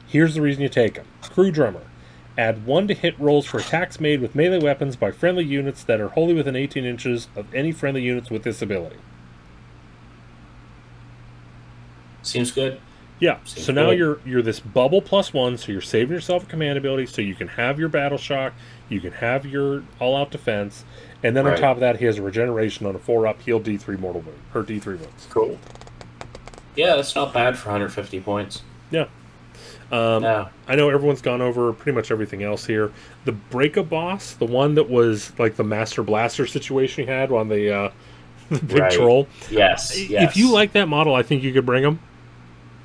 [0.10, 1.06] here's the reason you take them.
[1.22, 1.84] Crew Drummer.
[2.38, 6.02] Add one to hit rolls for attacks made with melee weapons by friendly units that
[6.02, 8.98] are wholly within 18 inches of any friendly units with this ability.
[12.24, 12.82] Seems good.
[13.22, 13.38] Yeah.
[13.45, 13.99] Seems so now good.
[13.99, 17.36] you're you're this bubble plus one, so you're saving yourself a command ability, so you
[17.36, 18.53] can have your battle shock,
[18.90, 20.84] you can have your all out defense,
[21.24, 23.60] and then on top of that, he has a regeneration on a four up, heal
[23.60, 25.28] D three mortal wound or D three wounds.
[25.30, 25.57] Cool.
[26.76, 28.62] Yeah, that's not bad for 150 points.
[28.91, 29.06] Yeah.
[29.91, 30.49] Um, No.
[30.68, 32.91] I know everyone's gone over pretty much everything else here.
[33.24, 37.48] The Breaka boss, the one that was like the Master Blaster situation you had on
[37.48, 37.91] the uh,
[38.49, 38.91] the big Right.
[38.91, 39.28] troll.
[39.49, 39.98] Yes.
[40.10, 40.30] Yes.
[40.32, 41.99] If you like that model, I think you could bring him.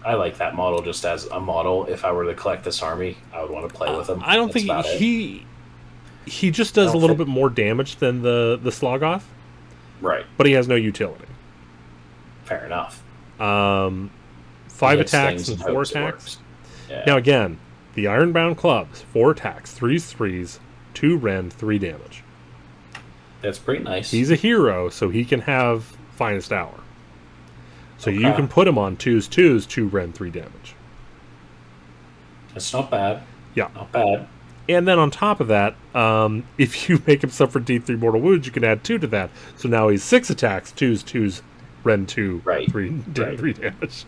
[0.04, 1.84] I like that model just as a model.
[1.86, 4.22] If I were to collect this army, I would want to play with him.
[4.24, 4.98] I don't That's think about it.
[4.98, 5.44] he
[6.30, 9.22] he just does a little bit more damage than the the Sloggoth,
[10.00, 10.24] Right.
[10.36, 11.24] but he has no utility.
[12.44, 13.02] Fair enough.
[13.40, 14.10] Um,
[14.68, 16.38] five attacks and four attacks.
[16.88, 17.04] Yeah.
[17.06, 17.58] Now again,
[17.94, 20.60] the Ironbound clubs, four attacks, threes, threes,
[20.94, 22.22] two Rend, three damage.
[23.42, 24.10] That's pretty nice.
[24.10, 25.84] He's a hero, so he can have
[26.16, 26.74] finest hour.
[27.98, 30.74] So you can put him on twos, twos, two Rend, three damage.
[32.54, 33.22] That's not bad.
[33.54, 33.68] Yeah.
[33.74, 34.26] Not bad.
[34.70, 38.46] And then on top of that, um, if you make him suffer D3 mortal wounds,
[38.46, 39.30] you can add two to that.
[39.56, 41.42] So now he's six attacks, twos, twos,
[41.82, 43.38] Rend two, Right, three, da- right.
[43.38, 44.04] three damage.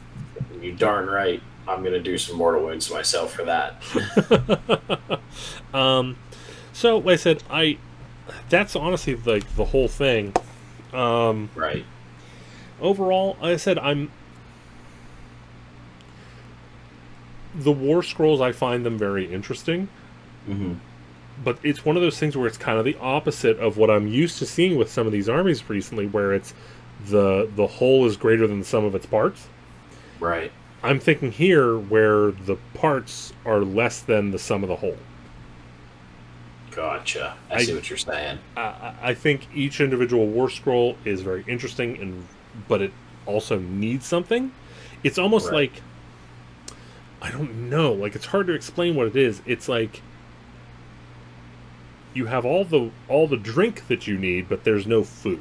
[0.60, 1.42] You darn right.
[1.66, 3.82] I'm gonna do some mortal wounds myself for that.
[5.74, 6.16] Um,
[6.74, 7.78] so like I said, I
[8.50, 10.34] that's honestly like the whole thing.
[10.92, 11.84] Um, Right.
[12.80, 14.10] overall, like I said I'm
[17.54, 18.40] the War Scrolls.
[18.42, 19.88] I find them very interesting.
[20.46, 20.74] Hmm
[21.44, 24.06] but it's one of those things where it's kind of the opposite of what I'm
[24.06, 26.52] used to seeing with some of these armies recently, where it's
[27.08, 29.48] the the whole is greater than the sum of its parts.
[30.20, 30.52] Right.
[30.84, 34.98] I'm thinking here where the parts are less than the sum of the whole.
[36.70, 37.34] Gotcha.
[37.50, 38.38] I, I- see what you're saying.
[38.56, 42.26] I- I, I think each individual war scroll is very interesting, and
[42.68, 42.92] but it
[43.26, 44.52] also needs something.
[45.02, 45.72] It's almost Right.
[45.72, 45.82] like
[47.20, 49.42] I don't know, like it's hard to explain what it is.
[49.46, 50.02] It's like
[52.14, 55.40] you have all the all the drink that you need, but there's no food.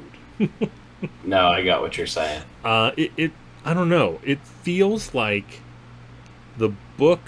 [1.24, 2.42] No, I got what you're saying.
[2.64, 3.32] Uh, it, it
[3.64, 4.20] I don't know.
[4.24, 5.60] It feels like
[6.56, 7.20] the book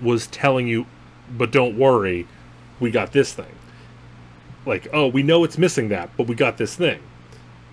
[0.00, 0.86] was telling you,
[1.36, 2.26] but don't worry,
[2.78, 3.54] we got this thing.
[4.66, 7.00] Like, oh, we know it's missing that, but we got this thing.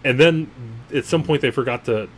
[0.04, 0.50] And then
[0.94, 2.10] at some point they forgot to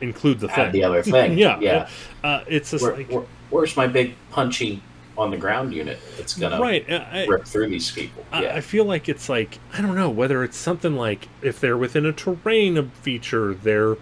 [0.00, 0.72] include the Add thing.
[0.72, 1.36] the other thing.
[1.38, 1.88] yeah, Yeah.
[2.22, 4.82] Uh, it's just Where, like where- where's my big punchy
[5.18, 6.88] on the ground unit that's gonna right.
[6.88, 8.24] I, rip through these people.
[8.32, 11.58] I, yeah, I feel like it's like I don't know whether it's something like if
[11.60, 13.96] they're within a terrain feature, their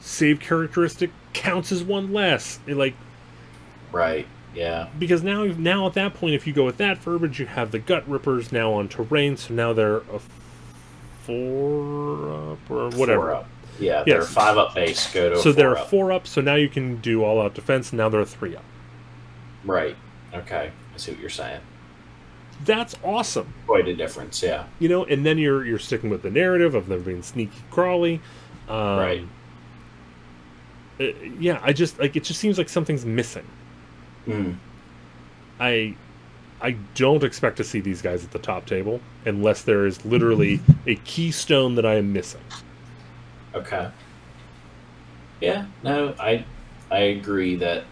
[0.00, 2.60] save characteristic counts as one less.
[2.66, 2.94] Like
[3.92, 4.26] right.
[4.54, 7.70] Yeah, because now now at that point, if you go with that verbiage, you have
[7.70, 10.20] the Gutrippaz now on terrain, so now they're a
[11.24, 13.20] four up or whatever.
[13.20, 13.48] Four up.
[13.78, 14.32] Yeah, they're Yes.
[14.32, 15.12] five up base.
[15.12, 15.90] Go to a So they're four up.
[15.90, 18.56] four up, so now you can do all out defense, and now they're a three
[18.56, 18.64] up.
[19.64, 19.96] Right.
[20.34, 20.70] Okay.
[20.94, 21.60] I see what you're saying.
[22.64, 23.52] That's awesome.
[23.66, 24.42] Quite a difference.
[24.42, 24.64] Yeah.
[24.80, 28.20] You know, and then you're you're sticking with the narrative of them being sneaky crawly.
[28.68, 29.24] Um, Right.
[31.00, 31.04] uh,
[31.38, 33.46] yeah, I just like it just seems like something's missing.
[34.26, 34.56] Mm.
[35.60, 35.94] I
[36.60, 40.60] I don't expect to see these guys at the top table unless there is literally
[40.86, 42.42] a keystone that I am missing.
[43.54, 43.88] Okay.
[45.40, 45.66] Yeah.
[45.84, 46.44] No, I
[46.90, 47.84] I agree that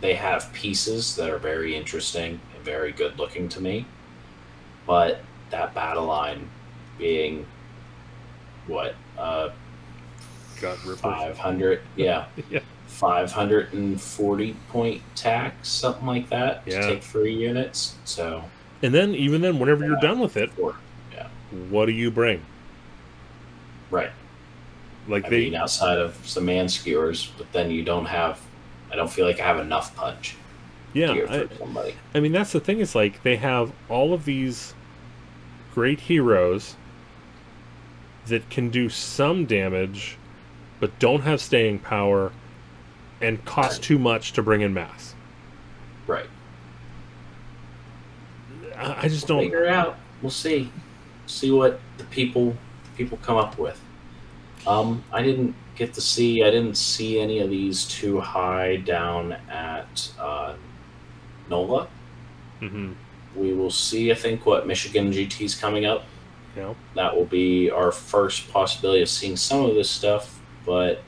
[0.00, 3.84] they have pieces that are very interesting and very good looking to me,
[4.86, 5.20] but
[5.50, 6.48] that battle line
[6.98, 7.46] being
[8.66, 9.50] what uh
[10.60, 12.60] Gut 500 yeah Yeah.
[12.88, 16.80] 540 point tax something like that Yeah.
[16.80, 18.42] to take three units so
[18.82, 20.76] And then even then, whenever you're done with it, four
[21.70, 22.42] what do you bring?
[23.90, 24.10] right
[25.08, 28.40] Like i they mean outside of some man skewers but then you don't have
[28.90, 30.36] i don't feel like i have enough punch
[30.92, 34.24] yeah, here I, somebody I mean, that's the thing is like they have all of
[34.24, 34.72] these
[35.74, 36.74] great heroes
[38.28, 40.16] that can do some damage,
[40.80, 42.32] but don't have staying power
[43.20, 43.82] and cost Right.
[43.82, 45.14] too much to bring in mass.
[46.06, 46.26] right
[48.76, 49.42] I I just don't.
[49.42, 50.70] figure it out we'll see
[51.26, 52.50] see what the people
[52.84, 53.78] the people come up with
[54.66, 59.32] um i didn't get to see i didn't see any of these too high down
[59.50, 60.54] at uh
[61.48, 61.88] nola
[62.60, 62.92] hmm
[63.34, 66.04] we will see i think what michigan gt is coming up
[66.56, 71.02] know, that will be our first possibility of seeing some of this stuff but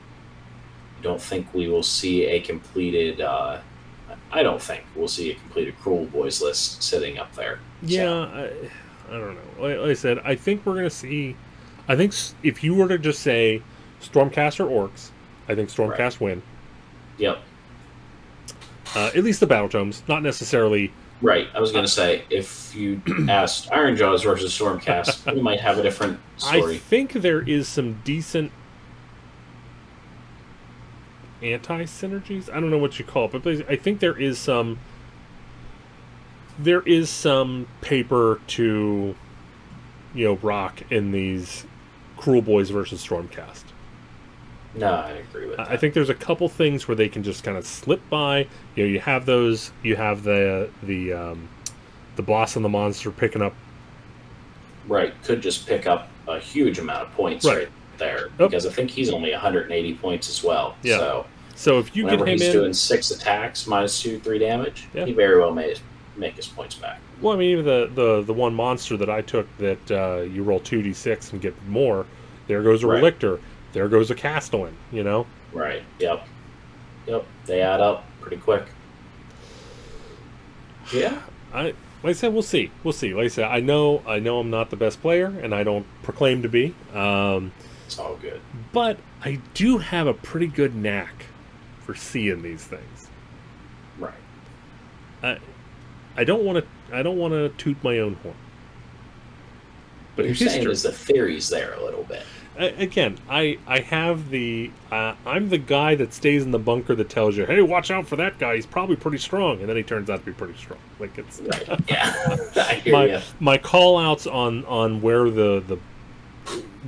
[0.99, 3.59] i don't think we will see a completed uh
[4.31, 7.97] i don't think we'll see a completed Kruleboyz list sitting up there yeah.
[8.01, 8.69] So, I,
[9.09, 9.67] I don't know.
[9.67, 11.35] Like, like I said, I think we're gonna see.
[11.87, 12.13] I think
[12.43, 13.61] if you were to just say
[14.01, 15.09] Stormcast or Orcs,
[15.47, 16.41] I think Stormcast win.
[17.17, 17.39] yep
[18.95, 20.91] Uh, at least the battle tomes, not necessarily.
[21.21, 21.47] Right.
[21.53, 25.83] I was going to say, if you asked Ironjawz versus Stormcast, we might have a
[25.83, 26.75] different story.
[26.75, 28.51] I think there is some decent
[31.41, 32.49] anti synergies.
[32.49, 34.79] I don't know what you call it, but I think there is some.
[36.57, 39.15] There is some paper to,
[40.13, 41.65] you know, rock in these
[42.17, 43.63] Kruleboyz versus Stormcast.
[44.75, 45.69] No, I agree with that.
[45.69, 48.47] I think there's a couple things where they can just kind of slip by.
[48.75, 49.71] You know, you have those.
[49.83, 51.49] You have the the um,
[52.15, 53.53] the boss and the monster picking up.
[54.87, 57.57] right could just pick up a huge amount of points Right.
[57.57, 57.67] right,
[57.97, 58.49] there Yep.
[58.51, 60.75] because I think he's only 180 points as well.
[60.83, 60.97] Yeah.
[60.97, 61.25] So
[61.55, 65.05] So if you get him he's in, doing six attacks minus two, three damage, Yeah.
[65.05, 65.75] he very well may
[66.17, 66.99] make his points back.
[67.21, 70.43] Well, I mean, even the, the, the one monster that I took that uh, you
[70.43, 72.05] roll 2d6 and get more,
[72.47, 73.01] there goes a Right.
[73.03, 73.39] Relictor.
[73.73, 75.27] There goes a Castellan, you know?
[75.53, 75.83] Right.
[75.99, 76.27] Yep.
[77.07, 77.25] Yep.
[77.45, 78.65] They add up pretty quick.
[80.93, 81.21] Yeah.
[81.53, 82.71] I like I said, we'll see.
[82.83, 83.13] We'll see.
[83.13, 85.85] Like I said, I know I know I'm not the best player, and I don't
[86.03, 86.73] proclaim to be.
[86.93, 87.51] Um,
[87.85, 88.41] It's all good.
[88.71, 91.25] but I do have a pretty good knack
[91.81, 93.07] for seeing these things.
[93.97, 94.13] Right.
[95.21, 95.37] I
[96.15, 96.95] I don't want to.
[96.95, 98.35] I don't want to toot my own horn.
[100.15, 102.23] But But you're saying is the theory's there a little bit.
[102.59, 107.09] Again, I I have the uh, I'm the guy that stays in the bunker that
[107.09, 108.55] tells you, hey, watch out for that guy.
[108.55, 110.79] He's probably pretty strong, and then he turns out to be pretty strong.
[110.99, 111.79] Like it's Right.
[111.89, 112.35] Yeah.
[112.91, 113.19] My you.
[113.39, 115.77] my call outs on on where the the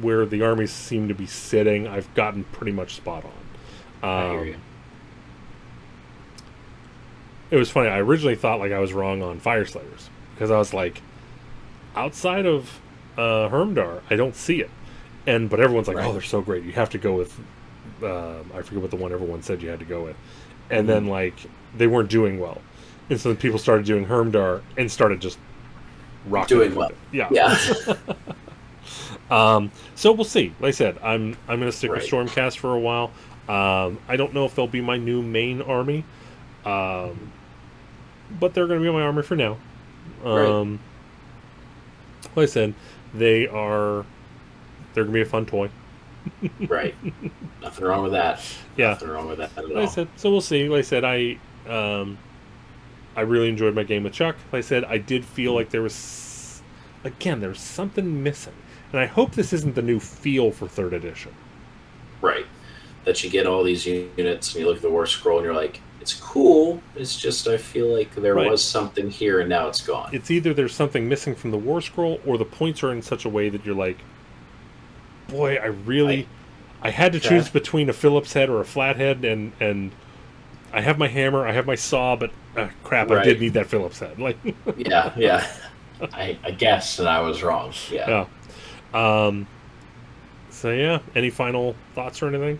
[0.02, 1.88] where the armies seem to be sitting.
[1.88, 3.32] I've gotten pretty much spot on.
[4.10, 4.56] I Um, hear you.
[7.50, 7.90] It was funny.
[7.90, 11.02] I originally thought like I was wrong on Fyreslayers because I was like,
[11.96, 12.80] outside of
[13.18, 14.70] uh, Hermdar, I don't see it.
[15.28, 16.08] And but everyone's like, Right.
[16.08, 16.64] oh, they're so great.
[16.64, 17.38] You have to go with.
[18.04, 20.16] Um, I forget what the one everyone said you had to go with,
[20.72, 21.36] and then like
[21.78, 22.60] they weren't doing well,
[23.10, 25.38] and so then people started doing Hermdar and started just
[26.26, 26.90] rocking Doing well.
[26.90, 26.96] it.
[27.12, 27.28] Yeah.
[27.32, 27.56] Yeah.
[29.30, 30.54] Um, so we'll see.
[30.60, 33.12] Like I said, I'm I'm going to stick with Stormcast for a while.
[33.48, 36.04] Um, I don't know if they'll be my new main army,
[36.66, 37.32] um,
[38.40, 39.58] but they're going to be my army for now.
[40.22, 40.46] Right.
[40.46, 40.80] Um,
[42.36, 42.74] like I said,
[43.14, 44.06] they are
[44.94, 45.70] they're going to be a fun toy.
[46.68, 46.96] right.
[47.62, 48.42] Nothing wrong with that.
[48.78, 48.90] Yeah.
[48.90, 50.68] Nothing wrong with that at Like I said, so we'll see.
[50.70, 51.38] Like I said, I
[51.68, 52.18] um,
[53.16, 54.36] I really enjoyed my game with Chuck.
[54.52, 56.62] Like I said, I did feel like there was,
[57.04, 58.54] again, there was something missing,
[58.92, 61.34] and I hope this isn't the new feel for third edition.
[62.22, 62.46] Right.
[63.06, 65.56] That you get all these units and you look at the war scroll and you're
[65.56, 66.82] like, it's cool.
[66.96, 68.50] It's just I feel like there Right.
[68.50, 70.10] was something here and now it's gone.
[70.14, 73.26] It's either there's something missing from the war scroll, or the points are in such
[73.26, 73.98] a way that you're like,
[75.32, 76.28] boy, I really,
[76.82, 79.92] I, had to choose between a Phillips head or a flathead, and and
[80.74, 83.24] I have my hammer, I have my saw, but uh, crap, I Right.
[83.26, 84.20] did need that Phillips head.
[84.20, 84.38] Like,
[84.78, 85.48] yeah, yeah.
[86.14, 87.74] I, I guessed and I was wrong.
[87.92, 88.26] Yeah.
[88.94, 89.28] yeah.
[89.28, 89.48] Um.
[90.50, 92.60] So yeah, any final thoughts or anything?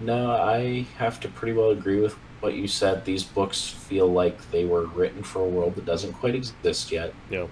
[0.00, 3.04] No, I have to pretty well agree with what you said.
[3.04, 7.12] These books feel like they were written for a world that doesn't quite exist yet.
[7.30, 7.46] Yeah.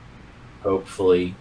[0.62, 1.34] Hopefully,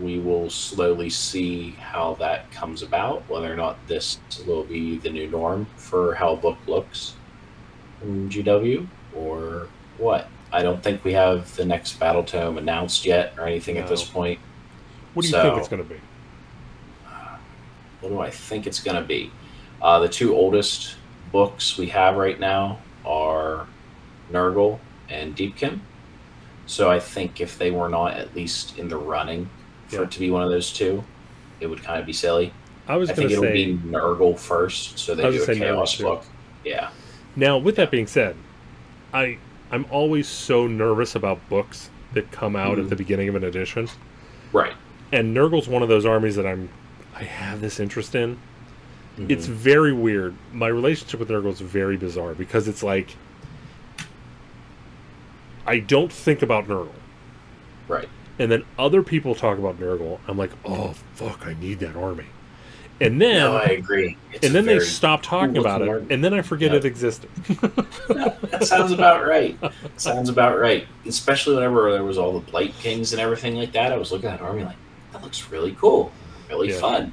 [0.00, 5.10] we will slowly see how that comes about, whether or not this will be the
[5.10, 7.14] new norm for how a book looks
[8.02, 9.68] in GW or
[9.98, 10.28] what.
[10.52, 14.04] I don't think we have the next Battle Tome announced yet or anything at this
[14.04, 14.38] point.
[15.14, 16.00] What do you So- think it's going to be?
[18.00, 19.32] what do I think it's going to be?
[19.82, 20.94] Uh, the two oldest
[21.32, 23.66] books we have right now are
[24.32, 25.80] Nurgle and Deepkin.
[26.66, 29.50] So I think if they were not at least in the running
[29.88, 30.02] for Yeah.
[30.02, 31.02] it to be one of those two,
[31.60, 32.52] it would kind of be silly.
[32.86, 35.54] I was I going think to it'll say be Nurgle first, so they do a
[35.54, 36.24] Chaos book.
[36.64, 36.90] Yeah,
[37.36, 37.58] now.
[37.58, 38.36] With that being said,
[39.12, 39.38] I
[39.70, 42.88] I'm always so nervous about books that come out at Mhm.
[42.88, 43.88] the beginning of an edition.
[44.52, 44.72] right.
[45.12, 46.68] and Nurgle's one of those armies that I'm
[47.16, 48.38] I have this interest in.
[49.18, 49.30] Mhm.
[49.30, 50.34] It's very weird.
[50.52, 53.16] My relationship with Nurgle is very bizarre because it's like
[55.66, 56.88] I don't think about Nurgle.
[57.88, 58.08] right.
[58.38, 60.18] And then other people talk about Nurgle.
[60.28, 62.26] I'm like, oh fuck, I need that army.
[63.00, 64.16] And then No, I agree.
[64.32, 66.06] It's and then they stop talking about it, army.
[66.10, 66.78] and then I forget Yeah.
[66.78, 67.30] it existed.
[68.08, 69.56] that sounds about right.
[69.96, 70.86] Sounds about right.
[71.06, 73.92] Especially whenever there was all the Blight Kings and everything like that.
[73.92, 74.76] I was looking at that army like,
[75.12, 76.12] that looks really cool,
[76.48, 76.78] really Yeah.
[76.80, 77.12] fun.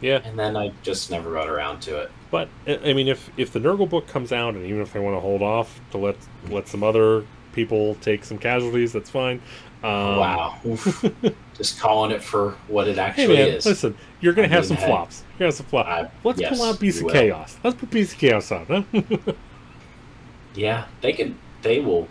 [0.00, 0.20] Yeah.
[0.24, 2.10] And then I just never got around to it.
[2.30, 4.98] But I I mean, if if the Nurgle book comes out, and even if I
[4.98, 6.16] want to hold off to let
[6.50, 7.24] let some other
[7.54, 9.40] people take some casualties, that's fine.
[9.82, 10.58] Um, wow.
[11.54, 13.66] Just calling it for what it Hey actually man, is.
[13.66, 14.86] listen, you're gonna I have some hey.
[14.86, 15.22] flops.
[15.32, 16.12] You're gonna have some flops.
[16.24, 17.12] Let's yes, pull out Beast we of.
[17.14, 17.56] Chaos.
[17.62, 18.66] Let's put Beast of Chaos on.
[18.66, 19.32] Huh?
[20.56, 21.38] Yeah, they can.
[21.62, 22.08] They will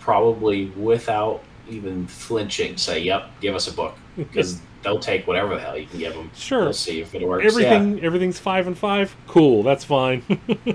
[0.00, 5.60] probably, without even flinching, say, "Yep, give us a book," because they'll take whatever the
[5.60, 6.30] hell you can give them.
[6.34, 6.64] Sure.
[6.64, 7.44] We'll see if it works.
[7.46, 9.14] Everything, everything's five and five.
[9.26, 10.22] Cool, that's fine.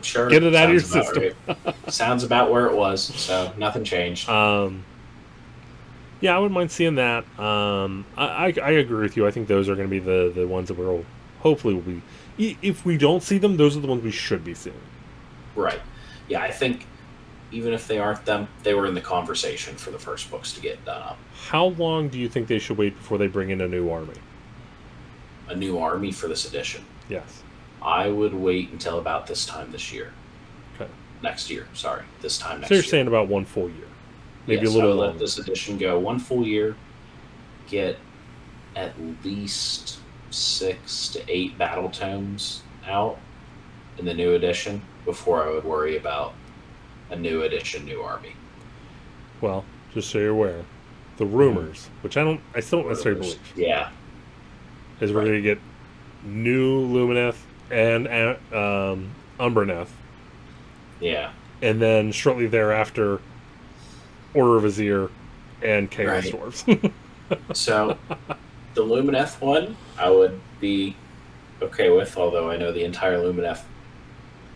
[0.02, 0.30] sure.
[0.30, 1.92] get it out of your Sounds about right.
[1.92, 3.04] Sounds about where it was.
[3.04, 4.30] So nothing changed.
[4.30, 4.84] um,
[6.22, 7.24] yeah, I wouldn't mind seeing that.
[7.40, 9.28] Um, I, I, I agree with you.
[9.28, 11.06] I think those are going to be the the ones that we'll
[11.40, 12.02] hopefully will be.
[12.38, 14.80] If we don't see them, those are the ones we should be seeing.
[15.56, 15.82] Right.
[16.28, 16.86] Yeah, I think
[17.52, 20.62] even if they aren't them, they were in the conversation for the first books to
[20.62, 21.18] get done up.
[21.48, 24.16] How long do you think they should wait before they bring in a new army?
[25.48, 26.84] A new army for this edition.
[27.10, 27.44] Yes.
[27.82, 30.12] I would wait until about this time this year.
[30.76, 30.92] Okay.
[31.24, 32.04] Next year, sorry.
[32.22, 32.82] This time next year.
[32.82, 32.92] So you're year.
[32.92, 33.88] saying about one full year,
[34.48, 35.12] maybe Yes, a little I would longer.
[35.14, 36.76] let this edition go one full year,
[37.68, 37.98] get
[38.76, 38.94] at
[39.24, 40.00] least
[40.30, 43.18] six to eight battle tomes out
[43.98, 46.34] in the new edition before I would worry about
[47.10, 48.34] a new edition, new army.
[49.42, 49.64] Well,
[49.94, 50.64] just so you're aware,
[51.18, 53.90] the rumors, which I don't, I still don't necessarily believe, Yeah,
[55.00, 55.26] is we're Right.
[55.28, 55.60] going to get
[56.24, 57.38] new Lumineth
[57.72, 58.08] and
[58.54, 59.10] um,
[59.40, 59.90] Umbraneth,
[61.00, 63.20] yeah, and then shortly thereafter,
[64.38, 65.10] Order of Azyr
[65.62, 66.34] and Chaos Right.
[66.34, 66.92] Dwarves.
[67.54, 67.98] So
[68.74, 70.96] the Lumineth one, I would be
[71.62, 73.64] okay with, although I know the entire Lumineth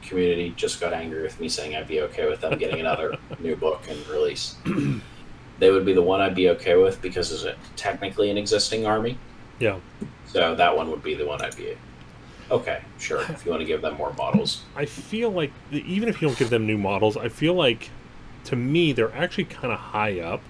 [0.03, 3.57] community just got angry with me saying I'd be okay with them getting another new
[3.57, 4.55] book and release.
[5.59, 8.85] they would be the one I'd be okay with because it's a, technically an existing
[8.85, 9.17] army.
[9.59, 9.77] yeah,
[10.27, 11.75] So that one would be the one I'd be
[12.49, 13.21] okay, sure.
[13.29, 14.63] If you want to give them more models.
[14.77, 17.89] I feel like the- even if you don't give them new models, I feel like
[18.45, 20.41] to me they're actually kind of high up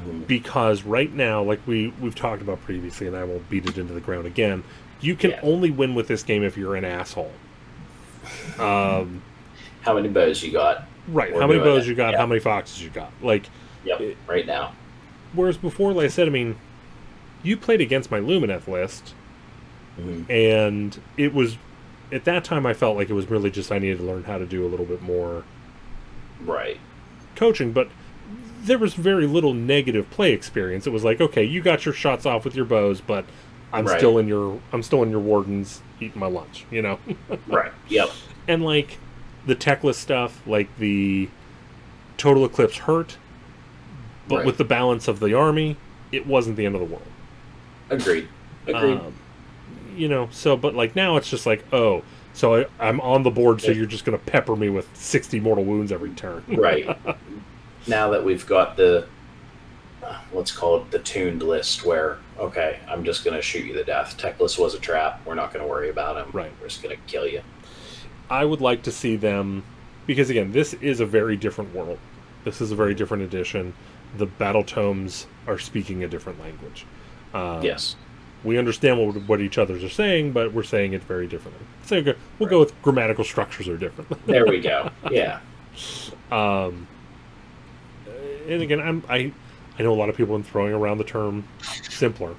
[0.00, 0.26] Mhm.
[0.28, 3.92] because right now, like we we've talked about previously, and I won't beat it into
[3.92, 4.62] the ground again.
[5.00, 5.40] You can Yeah.
[5.42, 7.32] only win with this game if you're an asshole.
[8.58, 9.22] Um,
[9.82, 10.86] How many bows you got?
[11.08, 11.32] right?
[11.32, 12.12] How many bows it, you got?
[12.12, 12.18] yeah.
[12.18, 13.10] How many foxes you got?
[13.22, 13.46] Like,
[13.84, 14.72] Yep, It- right now.
[15.32, 16.56] whereas before, like I said, I mean,
[17.42, 19.14] you played against my Lumineth list,
[19.98, 20.28] Mhm.
[20.28, 21.56] and it was
[22.12, 24.38] at that time I felt like it was really just I needed to learn how
[24.38, 25.44] to do a little bit more
[26.44, 26.78] Right.
[27.38, 27.88] Coaching, but
[28.62, 30.86] there was very little negative play experience.
[30.88, 33.24] It was like, okay, you got your shots off with your bows, but
[33.72, 33.96] I'm Right.
[33.98, 36.98] still in your I'm still in your wardens eating my lunch, you know.
[37.46, 37.70] Right.
[37.88, 38.10] Yep.
[38.48, 38.98] and like
[39.46, 41.28] the Teclis stuff, like the
[42.16, 43.16] Total Eclipse hurt,
[44.26, 44.46] but Right.
[44.46, 45.76] with the balance of the army,
[46.10, 47.06] it wasn't the end of the world.
[47.88, 48.26] Agreed.
[48.66, 48.98] Agreed.
[48.98, 49.14] Um,
[49.96, 52.02] you know, so but like now it's just like, oh,
[52.38, 55.64] so I, I'm on the board, so you're just gonna pepper me with sixty mortal
[55.64, 56.44] wounds every turn.
[56.48, 56.86] right.
[57.88, 59.08] now that we've got the
[60.04, 63.82] uh, let's call it the tuned list where okay, I'm just gonna shoot you to
[63.82, 64.16] death.
[64.16, 65.20] Teclis was a trap.
[65.26, 66.30] We're not gonna worry about him.
[66.32, 66.52] Right.
[66.60, 67.42] We're just gonna kill you.
[68.30, 69.64] I would like to see them
[70.06, 71.98] because again, this is a very different world.
[72.44, 73.74] This is a very different edition.
[74.16, 76.86] The battle tomes are speaking a different language.
[77.34, 77.96] Um, yes.
[78.44, 81.64] We understand what what each others are saying, but we're saying it very differently.
[81.84, 84.10] So we'll go- go with grammatical structures are different.
[84.26, 84.90] There we go.
[85.10, 85.40] Yeah.
[86.30, 86.86] Um,
[88.48, 89.32] and again, I'm I
[89.78, 91.44] I know a lot of people have been throwing around the term
[91.88, 92.34] simpler.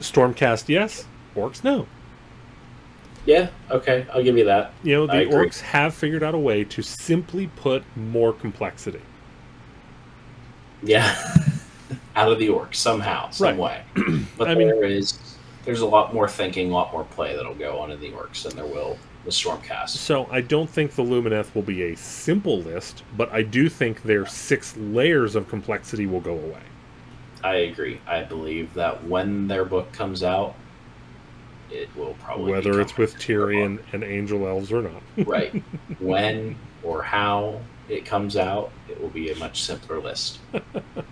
[0.00, 1.06] Stormcast, yes.
[1.36, 1.86] Orcs, no.
[3.24, 3.50] Yeah.
[3.70, 4.06] Okay.
[4.12, 4.72] I'll give you that.
[4.82, 9.00] You know, the orcs have figured out a way to simply put more complexity.
[10.82, 11.16] Yeah.
[12.14, 13.84] Out of the orc somehow, some Right.
[13.96, 14.24] way.
[14.38, 15.18] But I mean- there is
[15.64, 18.42] there's a lot more thinking, a lot more play that'll go on in the orcs
[18.42, 19.90] than there will with Stormcast.
[19.90, 24.02] So I don't think the Lumineth will be a simple list, but I do think
[24.02, 26.62] their six layers of complexity will go away.
[27.44, 28.00] I agree.
[28.08, 30.56] I believe that when their book comes out,
[31.70, 35.02] it will probably Whether it's with Tyrion and Angel Elves or not.
[35.26, 35.62] right?
[36.00, 40.40] when or how it comes out, it will be a much simpler list.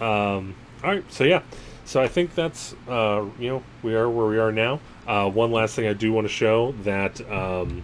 [0.00, 1.42] Um, all right, so yeah,
[1.84, 4.80] so I think that's uh, you know we are where we are now.
[5.06, 7.82] Uh, one last thing I do want to show that um,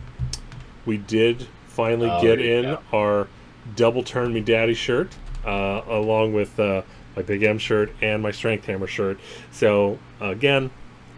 [0.87, 2.81] we did finally Oh, get in go.
[2.93, 3.29] our
[3.75, 5.11] double turn me daddy shirt
[5.45, 6.83] uh, along with uh,
[7.17, 9.19] my big M shirt and my strength hammer shirt.
[9.51, 10.71] So again,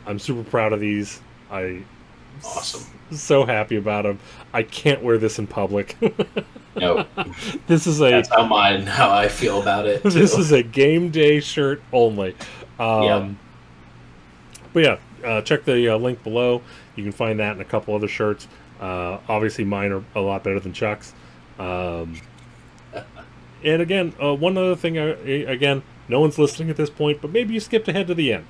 [0.06, 1.20] I'm super proud of these.
[1.50, 1.82] I
[2.44, 2.84] Awesome.
[3.10, 4.18] so happy about them.
[4.54, 5.96] I can't wear this in public.
[6.80, 7.06] No,
[7.66, 10.02] this is a that's how mine how I feel about it.
[10.04, 12.34] this is a game day shirt only.
[12.78, 13.30] Um, Yeah.
[14.72, 16.62] But yeah, uh, check the uh, link below.
[16.94, 18.48] You can find that and a couple other shirts.
[18.80, 21.14] Uh, obviously, mine are a lot better than Chuck's.
[21.58, 22.20] Um,
[23.64, 24.98] and again, uh, one other thing.
[24.98, 28.32] I, again, no one's listening at this point, but maybe you skipped ahead to the
[28.32, 28.46] end.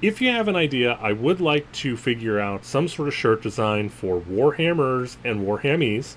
[0.00, 3.42] If you have an idea, I would like to figure out some sort of shirt
[3.42, 6.16] design for Warhammers and Warhammies,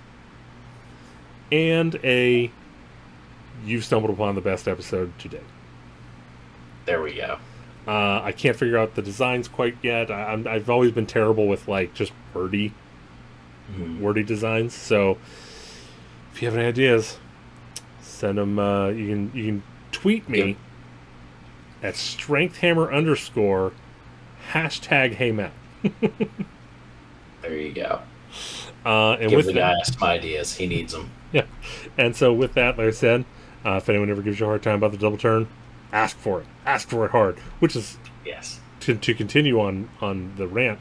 [1.52, 2.52] and a
[3.66, 5.42] you've stumbled upon the best episode to date.
[6.86, 7.38] there we go.
[7.88, 10.10] Uh, I can't figure out the designs quite yet.
[10.12, 12.74] I, I'm, I've always been terrible with like just wordy,
[13.74, 14.00] Mhm.
[14.00, 14.74] wordy designs.
[14.74, 15.18] So
[16.34, 17.18] if you have any ideas,
[18.02, 18.58] send them.
[18.60, 20.58] Uh, you can you can tweet me
[21.84, 23.74] at strengthhammer underscore
[24.52, 25.54] hashtag hey Matt.
[27.42, 28.02] There you go.
[28.86, 30.56] Uh, and Give with the that, guy some ideas.
[30.56, 31.12] He needs them.
[31.32, 31.46] Yeah.
[31.98, 33.26] And so with that, like I said,
[33.66, 35.48] uh, if anyone ever gives you a hard time about the double turn,
[35.94, 36.48] ask for it.
[36.66, 37.38] Ask for it hard.
[37.60, 38.60] Which is Yes.
[38.82, 40.80] to, to continue on on the rant.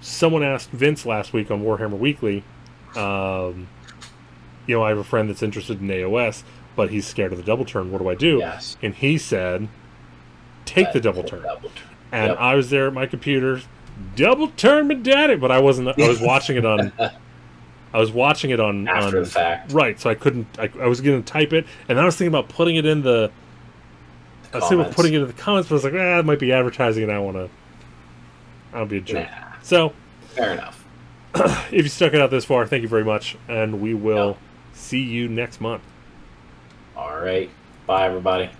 [0.00, 2.44] Someone asked Vince last week on Warhammer Weekly.
[2.94, 3.68] Um,
[4.66, 6.42] you know, I have a friend that's interested in AOS,
[6.76, 7.90] but he's scared of the double turn.
[7.90, 8.38] What do I do?
[8.38, 8.76] Yes.
[8.82, 9.68] And he said,
[10.66, 11.88] "Take the double turn." Double turn.
[12.12, 12.38] And Yep.
[12.38, 13.62] I was there at my computer,
[14.16, 15.88] double turn me daddy, but I wasn't.
[15.88, 16.92] I was watching it on.
[17.92, 19.72] I was watching it on After on the fact.
[19.72, 20.46] Right, so I couldn't.
[20.58, 23.02] I, I was going to type it, and I was thinking about putting it in
[23.02, 23.30] the.
[24.52, 26.24] I was thinking about putting it in the comments, but I was like, ah, it
[26.24, 27.50] might be advertising, and I want to.
[28.72, 29.30] I'll be a jerk.
[29.30, 29.52] Nah.
[29.62, 29.92] So,
[30.28, 30.84] Fair enough.
[31.34, 34.36] if you stuck it out this far, thank you very much, and we will
[34.72, 35.82] see you next month.
[36.96, 37.50] All right.
[37.86, 38.50] Bye, everybody.